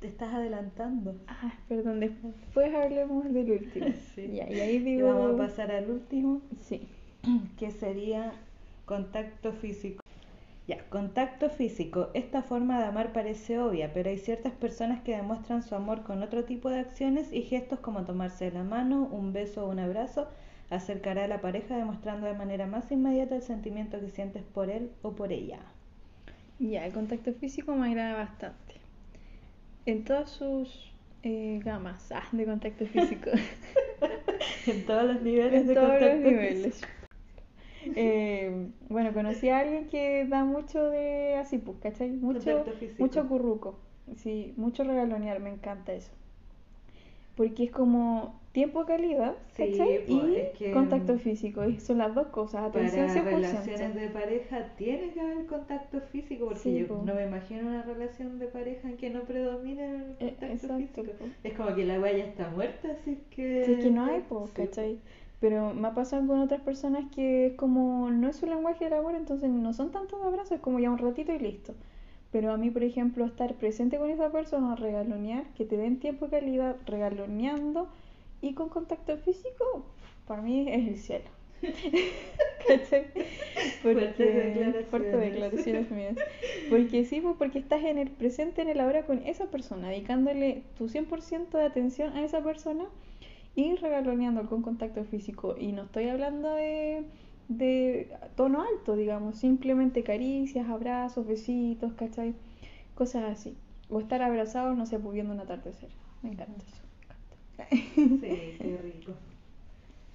Te 0.00 0.06
estás 0.06 0.32
adelantando. 0.32 1.16
Ah, 1.26 1.52
perdón, 1.68 1.98
después 2.00 2.72
hablemos 2.74 3.24
del 3.32 3.50
último. 3.50 3.86
Sí. 4.14 4.28
Ya, 4.32 4.48
y 4.50 4.60
ahí 4.60 4.76
Y 4.76 4.78
digo. 4.78 5.08
vamos 5.08 5.34
a 5.34 5.36
pasar 5.36 5.72
al 5.72 5.90
último, 5.90 6.40
Sí. 6.60 6.82
que 7.58 7.72
sería 7.72 8.32
contacto 8.84 9.52
físico. 9.54 10.00
Ya, 10.66 10.84
contacto 10.90 11.48
físico. 11.48 12.10
Esta 12.12 12.42
forma 12.42 12.78
de 12.78 12.84
amar 12.86 13.12
parece 13.12 13.58
obvia, 13.58 13.92
pero 13.94 14.10
hay 14.10 14.18
ciertas 14.18 14.52
personas 14.52 15.00
que 15.02 15.16
demuestran 15.16 15.62
su 15.62 15.74
amor 15.74 16.02
con 16.02 16.22
otro 16.22 16.44
tipo 16.44 16.68
de 16.70 16.80
acciones 16.80 17.32
y 17.32 17.42
gestos 17.42 17.80
como 17.80 18.04
tomarse 18.04 18.50
la 18.50 18.64
mano, 18.64 19.04
un 19.10 19.32
beso 19.32 19.64
o 19.64 19.70
un 19.70 19.78
abrazo, 19.78 20.28
acercará 20.70 21.24
a 21.24 21.28
la 21.28 21.40
pareja 21.40 21.76
demostrando 21.76 22.26
de 22.26 22.34
manera 22.34 22.66
más 22.66 22.90
inmediata 22.92 23.36
el 23.36 23.42
sentimiento 23.42 23.98
que 24.00 24.10
sientes 24.10 24.42
por 24.44 24.68
él 24.70 24.92
o 25.02 25.14
por 25.14 25.32
ella. 25.32 25.60
Ya, 26.58 26.84
el 26.86 26.92
contacto 26.92 27.32
físico 27.34 27.74
me 27.74 27.86
agrada 27.88 28.14
bastante. 28.16 28.74
En 29.86 30.04
todas 30.04 30.30
sus 30.30 30.92
eh, 31.22 31.60
gamas 31.64 32.12
ah, 32.12 32.28
de 32.32 32.44
contacto 32.44 32.86
físico. 32.86 33.30
En 34.66 34.84
todos 34.84 35.04
los 35.04 35.22
niveles 35.22 35.62
en 35.62 35.66
de 35.66 35.76
todos 35.76 36.00
los 36.00 36.16
contacto 36.16 36.30
niveles. 36.30 36.74
físico. 36.74 36.88
Eh, 37.96 38.68
bueno, 38.88 39.12
conocí 39.12 39.48
a 39.48 39.60
alguien 39.60 39.86
que 39.88 40.26
da 40.26 40.44
mucho 40.44 40.90
de 40.90 41.36
así, 41.36 41.58
pues, 41.58 41.78
¿cachai? 41.82 42.10
Mucho, 42.10 42.64
mucho 42.98 43.28
curruco. 43.28 43.78
Sí, 44.16 44.54
mucho 44.56 44.84
regalonear, 44.84 45.40
me 45.40 45.50
encanta 45.50 45.92
eso. 45.92 46.12
Porque 47.36 47.64
es 47.64 47.70
como 47.70 48.40
tiempo 48.52 48.80
de 48.84 48.86
calidad, 48.86 49.34
Sí, 49.52 49.70
¿cachai? 49.72 49.98
pues, 50.06 50.08
y 50.08 50.36
es 50.36 50.58
que, 50.58 50.70
contacto 50.72 51.14
mm, 51.14 51.18
físico. 51.18 51.64
y 51.68 51.78
son 51.80 51.98
las 51.98 52.14
dos 52.14 52.28
cosas, 52.28 52.62
atención 52.64 53.06
Para 53.08 53.24
100%. 53.24 53.24
relaciones 53.24 53.94
de 53.94 54.08
pareja 54.08 54.72
tiene 54.76 55.10
que 55.10 55.20
haber 55.20 55.44
contacto 55.46 56.00
físico, 56.00 56.46
porque 56.46 56.60
Sí, 56.60 56.78
yo 56.78 56.86
po. 56.88 57.02
no 57.04 57.14
me 57.14 57.24
imagino 57.26 57.68
una 57.68 57.82
relación 57.82 58.38
de 58.38 58.46
pareja 58.46 58.88
en 58.88 58.96
que 58.96 59.10
no 59.10 59.24
predomine 59.24 59.84
el 59.84 60.02
Eh, 60.20 60.36
contacto 60.38 60.44
exacto, 60.52 60.76
físico. 60.78 61.12
po. 61.18 61.24
Es 61.44 61.52
como 61.54 61.74
que 61.74 61.84
la 61.84 62.00
wea 62.00 62.16
ya 62.16 62.24
está 62.24 62.48
muerta, 62.48 62.88
así 62.92 63.18
que... 63.30 63.64
Si 63.66 63.72
es 63.72 63.78
que 63.84 63.90
no 63.90 64.04
hay, 64.06 64.24
pues, 64.26 64.50
Sí, 64.50 64.54
¿cachai? 64.54 64.98
Pero 65.40 65.74
me 65.74 65.88
ha 65.88 65.94
pasado 65.94 66.26
con 66.26 66.40
otras 66.40 66.62
personas 66.62 67.04
que 67.14 67.46
es 67.46 67.52
como, 67.54 68.10
no 68.10 68.28
es 68.28 68.36
su 68.36 68.46
lenguaje 68.46 68.84
del 68.84 68.94
amor, 68.94 69.14
entonces 69.14 69.50
no 69.50 69.72
son 69.72 69.92
tantos 69.92 70.22
abrazos, 70.22 70.52
es 70.52 70.60
como 70.60 70.78
ya 70.78 70.90
un 70.90 70.98
ratito 70.98 71.32
y 71.32 71.38
listo. 71.38 71.74
Pero 72.32 72.52
a 72.52 72.56
mí, 72.56 72.70
por 72.70 72.82
ejemplo, 72.82 73.24
estar 73.24 73.54
presente 73.54 73.98
con 73.98 74.10
esa 74.10 74.32
persona, 74.32 74.76
regalonear, 74.76 75.44
que 75.54 75.64
te 75.64 75.76
den 75.76 75.98
tiempo 76.00 76.26
de 76.26 76.38
calidad 76.38 76.76
regaloneando 76.86 77.88
y 78.40 78.54
con 78.54 78.68
contacto 78.68 79.16
físico, 79.18 79.84
para 80.26 80.42
mí 80.42 80.66
es 80.68 80.88
el 80.88 80.96
cielo. 80.96 81.24
¿Cachai? 82.68 83.06
Fuertes 83.82 84.18
declaraciones. 84.18 84.86
fuertes 84.86 85.20
declaraciones 85.20 85.90
mías. 85.90 86.16
Porque 86.68 87.04
sí, 87.04 87.20
pues 87.20 87.36
porque 87.38 87.58
estás 87.58 87.82
en 87.84 87.98
el 87.98 88.10
presente, 88.10 88.62
en 88.62 88.68
el 88.68 88.80
ahora 88.80 89.06
con 89.06 89.22
esa 89.24 89.46
persona, 89.46 89.88
dedicándole 89.88 90.62
tu 90.76 90.88
100% 90.88 91.50
de 91.50 91.64
atención 91.64 92.12
a 92.16 92.24
esa 92.24 92.42
persona 92.42 92.86
y 93.56 93.74
regaloneando 93.74 94.46
con 94.46 94.62
contacto 94.62 95.02
físico. 95.04 95.56
Y 95.58 95.72
no 95.72 95.84
estoy 95.84 96.08
hablando 96.08 96.54
de, 96.54 97.04
de 97.48 98.14
tono 98.36 98.62
alto, 98.62 98.94
digamos, 98.94 99.38
simplemente 99.38 100.04
caricias, 100.04 100.68
abrazos, 100.68 101.26
besitos, 101.26 101.94
¿cachai? 101.94 102.34
Cosas 102.94 103.24
así. 103.24 103.56
O 103.88 103.98
estar 103.98 104.22
abrazados, 104.22 104.76
no 104.76 104.86
sé, 104.86 104.98
pues 104.98 105.14
viendo 105.14 105.32
un 105.32 105.40
atardecer. 105.40 105.88
Me 106.22 106.30
encanta 106.30 106.62
eso. 106.62 106.82
Me 107.58 107.64
encanta. 107.64 108.26
Sí, 108.26 108.56
qué 108.58 108.78
rico. 108.82 109.12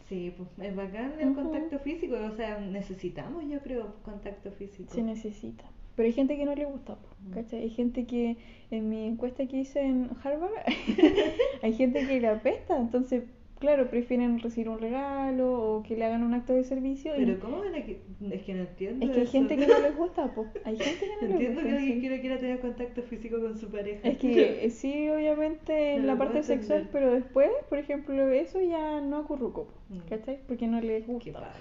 Sí, 0.08 0.34
pues 0.38 0.50
es 0.70 0.76
bacán 0.76 1.14
el 1.20 1.34
contacto 1.34 1.80
físico, 1.80 2.16
o 2.16 2.36
sea, 2.36 2.60
necesitamos 2.60 3.46
yo 3.48 3.60
creo 3.62 3.96
contacto 4.04 4.52
físico. 4.52 4.94
Se 4.94 5.02
necesita. 5.02 5.64
Pero 5.96 6.08
hay 6.08 6.14
gente 6.14 6.38
que 6.38 6.46
no 6.46 6.56
le 6.56 6.66
gusta, 6.66 6.98
Mm. 7.28 7.32
¿cachai? 7.34 7.62
Hay 7.64 7.70
gente 7.70 8.06
que, 8.06 8.38
en 8.72 8.90
mi 8.90 9.06
encuesta 9.06 9.46
que 9.46 9.58
hice 9.58 9.82
en 9.82 10.10
Harvard, 10.24 10.52
hay 11.62 11.74
gente 11.74 12.08
que 12.08 12.20
le 12.20 12.28
apesta, 12.28 12.78
entonces, 12.78 13.24
claro, 13.60 13.90
prefieren 13.92 14.40
recibir 14.40 14.70
un 14.70 14.80
regalo 14.80 15.52
o 15.54 15.84
que 15.84 15.96
le 15.96 16.06
hagan 16.06 16.24
un 16.24 16.34
acto 16.34 16.54
de 16.54 16.64
servicio. 16.64 17.16
y- 17.16 17.26
Pero 17.26 17.40
¿cómo 17.40 17.60
van 17.60 17.76
a 17.76 17.84
que... 17.86 18.00
Es 18.32 18.42
que 18.42 18.54
no 18.56 18.62
entiendo 18.62 19.06
es 19.06 19.12
que 19.12 19.18
hay 19.18 19.24
eso. 19.24 19.32
gente 19.34 19.58
que 19.58 19.68
no 19.68 19.80
les 19.82 19.96
gusta, 19.96 20.34
po. 20.34 20.48
Hay 20.64 20.78
gente 20.78 21.00
que 21.06 21.16
no 21.16 21.22
les 21.22 21.32
Entiendo 21.32 21.62
gusta. 21.62 21.70
que 21.70 21.78
alguien 21.78 21.94
sí. 21.96 22.20
quiera 22.22 22.40
tener 22.40 22.60
contacto 22.60 23.02
físico 23.04 23.40
con 23.40 23.58
su 23.60 23.70
pareja. 23.70 24.08
Es 24.08 24.18
que 24.18 24.66
eh, 24.66 24.70
sí, 24.72 25.10
obviamente 25.10 25.94
en 25.96 26.02
No 26.02 26.08
la 26.08 26.18
parte 26.18 26.42
sexual, 26.42 26.90
pero 26.92 27.12
después, 27.14 27.50
por 27.70 27.78
ejemplo, 27.78 28.30
eso 28.32 28.60
ya 28.62 29.00
no 29.02 29.18
acurruco, 29.18 29.68
Mm. 29.90 30.10
¿cachai? 30.10 30.40
Porque 30.48 30.66
no 30.68 30.82
les 30.82 31.06
gusta. 31.06 31.54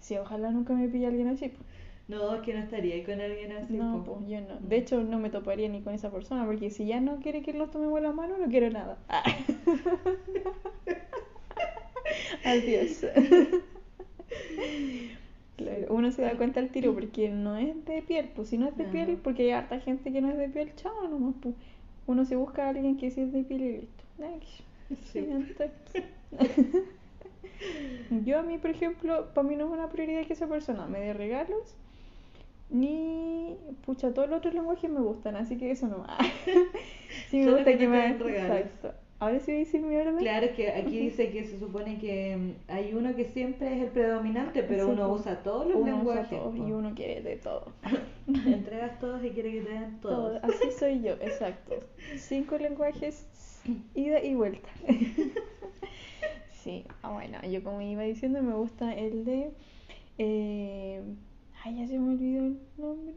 Sí, 0.00 0.16
ojalá 0.16 0.50
nunca 0.50 0.72
me 0.72 0.88
pille 0.88 1.06
alguien 1.06 1.28
así, 1.28 1.50
po. 1.50 1.58
No, 2.10 2.42
que 2.42 2.52
no 2.52 2.60
estaría 2.60 2.96
ahí 2.96 3.04
con 3.04 3.20
alguien 3.20 3.52
así. 3.52 3.74
No, 3.74 4.02
pues 4.04 4.28
yo 4.28 4.40
no. 4.40 4.56
Mm. 4.56 4.68
De 4.68 4.76
hecho, 4.76 5.02
no 5.02 5.18
me 5.18 5.30
toparía 5.30 5.68
ni 5.68 5.80
con 5.80 5.94
esa 5.94 6.10
persona, 6.10 6.44
porque 6.44 6.70
si 6.70 6.86
ya 6.86 7.00
no 7.00 7.20
quiere 7.20 7.42
que 7.42 7.52
los 7.52 7.70
tomemos 7.70 8.02
la 8.02 8.12
mano, 8.12 8.36
no 8.36 8.48
quiero 8.48 8.68
nada. 8.70 8.98
Ah. 9.08 9.22
Adiós. 12.44 13.06
Claro, 15.56 15.86
uno 15.90 16.10
se 16.10 16.22
da 16.22 16.36
cuenta 16.36 16.58
al 16.58 16.70
tiro 16.70 16.94
porque 16.94 17.28
no 17.28 17.56
es 17.56 17.84
de 17.84 18.02
piel, 18.02 18.30
pues 18.34 18.48
si 18.48 18.58
no 18.58 18.66
es 18.66 18.76
de 18.76 18.84
piel, 18.84 19.18
porque 19.22 19.42
hay 19.42 19.50
harta 19.50 19.78
gente 19.78 20.10
que 20.10 20.20
no 20.20 20.30
es 20.30 20.38
de 20.38 20.48
piel, 20.48 20.74
chao 20.74 21.06
nomás, 21.08 21.34
pues. 21.40 21.54
Uno 22.06 22.24
se 22.24 22.34
busca 22.34 22.66
a 22.66 22.70
alguien 22.70 22.96
que 22.96 23.10
sí 23.10 23.20
es 23.20 23.32
de 23.32 23.44
piel 23.44 23.60
y 23.60 23.72
listo. 23.72 24.04
Sí. 25.12 25.28
Yo 28.24 28.38
a 28.38 28.42
mí, 28.42 28.58
por 28.58 28.70
ejemplo, 28.70 29.28
para 29.34 29.46
mí 29.46 29.54
no 29.54 29.66
es 29.66 29.70
una 29.70 29.90
prioridad 29.90 30.26
que 30.26 30.32
esa 30.32 30.48
persona 30.48 30.86
me 30.86 31.00
dé 31.00 31.12
regalos, 31.12 31.76
ni 32.70 33.56
pucha, 33.84 34.12
todos 34.14 34.28
los 34.28 34.38
otros 34.38 34.54
lenguajes 34.54 34.90
me 34.90 35.00
gustan, 35.00 35.36
así 35.36 35.56
que 35.56 35.70
eso 35.70 35.88
no. 35.88 36.06
sí 37.28 37.38
me 37.38 37.44
Solo 37.44 37.56
gusta 37.56 37.76
que 37.78 37.88
me. 37.88 38.10
Exacto. 38.10 38.94
Ahora 39.18 39.38
sí 39.38 39.50
voy 39.52 39.56
a 39.56 39.64
decir 39.64 39.82
mi 39.82 39.96
orden. 39.96 40.16
Claro, 40.16 40.46
que 40.56 40.70
aquí 40.70 40.98
dice 40.98 41.30
que 41.30 41.44
se 41.44 41.58
supone 41.58 41.98
que 41.98 42.36
mm, 42.38 42.70
hay 42.70 42.94
uno 42.94 43.14
que 43.14 43.26
siempre 43.26 43.76
es 43.76 43.82
el 43.82 43.88
predominante, 43.90 44.62
pero 44.62 44.86
Sí, 44.86 44.92
uno 44.92 45.12
usa 45.12 45.42
todos 45.42 45.66
los 45.66 45.76
uno 45.76 45.86
lenguajes. 45.96 46.28
usa 46.28 46.38
todos 46.38 46.56
po. 46.56 46.66
y 46.66 46.72
uno 46.72 46.94
quiere 46.94 47.20
de 47.20 47.36
todo. 47.36 47.66
Entregas 48.46 48.98
todos 48.98 49.22
y 49.22 49.30
quiere 49.30 49.52
que 49.52 49.60
te 49.60 49.70
den 49.72 50.00
todos. 50.00 50.40
Todo, 50.40 50.50
Así 50.50 50.72
soy 50.72 51.02
yo, 51.02 51.12
exacto. 51.20 51.74
Cinco 52.16 52.56
lenguajes, 52.56 53.26
ida 53.94 54.24
y 54.24 54.34
vuelta. 54.34 54.70
sí, 56.52 56.84
ah, 57.02 57.12
bueno, 57.12 57.38
yo 57.42 57.62
como 57.62 57.82
iba 57.82 58.02
diciendo, 58.02 58.42
me 58.42 58.54
gusta 58.54 58.94
el 58.94 59.26
de. 59.26 59.50
Eh, 60.16 61.02
ay, 61.64 61.76
ya 61.78 61.86
se 61.86 61.98
me 61.98 62.14
olvidó 62.14 62.44
el 62.46 62.58
nombre. 62.78 63.14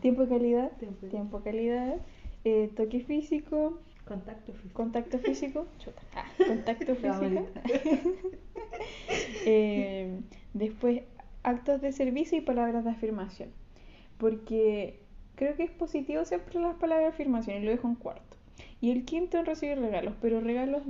Tiempo 0.00 0.22
de 0.22 0.28
calidad. 0.28 0.72
Tiempo 0.78 1.06
Tiempo 1.06 1.40
calidad. 1.40 1.96
eh, 2.44 2.70
toque 2.76 3.00
físico. 3.00 3.78
Contacto 4.06 4.52
físico. 4.52 4.74
Contacto 4.74 5.18
físico. 5.18 5.66
Chuta. 5.78 6.02
Ah, 6.14 6.24
contacto 6.46 6.94
físico. 6.96 7.46
Eh, 9.46 10.20
después, 10.54 11.02
actos 11.42 11.80
de 11.80 11.92
servicio 11.92 12.38
y 12.38 12.40
palabras 12.42 12.84
de 12.84 12.90
afirmación. 12.90 13.50
Porque 14.18 15.00
creo 15.34 15.56
que 15.56 15.64
es 15.64 15.70
positivo 15.70 16.24
siempre 16.24 16.60
las 16.60 16.76
palabras 16.76 17.08
de 17.08 17.14
afirmación 17.14 17.56
y 17.62 17.64
lo 17.64 17.70
dejo 17.70 17.88
en 17.88 17.94
cuarto. 17.94 18.36
Y 18.80 18.90
el 18.90 19.04
quinto 19.04 19.38
en 19.38 19.46
recibir 19.46 19.78
regalos, 19.78 20.14
pero 20.20 20.40
regalos 20.40 20.82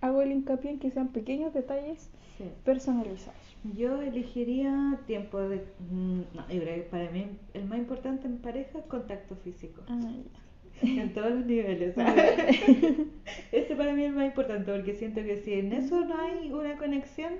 hago 0.00 0.22
el 0.22 0.32
hincapié 0.32 0.70
en 0.72 0.78
que 0.78 0.90
sean 0.90 1.08
pequeños 1.08 1.52
detalles 1.54 2.10
Sí. 2.38 2.44
personalizados. 2.64 3.38
Yo 3.76 4.00
elegiría 4.02 4.98
tiempo 5.06 5.38
de... 5.40 5.64
mm, 5.90 6.20
No, 6.34 6.48
yo 6.48 6.60
creo 6.60 6.74
que 6.76 6.88
para 6.90 7.10
mí 7.10 7.26
el 7.54 7.64
más 7.66 7.78
importante 7.78 8.26
en 8.26 8.38
pareja 8.38 8.78
es 8.78 8.84
contacto 8.86 9.36
físico. 9.36 9.82
Ah, 9.88 10.00
en 10.82 11.12
todos 11.12 11.30
los 11.30 11.46
niveles. 11.46 11.94
Ese 13.52 13.76
para 13.76 13.92
mí 13.94 14.02
es 14.02 14.08
el 14.08 14.16
más 14.16 14.26
importante 14.26 14.72
porque 14.72 14.94
siento 14.94 15.22
que 15.22 15.36
si 15.36 15.54
en 15.54 15.72
eso 15.72 16.04
no 16.04 16.20
hay 16.20 16.50
una 16.52 16.76
conexión, 16.76 17.34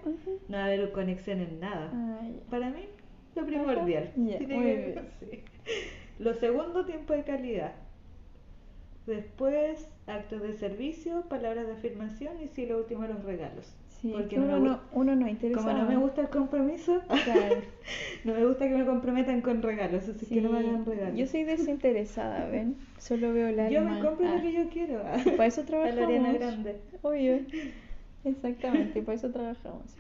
no 0.49 0.57
va 0.57 0.63
a 0.63 0.67
haber 0.67 0.93
conexión 0.93 1.41
en 1.41 1.59
nada. 1.61 1.91
Ah. 1.93 2.21
Para 2.51 2.71
mí, 2.71 2.85
lo 3.35 3.45
primordial. 3.47 4.13
Tiene 4.15 4.55
muy 4.55 4.65
bien. 4.65 5.09
sí. 5.21 5.41
Lo 6.19 6.35
segundo, 6.35 6.85
tiempo 6.85 7.15
de 7.15 7.25
calidad. 7.25 7.73
Después, 9.07 9.89
actos 10.07 10.43
de 10.43 10.53
servicio, 10.53 11.23
palabras 11.29 11.67
de 11.67 11.73
afirmación 11.73 12.41
y 12.41 12.47
sí, 12.49 12.67
lo 12.67 12.79
último, 12.79 13.05
los 13.07 13.25
regalos. 13.25 13.75
Sí, 14.03 14.11
Porque 14.13 14.37
uno, 14.41 14.59
no, 14.59 14.81
uno 14.93 15.15
no 15.15 15.29
interesa. 15.29 15.61
Como 15.63 15.73
no 15.79 15.87
me 15.89 15.97
gusta 15.97 16.23
el 16.23 16.29
compromiso, 16.29 17.01
Claro. 17.25 17.57
no 18.25 18.35
me 18.35 18.45
gusta 18.45 18.69
que 18.69 18.77
me 18.77 18.85
comprometan 18.85 19.41
con 19.43 19.63
regalos, 19.63 20.09
así 20.09 20.27
que 20.27 20.41
no 20.41 20.51
me 20.51 20.59
hagan 20.59 20.85
regalos. 20.85 21.17
Yo 21.17 21.27
soy 21.27 21.45
desinteresada, 21.45 22.47
¿ven? 22.51 22.77
Solo 22.99 23.33
veo 23.33 23.53
la 23.53 23.71
Yo 23.71 23.83
me 23.83 24.01
compro 24.01 24.27
Ah, 24.29 24.35
lo 24.35 24.43
que 24.43 24.53
yo 24.53 24.69
quiero. 24.71 25.03
Para 25.37 25.47
eso 25.47 25.61
A 25.61 25.65
trabajamos. 25.65 26.23
la 26.23 26.33
Grande. 26.33 26.77
Obvio. 27.03 27.39
Exactamente, 28.25 29.03
para 29.03 29.17
eso 29.17 29.31
trabajamos. 29.31 29.97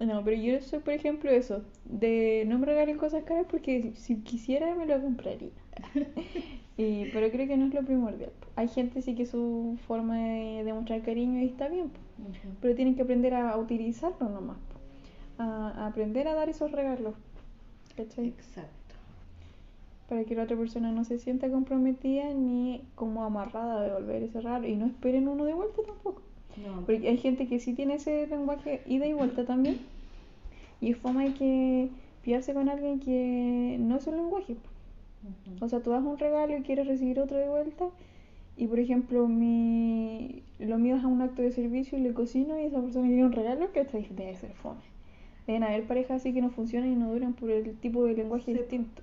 No, 0.00 0.22
pero 0.24 0.36
yo 0.40 0.60
soy, 0.60 0.78
por 0.78 0.94
ejemplo, 0.94 1.30
eso, 1.30 1.64
de 1.84 2.44
no 2.46 2.58
me 2.58 2.66
regalen 2.66 2.98
cosas 2.98 3.24
caras 3.24 3.46
porque 3.50 3.92
si 3.96 4.16
quisiera 4.22 4.74
me 4.74 4.86
lo 4.86 5.00
compraría. 5.00 5.50
Y, 6.80 7.10
pero 7.12 7.28
creo 7.32 7.48
que 7.48 7.56
no 7.56 7.66
es 7.66 7.74
lo 7.74 7.82
primordial. 7.84 8.30
Hay 8.54 8.68
gente 8.68 9.02
sí 9.02 9.16
que 9.16 9.26
su 9.26 9.76
forma 9.88 10.16
de 10.16 10.62
demostrar 10.62 11.02
cariño 11.02 11.40
y 11.40 11.46
está 11.46 11.68
bien, 11.68 11.90
pero 12.60 12.76
tienen 12.76 12.94
que 12.94 13.02
aprender 13.02 13.34
a 13.34 13.56
utilizarlo 13.56 14.28
nomás. 14.28 14.58
A, 15.38 15.70
a 15.70 15.86
aprender 15.88 16.28
a 16.28 16.34
dar 16.34 16.48
esos 16.48 16.70
regalos. 16.70 17.14
¿Cachai? 17.96 18.28
Exacto. 18.28 18.94
Para 20.08 20.24
que 20.24 20.34
la 20.34 20.42
otra 20.44 20.56
persona 20.56 20.90
no 20.90 21.04
se 21.04 21.18
sienta 21.18 21.48
comprometida 21.50 22.32
ni 22.34 22.82
como 22.96 23.22
amarrada 23.24 23.78
a 23.78 23.82
devolver 23.82 24.22
ese 24.24 24.40
regalo. 24.40 24.66
Y 24.66 24.76
no 24.76 24.86
esperen 24.86 25.28
uno 25.28 25.44
de 25.44 25.54
vuelta 25.54 25.82
tampoco. 25.86 26.22
No, 26.66 26.82
Porque 26.86 27.08
hay 27.08 27.18
gente 27.18 27.46
que 27.46 27.58
sí 27.60 27.74
tiene 27.74 27.94
ese 27.94 28.26
lenguaje 28.26 28.80
ida 28.86 29.06
y 29.06 29.12
vuelta 29.12 29.44
también. 29.44 29.78
Y 30.80 30.90
es 30.90 30.96
forma 30.96 31.24
de 31.24 31.34
que 31.34 31.88
pillarse 32.22 32.54
con 32.54 32.68
alguien 32.68 33.00
que 33.00 33.76
no 33.80 33.96
es 33.96 34.06
un 34.06 34.16
lenguaje. 34.16 34.56
O 35.60 35.68
sea, 35.68 35.80
tú 35.80 35.90
das 35.90 36.04
un 36.04 36.18
regalo 36.18 36.56
y 36.56 36.62
quieres 36.62 36.86
recibir 36.86 37.18
otro 37.20 37.36
de 37.36 37.48
vuelta. 37.48 37.88
Y 38.56 38.66
por 38.66 38.78
ejemplo, 38.78 39.28
mi... 39.28 40.42
lo 40.58 40.78
mío 40.78 40.96
es 40.96 41.04
a 41.04 41.06
un 41.06 41.22
acto 41.22 41.42
de 41.42 41.52
servicio 41.52 41.98
y 41.98 42.02
le 42.02 42.12
cocino 42.12 42.58
y 42.58 42.64
esa 42.64 42.80
persona 42.80 43.06
quiere 43.06 43.24
un 43.24 43.32
regalo 43.32 43.72
que 43.72 43.80
está 43.80 43.98
debe 43.98 44.34
ser 44.36 44.52
fome. 44.52 44.80
Deben 45.46 45.62
haber 45.64 45.84
parejas 45.84 46.20
así 46.20 46.32
que 46.32 46.42
no 46.42 46.50
funcionan 46.50 46.92
y 46.92 46.96
no 46.96 47.12
duran 47.12 47.32
por 47.34 47.50
el 47.50 47.76
tipo 47.78 48.04
de 48.04 48.14
lenguaje 48.14 48.52
Sí. 48.52 48.54
distinto. 48.54 49.02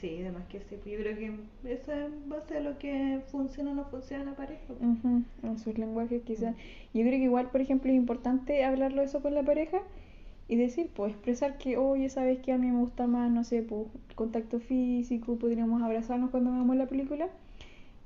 Sí, 0.00 0.18
además 0.20 0.44
que 0.48 0.60
sí. 0.60 0.76
Yo 0.90 0.98
creo 0.98 1.16
que 1.16 1.26
eso 1.72 1.92
es 1.92 2.06
en 2.06 2.28
base 2.28 2.56
a 2.58 2.60
lo 2.60 2.78
que 2.78 3.20
funciona 3.30 3.70
o 3.70 3.74
no 3.74 3.84
funciona 3.86 4.22
en 4.24 4.30
la 4.30 4.36
pareja. 4.36 4.72
Ujú, 4.80 5.22
En 5.42 5.58
sus 5.58 5.78
lenguajes 5.78 6.22
quizás. 6.22 6.54
Yo 6.92 7.00
creo 7.02 7.12
que 7.12 7.16
igual, 7.24 7.50
por 7.50 7.60
ejemplo, 7.60 7.90
es 7.90 7.96
importante 7.96 8.64
hablarlo 8.64 9.02
eso 9.02 9.22
con 9.22 9.34
la 9.34 9.42
pareja 9.42 9.78
y 10.48 10.56
decir, 10.56 10.90
pues 10.94 11.12
expresar 11.12 11.56
que, 11.58 11.76
oye, 11.78 12.08
sabes 12.10 12.38
que 12.40 12.52
a 12.52 12.58
mí 12.58 12.66
me 12.70 12.78
gusta 12.80 13.06
más, 13.06 13.30
no 13.30 13.44
sé, 13.44 13.62
pues 13.62 13.86
contacto 14.14 14.60
físico, 14.60 15.36
podríamos 15.36 15.82
abrazarnos 15.82 16.30
cuando 16.30 16.50
veamos 16.50 16.76
la 16.76 16.86
película 16.86 17.28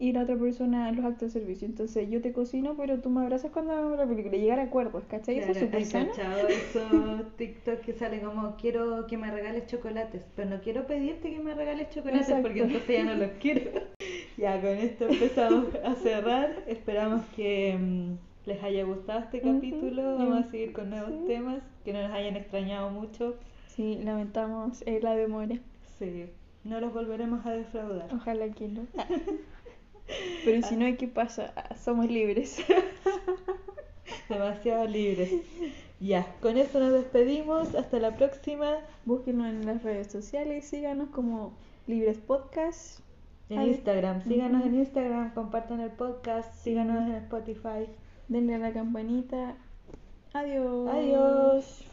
y 0.01 0.13
la 0.13 0.23
otra 0.23 0.37
persona 0.37 0.93
los 0.93 1.05
actos 1.05 1.33
de 1.33 1.41
servicio. 1.41 1.67
Entonces 1.67 2.09
yo 2.09 2.21
te 2.21 2.33
cocino, 2.33 2.77
pero 2.77 3.01
tú 3.01 3.11
me 3.11 3.23
abrazas 3.23 3.51
cuando 3.51 3.73
veamos 3.73 3.99
la 3.99 4.07
película. 4.07 4.37
Llegar 4.37 4.61
a 4.61 4.65
acuerdos, 4.65 5.05
¿cachai? 5.07 5.39
Eso 5.39 5.51
es 5.51 5.59
Claro, 5.59 5.77
¿hay 5.77 5.85
sano. 5.85 6.09
cachado 6.11 6.49
esos 6.49 7.37
TikTok 7.37 7.81
que 7.81 7.93
salen 7.95 8.21
como 8.21 8.57
quiero 8.57 9.07
que 9.09 9.19
me 9.19 9.31
regales 9.31 9.67
chocolates, 9.67 10.23
pero 10.37 10.51
no 10.51 10.61
quiero 10.61 10.87
pedirte 10.87 11.31
que 11.31 11.41
me 11.41 11.55
regales 11.55 11.91
chocolates 11.91 12.27
porque 12.41 12.61
Exacto. 12.61 12.77
entonces 12.77 12.89
ya 12.97 13.05
no 13.05 13.15
los 13.15 13.31
quiero. 13.41 13.71
ya 14.37 14.61
con 14.61 14.71
esto 14.71 15.09
empezamos 15.09 15.75
a 15.85 15.95
cerrar. 15.97 16.63
Esperamos 16.69 17.25
que 17.35 17.77
mm, 17.77 18.49
les 18.49 18.63
haya 18.63 18.85
gustado 18.85 19.21
este 19.21 19.41
capítulo. 19.41 20.17
Vamos 20.17 20.47
a 20.47 20.51
seguir 20.51 20.73
con 20.73 20.91
nuevos 20.91 21.11
sí. 21.11 21.25
temas 21.27 21.63
que 21.85 21.93
no 21.93 22.03
nos 22.03 22.13
hayan 22.13 22.37
extrañado 22.37 22.91
mucho. 22.91 23.37
Sí, 23.67 23.99
lamentamos 24.03 24.83
eh, 24.87 25.01
la 25.03 25.17
demora. 25.17 25.57
Sí, 25.99 26.27
no 26.65 26.81
los 26.81 26.93
volveremos 26.93 27.45
a 27.47 27.53
defraudar. 27.53 28.09
Ojalá 28.15 28.49
que 28.51 28.69
no. 28.69 28.87
Pero 30.45 30.67
si 30.67 30.77
no, 30.77 30.97
¿qué 30.97 31.09
pasa? 31.09 31.53
Ah, 31.57 31.77
Somos 31.77 32.07
libres. 32.09 32.59
Demasiado 34.29 34.87
libres. 34.87 35.33
Ya, 36.01 36.27
con 36.41 36.57
eso 36.57 36.79
nos 36.81 36.93
despedimos. 36.93 37.75
Hasta 37.75 37.99
la 37.99 38.17
próxima. 38.17 38.79
Búsquenos 39.05 39.49
en 39.49 39.67
las 39.67 39.83
redes 39.83 40.11
sociales, 40.11 40.65
síganos 40.65 41.11
como 41.11 41.53
Libres 41.87 42.19
Podcast. 42.19 43.01
En. 43.49 43.63
Instagram, 43.63 44.23
síganos 44.25 44.67
en 44.67 44.75
Instagram, 44.75 45.33
compartan 45.33 45.81
el 45.81 45.91
podcast, 45.91 46.53
síganos 46.63 47.09
en 47.09 47.15
Spotify. 47.15 47.89
Denle 48.29 48.57
a 48.57 48.59
la 48.59 48.73
campanita. 48.73 49.57
Adiós. 50.35 50.89
Adiós. 50.91 51.88